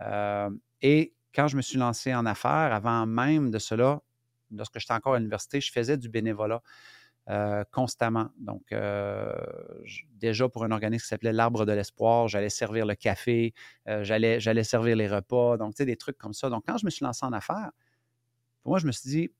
Euh, 0.00 0.50
et 0.80 1.14
quand 1.34 1.48
je 1.48 1.56
me 1.56 1.62
suis 1.62 1.78
lancé 1.78 2.14
en 2.14 2.24
affaires, 2.24 2.72
avant 2.72 3.06
même 3.06 3.50
de 3.50 3.58
cela, 3.58 4.00
lorsque 4.50 4.78
j'étais 4.78 4.94
encore 4.94 5.14
à 5.14 5.18
l'université, 5.18 5.60
je 5.60 5.70
faisais 5.70 5.96
du 5.96 6.08
bénévolat. 6.08 6.62
Euh, 7.30 7.62
constamment. 7.72 8.30
Donc, 8.38 8.72
déjà 10.14 10.48
pour 10.48 10.64
un 10.64 10.70
organisme 10.70 11.02
qui 11.02 11.08
s'appelait 11.08 11.34
l'Arbre 11.34 11.66
de 11.66 11.72
l'Espoir, 11.72 12.26
j'allais 12.26 12.48
servir 12.48 12.86
le 12.86 12.94
café, 12.94 13.52
j'allais, 13.84 14.40
j'allais 14.40 14.64
servir 14.64 14.96
les 14.96 15.06
repas, 15.06 15.58
donc, 15.58 15.74
tu 15.74 15.82
sais, 15.82 15.84
des 15.84 15.98
trucs 15.98 16.16
comme 16.16 16.32
ça. 16.32 16.48
Donc, 16.48 16.64
quand 16.66 16.78
je 16.78 16.86
me 16.86 16.90
suis 16.90 17.04
lancé 17.04 17.26
en 17.26 17.34
affaires, 17.34 17.70
pour 18.62 18.70
moi, 18.70 18.78
je 18.78 18.86
me 18.86 18.92
suis 18.92 19.10
dit, 19.10 19.30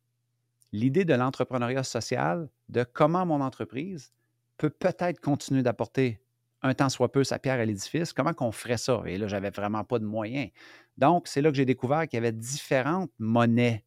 l'idée 0.72 1.04
de 1.04 1.14
l'entrepreneuriat 1.14 1.84
social, 1.84 2.48
de 2.68 2.84
comment 2.84 3.26
mon 3.26 3.40
entreprise 3.40 4.12
peut 4.56 4.70
peut-être 4.70 5.20
continuer 5.20 5.62
d'apporter 5.62 6.20
un 6.62 6.74
temps 6.74 6.88
soit 6.88 7.12
peu 7.12 7.22
sa 7.24 7.38
pierre 7.38 7.60
à 7.60 7.64
l'édifice, 7.64 8.12
comment 8.12 8.34
qu'on 8.34 8.52
ferait 8.52 8.78
ça? 8.78 9.02
Et 9.06 9.16
là, 9.16 9.28
j'avais 9.28 9.50
vraiment 9.50 9.84
pas 9.84 9.98
de 9.98 10.04
moyens. 10.04 10.50
Donc, 10.96 11.28
c'est 11.28 11.40
là 11.40 11.50
que 11.50 11.56
j'ai 11.56 11.64
découvert 11.64 12.08
qu'il 12.08 12.16
y 12.16 12.18
avait 12.18 12.32
différentes 12.32 13.12
monnaies 13.18 13.84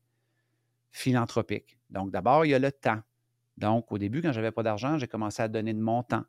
philanthropiques. 0.91 1.77
Donc, 1.89 2.11
d'abord, 2.11 2.45
il 2.45 2.49
y 2.49 2.53
a 2.53 2.59
le 2.59 2.71
temps. 2.71 3.01
Donc, 3.57 3.91
au 3.91 3.97
début, 3.97 4.21
quand 4.21 4.31
je 4.31 4.39
n'avais 4.39 4.51
pas 4.51 4.63
d'argent, 4.63 4.97
j'ai 4.97 5.07
commencé 5.07 5.41
à 5.41 5.49
donner 5.49 5.73
de 5.73 5.81
mon 5.81 6.03
temps. 6.03 6.23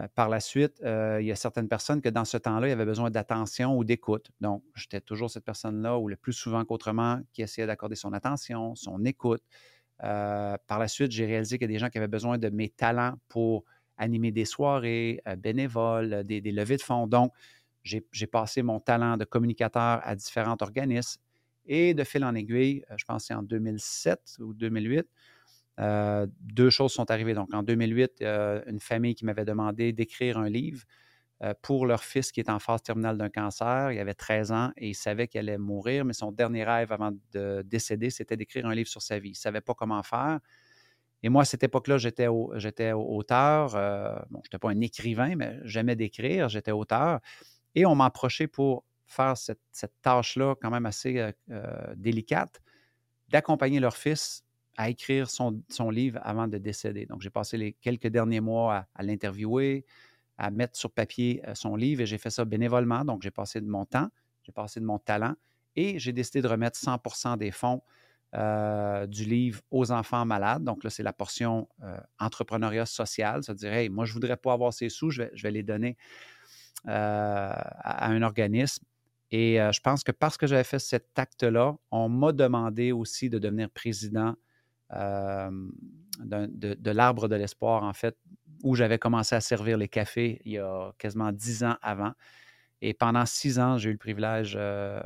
Euh, 0.00 0.08
par 0.14 0.28
la 0.28 0.40
suite, 0.40 0.80
euh, 0.82 1.18
il 1.20 1.26
y 1.26 1.32
a 1.32 1.36
certaines 1.36 1.68
personnes 1.68 2.00
que 2.00 2.08
dans 2.08 2.24
ce 2.24 2.38
temps-là, 2.38 2.66
il 2.66 2.70
y 2.70 2.72
avait 2.72 2.86
besoin 2.86 3.10
d'attention 3.10 3.76
ou 3.76 3.84
d'écoute. 3.84 4.30
Donc, 4.40 4.62
j'étais 4.74 5.00
toujours 5.00 5.30
cette 5.30 5.44
personne-là, 5.44 5.98
ou 5.98 6.08
le 6.08 6.16
plus 6.16 6.32
souvent 6.32 6.64
qu'autrement, 6.64 7.20
qui 7.32 7.42
essayait 7.42 7.66
d'accorder 7.66 7.96
son 7.96 8.12
attention, 8.12 8.74
son 8.74 9.04
écoute. 9.04 9.42
Euh, 10.02 10.56
par 10.66 10.78
la 10.78 10.88
suite, 10.88 11.12
j'ai 11.12 11.26
réalisé 11.26 11.58
qu'il 11.58 11.68
y 11.68 11.70
a 11.70 11.74
des 11.74 11.78
gens 11.78 11.90
qui 11.90 11.98
avaient 11.98 12.08
besoin 12.08 12.38
de 12.38 12.48
mes 12.48 12.70
talents 12.70 13.14
pour 13.28 13.64
animer 13.98 14.32
des 14.32 14.46
soirées 14.46 15.20
bénévoles, 15.38 16.24
des, 16.24 16.40
levées 16.40 16.78
de 16.78 16.82
fonds. 16.82 17.06
Donc, 17.06 17.32
j'ai 17.82 18.26
passé 18.26 18.62
mon 18.62 18.80
talent 18.80 19.16
de 19.16 19.24
communicateur 19.24 20.00
à 20.02 20.16
différents 20.16 20.56
organismes 20.60 21.20
et 21.66 21.94
de 21.94 22.02
fil 22.04 22.24
en 22.24 22.34
aiguille, 22.34 22.84
je 22.96 23.04
pense 23.04 23.26
c'est 23.26 23.34
en 23.34 23.42
2007 23.42 24.38
ou 24.40 24.52
2008, 24.54 25.06
euh, 25.80 26.26
deux 26.40 26.70
choses 26.70 26.92
sont 26.92 27.10
arrivées. 27.10 27.34
Donc, 27.34 27.52
en 27.54 27.62
2008, 27.62 28.22
une 28.66 28.80
famille 28.80 29.14
qui 29.14 29.24
m'avait 29.24 29.44
demandé 29.44 29.92
d'écrire 29.92 30.38
un 30.38 30.48
livre 30.48 30.84
euh, 31.42 31.54
pour 31.60 31.86
leur 31.86 32.04
fils 32.04 32.30
qui 32.30 32.38
est 32.38 32.48
en 32.48 32.60
phase 32.60 32.82
terminale 32.82 33.18
d'un 33.18 33.28
cancer. 33.28 33.90
Il 33.90 33.98
avait 33.98 34.14
13 34.14 34.52
ans 34.52 34.70
et 34.76 34.90
il 34.90 34.94
savait 34.94 35.26
qu'il 35.26 35.40
allait 35.40 35.58
mourir, 35.58 36.04
mais 36.04 36.12
son 36.12 36.30
dernier 36.30 36.62
rêve 36.62 36.92
avant 36.92 37.10
de 37.32 37.62
décéder, 37.66 38.10
c'était 38.10 38.36
d'écrire 38.36 38.66
un 38.66 38.74
livre 38.74 38.88
sur 38.88 39.02
sa 39.02 39.18
vie. 39.18 39.30
Il 39.30 39.32
ne 39.32 39.36
savait 39.36 39.60
pas 39.60 39.74
comment 39.74 40.02
faire. 40.04 40.38
Et 41.24 41.28
moi, 41.28 41.42
à 41.42 41.44
cette 41.44 41.64
époque-là, 41.64 41.98
j'étais, 41.98 42.28
auteur. 42.28 43.74
Euh, 43.74 44.14
bon, 44.30 44.40
je 44.44 44.48
n'étais 44.48 44.58
pas 44.58 44.70
un 44.70 44.80
écrivain, 44.80 45.34
mais 45.34 45.58
j'aimais 45.64 45.96
d'écrire, 45.96 46.48
j'étais 46.48 46.72
auteur. 46.72 47.18
Et 47.74 47.86
on 47.86 47.96
m'approchait 47.96 48.46
pour 48.46 48.84
faire 49.06 49.36
cette 49.36 49.92
tâche-là 50.00 50.54
quand 50.60 50.70
même 50.70 50.86
assez 50.86 51.32
délicate, 51.96 52.60
d'accompagner 53.28 53.80
leur 53.80 53.96
fils 53.96 54.44
à 54.76 54.88
écrire 54.88 55.28
son, 55.28 55.62
livre 55.90 56.18
avant 56.22 56.48
de 56.48 56.58
décéder. 56.58 57.06
Donc, 57.06 57.20
j'ai 57.20 57.30
passé 57.30 57.56
les 57.56 57.72
quelques 57.74 58.06
derniers 58.06 58.40
mois 58.40 58.86
à, 58.94 59.02
l'interviewer, 59.02 59.84
à 60.38 60.50
mettre 60.50 60.76
sur 60.76 60.90
papier 60.90 61.42
euh, 61.46 61.54
son 61.54 61.76
livre 61.76 62.02
et 62.02 62.06
j'ai 62.06 62.18
fait 62.18 62.30
ça 62.30 62.44
bénévolement. 62.44 63.04
Donc, 63.04 63.22
j'ai 63.22 63.30
passé 63.30 63.60
de 63.60 63.66
mon 63.66 63.84
temps, 63.84 64.08
j'ai 64.42 64.52
passé 64.52 64.80
de 64.80 64.84
mon 64.84 64.98
talent 64.98 65.34
et 65.76 65.98
j'ai 65.98 66.12
décidé 66.12 66.42
de 66.42 66.48
remettre 66.48 66.78
100 66.78 67.36
des 67.36 67.50
fonds 67.50 67.82
euh, 68.34 69.06
du 69.06 69.24
livre 69.24 69.60
aux 69.70 69.92
enfants 69.92 70.24
malades. 70.24 70.64
Donc, 70.64 70.84
là, 70.84 70.90
c'est 70.90 71.02
la 71.02 71.12
portion 71.12 71.68
euh, 71.82 71.98
entrepreneuriat 72.18 72.86
social. 72.86 73.44
Ça 73.44 73.52
dire, 73.52 73.72
hey, 73.72 73.90
moi, 73.90 74.06
je 74.06 74.12
ne 74.12 74.14
voudrais 74.14 74.38
pas 74.38 74.54
avoir 74.54 74.72
ces 74.72 74.88
sous, 74.88 75.10
je 75.10 75.24
vais, 75.24 75.50
les 75.50 75.62
donner 75.62 75.98
à, 76.86 78.06
un 78.06 78.22
organisme. 78.22 78.84
Et 79.30 79.56
je 79.56 79.80
pense 79.80 80.04
que 80.04 80.12
parce 80.12 80.36
que 80.36 80.46
j'avais 80.46 80.64
fait 80.64 80.78
cet 80.78 81.18
acte-là, 81.18 81.74
on 81.90 82.10
m'a 82.10 82.32
demandé 82.32 82.92
aussi 82.92 83.30
de 83.30 83.38
devenir 83.38 83.70
président 83.70 84.34
de, 84.92 86.90
l'arbre 86.90 87.28
de 87.28 87.36
l'espoir, 87.36 87.82
en 87.82 87.92
fait, 87.92 88.16
où 88.62 88.74
j'avais 88.74 88.98
commencé 88.98 89.34
à 89.34 89.40
servir 89.40 89.76
les 89.76 89.88
cafés 89.88 90.40
il 90.44 90.52
y 90.52 90.58
a 90.58 90.92
quasiment 90.98 91.32
dix 91.32 91.64
ans 91.64 91.76
avant. 91.82 92.12
Et 92.80 92.94
pendant 92.94 93.26
six 93.26 93.58
ans, 93.58 93.78
j'ai 93.78 93.90
eu 93.90 93.92
le 93.92 93.98
privilège, 93.98 94.54
euh, 94.58 95.00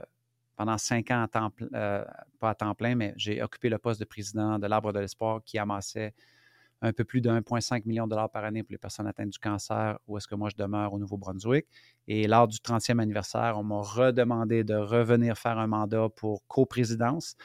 pendant 0.56 0.78
cinq 0.78 1.10
ans, 1.10 1.22
à 1.22 1.28
temps, 1.28 1.52
euh, 1.74 2.04
pas 2.38 2.50
à 2.50 2.54
temps 2.54 2.74
plein, 2.74 2.94
mais 2.94 3.12
j'ai 3.16 3.42
occupé 3.42 3.68
le 3.68 3.78
poste 3.78 4.00
de 4.00 4.06
président 4.06 4.58
de 4.58 4.66
l'Arbre 4.66 4.92
de 4.92 4.98
l'Espoir 4.98 5.42
qui 5.44 5.58
amassait 5.58 6.14
un 6.82 6.92
peu 6.92 7.04
plus 7.04 7.20
de 7.20 7.30
1,5 7.30 7.84
million 7.86 8.04
de 8.04 8.10
dollars 8.10 8.30
par 8.30 8.44
année 8.44 8.62
pour 8.62 8.72
les 8.72 8.78
personnes 8.78 9.06
atteintes 9.06 9.30
du 9.30 9.38
cancer, 9.38 9.98
où 10.06 10.16
est-ce 10.16 10.28
que 10.28 10.34
moi 10.34 10.50
je 10.50 10.56
demeure 10.56 10.92
au 10.92 10.98
Nouveau-Brunswick. 10.98 11.66
Et 12.06 12.26
lors 12.26 12.48
du 12.48 12.58
30e 12.58 13.00
anniversaire, 13.00 13.54
on 13.58 13.64
m'a 13.64 13.80
redemandé 13.80 14.62
de 14.62 14.74
revenir 14.74 15.38
faire 15.38 15.58
un 15.58 15.66
mandat 15.66 16.08
pour 16.14 16.46
coprésidence. 16.46 17.36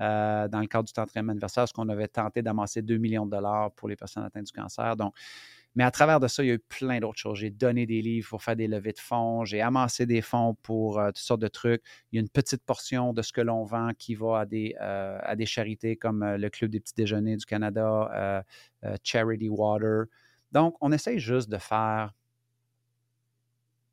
Euh, 0.00 0.46
dans 0.46 0.60
le 0.60 0.66
cadre 0.66 0.84
du 0.84 0.92
30e 0.92 1.28
anniversaire, 1.28 1.62
parce 1.62 1.72
qu'on 1.72 1.88
avait 1.88 2.06
tenté 2.06 2.40
d'amasser 2.40 2.82
2 2.82 2.98
millions 2.98 3.26
de 3.26 3.32
dollars 3.32 3.72
pour 3.72 3.88
les 3.88 3.96
personnes 3.96 4.22
atteintes 4.22 4.46
du 4.46 4.52
cancer. 4.52 4.94
Donc, 4.96 5.12
mais 5.74 5.82
à 5.82 5.90
travers 5.90 6.20
de 6.20 6.28
ça, 6.28 6.44
il 6.44 6.46
y 6.46 6.50
a 6.52 6.54
eu 6.54 6.60
plein 6.60 7.00
d'autres 7.00 7.18
choses. 7.18 7.38
J'ai 7.38 7.50
donné 7.50 7.84
des 7.84 8.00
livres 8.00 8.28
pour 8.28 8.42
faire 8.42 8.54
des 8.54 8.68
levées 8.68 8.92
de 8.92 8.98
fonds, 9.00 9.44
j'ai 9.44 9.60
amassé 9.60 10.06
des 10.06 10.22
fonds 10.22 10.54
pour 10.62 11.00
euh, 11.00 11.08
toutes 11.08 11.18
sortes 11.18 11.40
de 11.40 11.48
trucs. 11.48 11.82
Il 12.12 12.16
y 12.16 12.18
a 12.18 12.22
une 12.22 12.28
petite 12.28 12.64
portion 12.64 13.12
de 13.12 13.22
ce 13.22 13.32
que 13.32 13.40
l'on 13.40 13.64
vend 13.64 13.90
qui 13.98 14.14
va 14.14 14.40
à 14.40 14.46
des, 14.46 14.76
euh, 14.80 15.18
à 15.22 15.34
des 15.34 15.46
charités 15.46 15.96
comme 15.96 16.24
le 16.24 16.48
Club 16.48 16.70
des 16.70 16.80
petits 16.80 16.94
déjeuners 16.94 17.36
du 17.36 17.44
Canada, 17.44 18.44
Charity 19.02 19.48
Water. 19.48 20.04
Donc, 20.52 20.76
on 20.80 20.92
essaye 20.92 21.18
juste 21.18 21.50
de 21.50 21.58
faire 21.58 22.14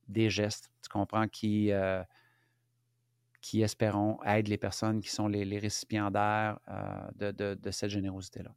des 0.07 0.29
gestes, 0.29 0.69
tu 0.83 0.89
comprends, 0.89 1.27
qui, 1.27 1.71
qui, 3.45 3.61
espérons, 3.61 4.17
aident 4.23 4.47
les 4.47 4.57
personnes 4.57 5.01
qui 5.01 5.11
sont 5.11 5.27
les, 5.27 5.59
récipiendaires 5.59 6.57
euh, 6.67 7.55
de, 7.55 7.71
cette 7.71 7.91
générosité-là. 7.91 8.55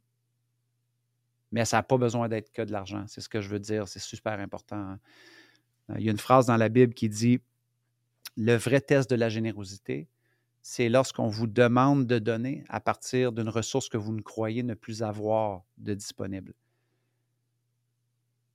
Mais 1.51 1.63
ça 1.63 1.77
n'a 1.77 1.83
pas 1.83 1.99
besoin 1.99 2.27
d'être 2.27 2.51
que 2.51 2.63
de 2.63 2.71
l'argent. 2.71 3.05
C'est 3.05 3.21
ce 3.21 3.29
que 3.29 3.39
je 3.39 3.49
veux 3.49 3.59
dire. 3.59 3.87
C'est 3.87 3.99
super 3.99 4.39
important. 4.39 4.77
Hein. 4.77 4.99
Euh, 5.91 5.95
il 5.99 6.05
y 6.05 6.07
a 6.07 6.11
une 6.11 6.17
phrase 6.17 6.47
dans 6.47 6.57
la 6.57 6.69
Bible 6.69 6.95
qui 6.95 7.07
dit 7.07 7.39
Le 8.35 8.55
vrai 8.55 8.81
test 8.81 9.07
de 9.11 9.15
la 9.15 9.29
générosité, 9.29 10.07
c'est 10.63 10.89
lorsqu'on 10.89 11.27
vous 11.27 11.45
demande 11.45 12.07
de 12.07 12.17
donner 12.17 12.63
à 12.67 12.79
partir 12.79 13.31
d'une 13.31 13.49
ressource 13.49 13.89
que 13.89 13.97
vous 13.97 14.13
ne 14.13 14.21
croyez 14.21 14.63
ne 14.63 14.73
plus 14.73 15.03
avoir 15.03 15.65
de 15.77 15.93
disponible. 15.93 16.55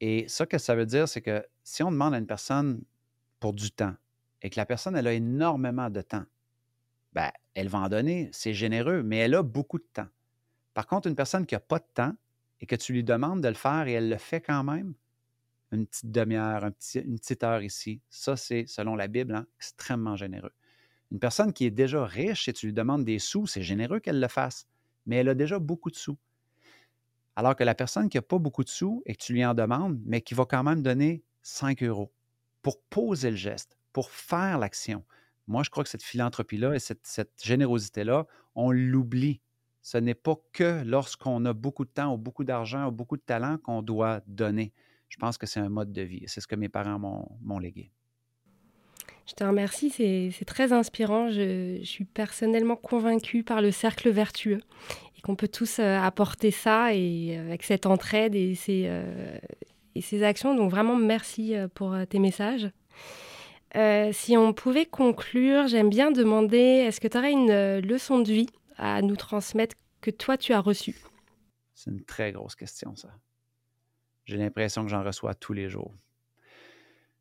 Et 0.00 0.26
ça, 0.26 0.46
que 0.46 0.58
ça 0.58 0.74
veut 0.74 0.86
dire, 0.86 1.08
c'est 1.08 1.22
que 1.22 1.46
si 1.62 1.84
on 1.84 1.92
demande 1.92 2.12
à 2.12 2.18
une 2.18 2.26
personne 2.26 2.82
pour 3.38 3.52
du 3.52 3.70
temps, 3.70 3.94
et 4.44 4.50
que 4.50 4.60
la 4.60 4.66
personne, 4.66 4.94
elle 4.94 5.06
a 5.06 5.14
énormément 5.14 5.88
de 5.88 6.02
temps, 6.02 6.26
ben, 7.14 7.30
elle 7.54 7.68
va 7.68 7.78
en 7.78 7.88
donner, 7.88 8.28
c'est 8.32 8.52
généreux, 8.52 9.02
mais 9.02 9.16
elle 9.16 9.34
a 9.34 9.42
beaucoup 9.42 9.78
de 9.78 9.86
temps. 9.92 10.06
Par 10.74 10.86
contre, 10.86 11.08
une 11.08 11.14
personne 11.14 11.46
qui 11.46 11.54
n'a 11.54 11.60
pas 11.60 11.78
de 11.78 11.86
temps 11.94 12.12
et 12.60 12.66
que 12.66 12.76
tu 12.76 12.92
lui 12.92 13.02
demandes 13.02 13.40
de 13.40 13.48
le 13.48 13.54
faire 13.54 13.88
et 13.88 13.92
elle 13.92 14.10
le 14.10 14.18
fait 14.18 14.42
quand 14.42 14.62
même, 14.62 14.94
une 15.72 15.86
petite 15.86 16.10
demi-heure, 16.10 16.64
une 16.94 17.18
petite 17.18 17.42
heure 17.42 17.62
ici, 17.62 18.02
ça, 18.10 18.36
c'est, 18.36 18.66
selon 18.66 18.96
la 18.96 19.08
Bible, 19.08 19.34
hein, 19.34 19.46
extrêmement 19.56 20.14
généreux. 20.14 20.52
Une 21.10 21.18
personne 21.18 21.54
qui 21.54 21.64
est 21.64 21.70
déjà 21.70 22.04
riche 22.04 22.46
et 22.46 22.52
tu 22.52 22.66
lui 22.66 22.74
demandes 22.74 23.04
des 23.04 23.18
sous, 23.18 23.46
c'est 23.46 23.62
généreux 23.62 23.98
qu'elle 23.98 24.20
le 24.20 24.28
fasse, 24.28 24.66
mais 25.06 25.16
elle 25.16 25.30
a 25.30 25.34
déjà 25.34 25.58
beaucoup 25.58 25.90
de 25.90 25.96
sous. 25.96 26.18
Alors 27.34 27.56
que 27.56 27.64
la 27.64 27.74
personne 27.74 28.10
qui 28.10 28.18
n'a 28.18 28.22
pas 28.22 28.38
beaucoup 28.38 28.62
de 28.62 28.68
sous 28.68 29.02
et 29.06 29.14
que 29.14 29.22
tu 29.24 29.32
lui 29.32 29.44
en 29.44 29.54
demandes, 29.54 29.98
mais 30.04 30.20
qui 30.20 30.34
va 30.34 30.44
quand 30.44 30.62
même 30.62 30.82
donner 30.82 31.24
5 31.42 31.82
euros 31.82 32.12
pour 32.62 32.82
poser 32.82 33.30
le 33.30 33.36
geste, 33.36 33.78
pour 33.94 34.10
faire 34.10 34.58
l'action. 34.58 35.02
Moi, 35.46 35.62
je 35.62 35.70
crois 35.70 35.84
que 35.84 35.88
cette 35.88 36.02
philanthropie-là 36.02 36.74
et 36.74 36.78
cette, 36.78 37.32
générosité-là, 37.42 38.26
on 38.54 38.70
l'oublie. 38.70 39.40
Ce 39.80 39.96
n'est 39.96 40.14
pas 40.14 40.34
que 40.52 40.82
lorsqu'on 40.84 41.44
a 41.44 41.52
beaucoup 41.52 41.84
de 41.84 41.90
temps 41.90 42.12
ou 42.12 42.18
beaucoup 42.18 42.44
d'argent 42.44 42.88
ou 42.88 42.90
beaucoup 42.90 43.16
de 43.16 43.22
talent 43.22 43.56
qu'on 43.58 43.82
doit 43.82 44.20
donner. 44.26 44.72
Je 45.08 45.16
pense 45.18 45.38
que 45.38 45.46
c'est 45.46 45.60
un 45.60 45.68
mode 45.68 45.92
de 45.92 46.02
vie. 46.02 46.24
C'est 46.26 46.40
ce 46.40 46.46
que 46.46 46.56
mes 46.56 46.68
parents 46.68 46.98
m'ont 47.40 47.58
légué. 47.58 47.90
Je 49.26 49.32
te 49.34 49.44
remercie, 49.44 49.90
c'est 49.90 50.44
très 50.44 50.72
inspirant. 50.72 51.30
Je, 51.30 51.80
suis 51.82 52.04
personnellement 52.04 52.76
convaincue 52.76 53.42
par 53.42 53.62
le 53.62 53.70
cercle 53.70 54.10
vertueux 54.10 54.60
et 55.16 55.20
qu'on 55.20 55.36
peut 55.36 55.48
tous 55.48 55.78
euh, 55.78 55.98
apporter 55.98 56.50
ça 56.50 56.94
et 56.94 57.38
euh, 57.38 57.46
avec 57.46 57.62
cette 57.62 57.86
entraide 57.86 58.34
euh, 58.34 59.38
et 59.94 60.00
ces 60.00 60.22
actions. 60.24 60.54
Donc 60.54 60.70
vraiment, 60.70 60.96
merci 60.96 61.54
pour 61.74 61.96
tes 62.08 62.18
messages. 62.18 62.70
Euh, 63.76 64.10
si 64.12 64.36
on 64.36 64.52
pouvait 64.52 64.86
conclure, 64.86 65.66
j'aime 65.66 65.90
bien 65.90 66.12
demander, 66.12 66.56
est-ce 66.56 67.00
que 67.00 67.08
tu 67.08 67.18
aurais 67.18 67.32
une 67.32 67.50
euh, 67.50 67.80
leçon 67.80 68.20
de 68.20 68.32
vie 68.32 68.48
à 68.76 69.02
nous 69.02 69.16
transmettre 69.16 69.74
que 70.00 70.10
toi 70.10 70.36
tu 70.36 70.52
as 70.52 70.60
reçue? 70.60 70.96
C'est 71.74 71.90
une 71.90 72.04
très 72.04 72.32
grosse 72.32 72.54
question, 72.54 72.94
ça. 72.94 73.08
J'ai 74.24 74.36
l'impression 74.36 74.84
que 74.84 74.90
j'en 74.90 75.02
reçois 75.02 75.34
tous 75.34 75.52
les 75.52 75.68
jours. 75.68 75.92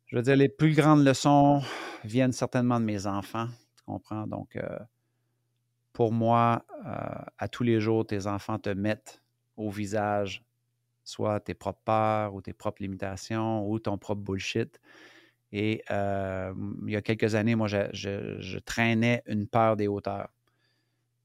Je 0.06 0.16
veux 0.16 0.22
dire, 0.22 0.36
les 0.36 0.48
plus 0.48 0.74
grandes 0.74 1.04
leçons 1.04 1.60
viennent 2.04 2.32
certainement 2.32 2.78
de 2.78 2.84
mes 2.84 3.06
enfants, 3.06 3.48
tu 3.76 3.82
comprends? 3.84 4.26
Donc, 4.26 4.56
euh, 4.56 4.78
pour 5.92 6.12
moi, 6.12 6.64
à 7.38 7.48
tous 7.48 7.62
les 7.62 7.80
jours, 7.80 8.04
tes 8.04 8.26
enfants 8.26 8.58
te 8.58 8.70
mettent 8.70 9.22
au 9.56 9.70
visage 9.70 10.44
soit 11.04 11.40
tes 11.40 11.54
propres 11.54 11.82
peurs 11.84 12.34
ou 12.34 12.40
tes 12.40 12.52
propres 12.52 12.82
limitations 12.82 13.68
ou 13.68 13.78
ton 13.78 13.98
propre 13.98 14.22
bullshit. 14.22 14.80
Et 15.56 15.84
il 15.88 16.90
y 16.90 16.96
a 16.96 17.00
quelques 17.00 17.36
années, 17.36 17.54
moi, 17.54 17.68
je, 17.68 18.58
traînais 18.58 19.22
une 19.26 19.46
peur 19.46 19.76
des 19.76 19.86
hauteurs. 19.86 20.28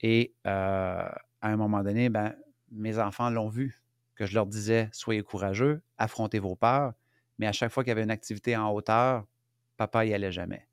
Et 0.01 0.35
à 0.43 1.17
un 1.41 1.57
moment 1.57 1.81
donné, 1.81 2.09
ben, 2.09 2.35
mes 2.71 2.99
enfants 2.99 3.31
l'ont 3.31 3.49
vu, 3.49 3.81
que 4.13 4.27
je 4.27 4.35
leur 4.35 4.45
disais, 4.45 4.87
soyez 4.91 5.23
courageux, 5.23 5.81
affrontez 5.97 6.37
vos 6.37 6.55
peurs. 6.55 6.93
Mais 7.39 7.47
à 7.47 7.51
chaque 7.51 7.71
fois 7.71 7.83
qu'il 7.83 7.89
y 7.89 7.91
avait 7.91 8.03
une 8.03 8.11
activité 8.11 8.55
en 8.55 8.71
hauteur, 8.71 9.25
papa 9.77 10.05
y 10.05 10.13
allait 10.13 10.31
jamais. 10.31 10.67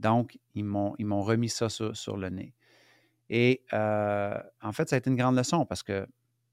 Donc, 0.00 0.36
ils 0.54 0.64
m'ont, 0.64 0.96
ils 0.98 1.06
m'ont 1.06 1.22
remis 1.22 1.50
ça 1.50 1.68
sur, 1.68 2.16
le 2.16 2.30
nez. 2.30 2.52
Et 3.28 3.62
en 3.70 4.72
fait, 4.72 4.88
ça 4.88 4.96
a 4.96 4.98
été 4.98 5.08
une 5.08 5.16
grande 5.16 5.36
leçon 5.36 5.64
parce 5.66 5.84
que 5.84 6.04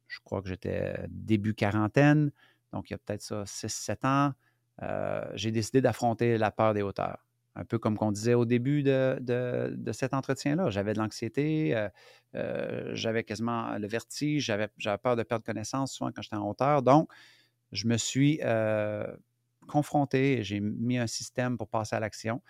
je 0.08 0.20
crois 0.24 0.44
que 0.44 0.50
j'étais 0.50 1.08
début 1.10 1.56
quarantaine, 1.56 2.32
donc 2.72 2.92
il 2.92 2.94
y 2.94 2.96
a 2.96 3.00
peut-être 3.00 3.24
ça 3.24 3.44
6-7 3.46 4.06
ans. 4.06 4.34
Euh, 4.82 5.26
j'ai 5.34 5.52
décidé 5.52 5.82
d'affronter 5.82 6.38
la 6.38 6.52
peur 6.52 6.74
des 6.74 6.82
hauteurs. 6.82 7.26
Un 7.56 7.66
peu 7.66 7.78
comme 7.78 7.98
qu'on 7.98 8.12
disait 8.12 8.36
au 8.36 8.46
début 8.46 8.84
de, 8.84 9.92
cet 9.92 10.14
entretien-là. 10.14 10.70
J'avais 10.70 10.94
de 10.94 11.00
l'anxiété, 11.00 11.76
euh, 11.76 11.90
euh, 12.36 12.92
j'avais 12.94 13.24
quasiment 13.24 13.78
le 13.78 13.88
vertige, 13.88 14.46
j'avais, 14.46 14.70
peur 15.02 15.16
de 15.16 15.24
perdre 15.24 15.44
connaissance 15.44 15.94
souvent 15.94 16.12
quand 16.12 16.22
j'étais 16.22 16.38
en 16.38 16.48
hauteur. 16.48 16.82
Donc, 16.82 17.10
je 17.72 17.88
me 17.88 17.98
suis 17.98 18.40
confronté, 19.68 20.44
j'ai 20.44 20.60
mis 20.60 20.98
un 20.98 21.08
système 21.08 21.58
pour 21.58 21.68
passer 21.68 21.96
à 21.96 22.00
l'action. 22.00 22.42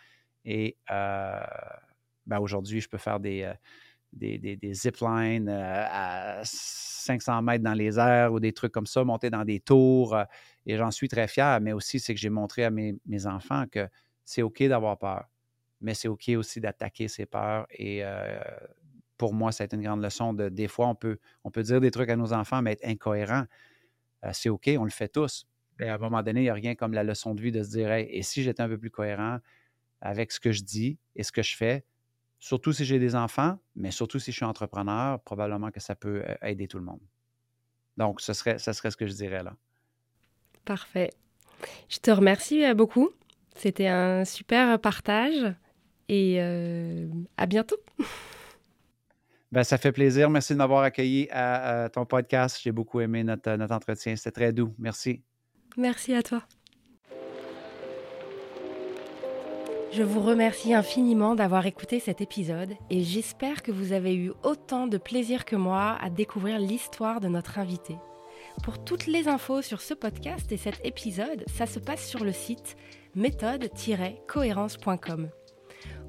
Et 0.46 0.78
ben, 0.88 2.40
aujourd'hui, 2.40 2.82
je 2.82 2.90
peux 2.90 2.98
faire 2.98 3.20
des, 3.20 3.52
des, 4.14 4.38
des, 4.38 4.74
ziplines 4.74 5.50
à 5.50 6.42
500 6.44 7.42
mètres 7.42 7.64
dans 7.64 7.74
les 7.74 7.98
airs 7.98 8.34
ou 8.34 8.40
des 8.40 8.54
trucs 8.54 8.72
comme 8.72 8.86
ça, 8.86 9.04
monter 9.04 9.30
dans 9.30 9.44
des 9.44 9.60
tours. 9.60 10.16
Et 10.70 10.78
j'en 10.78 10.92
suis 10.92 11.08
très 11.08 11.28
fier, 11.28 11.60
mais 11.62 11.74
aussi, 11.74 12.00
c'est 12.00 12.14
que 12.14 12.20
j'ai 12.20 12.30
montré 12.30 12.64
à 12.64 12.70
mes, 12.70 13.26
enfants 13.26 13.66
que 13.72 13.90
c'est 14.24 14.44
OK 14.44 14.62
d'avoir 14.62 15.00
peur, 15.00 15.26
mais 15.82 15.96
c'est 15.96 16.08
OK 16.08 16.30
aussi 16.38 16.62
d'attaquer 16.62 17.08
ses 17.08 17.26
peurs. 17.26 17.66
Et 17.72 18.06
euh, 18.06 18.40
pour 19.18 19.34
moi, 19.34 19.52
ça 19.52 19.64
a 19.64 19.66
été 19.66 19.76
une 19.76 19.82
grande 19.82 20.04
leçon 20.04 20.32
de 20.32 20.48
des 20.48 20.68
fois, 20.68 20.88
on 20.88 20.94
peut, 20.94 21.18
on 21.44 21.50
peut 21.50 21.64
dire 21.64 21.82
des 21.82 21.90
trucs 21.90 22.12
à 22.12 22.16
nos 22.16 22.34
enfants, 22.34 22.62
mais 22.62 22.74
être 22.74 22.86
incohérent. 22.86 23.46
Euh, 24.24 24.30
c'est 24.32 24.50
OK, 24.50 24.70
on 24.78 24.84
le 24.84 24.92
fait 24.92 25.08
tous. 25.08 25.48
Mais 25.80 25.90
à 25.90 25.96
un 25.96 25.98
moment 25.98 26.22
donné, 26.22 26.42
il 26.42 26.44
n'y 26.44 26.50
a 26.50 26.54
rien 26.54 26.76
comme 26.76 26.94
la 26.94 27.04
leçon 27.04 27.34
de 27.34 27.42
vie 27.42 27.52
de 27.52 27.64
se 27.64 27.72
dire 27.72 27.92
et 27.92 28.22
si 28.22 28.44
j'étais 28.44 28.62
un 28.62 28.68
peu 28.68 28.78
plus 28.78 28.92
cohérent 28.92 29.40
avec 30.02 30.32
ce 30.32 30.40
que 30.40 30.52
je 30.52 30.62
dis 30.62 31.00
et 31.16 31.24
ce 31.24 31.32
que 31.32 31.42
je 31.42 31.56
fais, 31.56 31.84
surtout 32.38 32.74
si 32.74 32.86
j'ai 32.86 33.00
des 33.00 33.16
enfants, 33.16 33.58
mais 33.76 33.90
surtout 33.90 34.20
si 34.20 34.32
je 34.32 34.36
suis 34.36 34.46
entrepreneur, 34.46 35.20
probablement 35.22 35.72
que 35.72 35.80
ça 35.80 35.96
peut 35.96 36.22
euh, 36.28 36.36
aider 36.44 36.68
tout 36.68 36.78
le 36.78 36.86
monde. 36.86 37.02
Donc, 37.98 38.22
ce 38.22 38.34
serait, 38.34 38.60
ce 38.60 38.72
serait 38.72 38.92
ce 38.92 38.98
que 38.98 39.08
je 39.08 39.14
dirais 39.14 39.42
là. 39.42 39.56
Parfait. 40.66 41.12
Je 41.90 42.00
te 42.00 42.12
remercie 42.12 42.66
euh, 42.66 42.74
beaucoup. 42.74 43.10
C'était 43.56 43.88
un 43.88 44.26
super 44.26 44.80
partage 44.80 45.54
et 46.08 46.36
euh, 46.40 47.08
à 47.38 47.46
bientôt. 47.46 47.78
Ben, 49.52 49.64
ça 49.64 49.80
fait 49.80 49.92
plaisir. 49.92 50.30
Merci 50.30 50.54
de 50.54 50.60
m'avoir 50.60 50.84
accueilli 50.84 51.28
à, 51.32 51.90
ton 51.92 52.06
podcast. 52.06 52.60
J'ai 52.62 52.72
beaucoup 52.72 53.00
aimé 53.00 53.24
notre, 53.24 53.52
notre 53.56 53.74
entretien. 53.74 54.16
C'était 54.16 54.30
très 54.30 54.54
doux. 54.54 54.76
Merci. 54.78 55.24
Merci 55.76 56.14
à 56.14 56.22
toi. 56.22 56.44
Je 59.92 60.04
vous 60.04 60.20
remercie 60.20 60.76
infiniment 60.76 61.34
d'avoir 61.34 61.66
écouté 61.66 62.00
cet 62.00 62.22
épisode 62.22 62.76
et 62.92 63.02
j'espère 63.02 63.64
que 63.64 63.72
vous 63.72 63.92
avez 63.92 64.16
eu 64.16 64.32
autant 64.44 64.86
de 64.86 65.00
plaisir 65.00 65.46
que 65.46 65.56
moi 65.56 65.98
à 66.00 66.12
découvrir 66.12 66.60
l'histoire 66.60 67.20
de 67.20 67.28
notre 67.28 67.58
invité. 67.58 67.96
Pour 68.64 68.84
toutes 68.84 69.08
les 69.08 69.28
infos 69.28 69.62
sur 69.62 69.82
ce 69.82 69.94
podcast 69.94 70.50
et 70.52 70.58
cet 70.58 70.86
épisode, 70.86 71.44
ça 71.48 71.66
se 71.66 71.80
passe 71.80 72.08
sur 72.08 72.24
le 72.24 72.32
site 72.32 72.78
méthode-cohérence.com. 73.16 75.30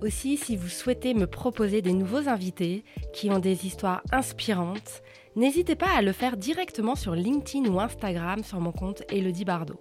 Aussi, 0.03 0.36
si 0.36 0.57
vous 0.57 0.68
souhaitez 0.68 1.14
me 1.14 1.26
proposer 1.26 1.80
des 1.82 1.93
nouveaux 1.93 2.28
invités 2.28 2.84
qui 3.12 3.30
ont 3.30 3.38
des 3.38 3.66
histoires 3.66 4.03
inspirantes, 4.12 5.03
n'hésitez 5.36 5.76
pas 5.76 5.95
à 5.95 6.03
le 6.03 6.12
faire 6.12 6.36
directement 6.36 6.97
sur 6.97 7.14
LinkedIn 7.14 7.68
ou 7.68 7.80
Instagram 7.80 8.43
sur 8.43 8.61
mon 8.61 8.72
compte 8.72 9.03
Elodie 9.11 9.45
Bardot. 9.45 9.80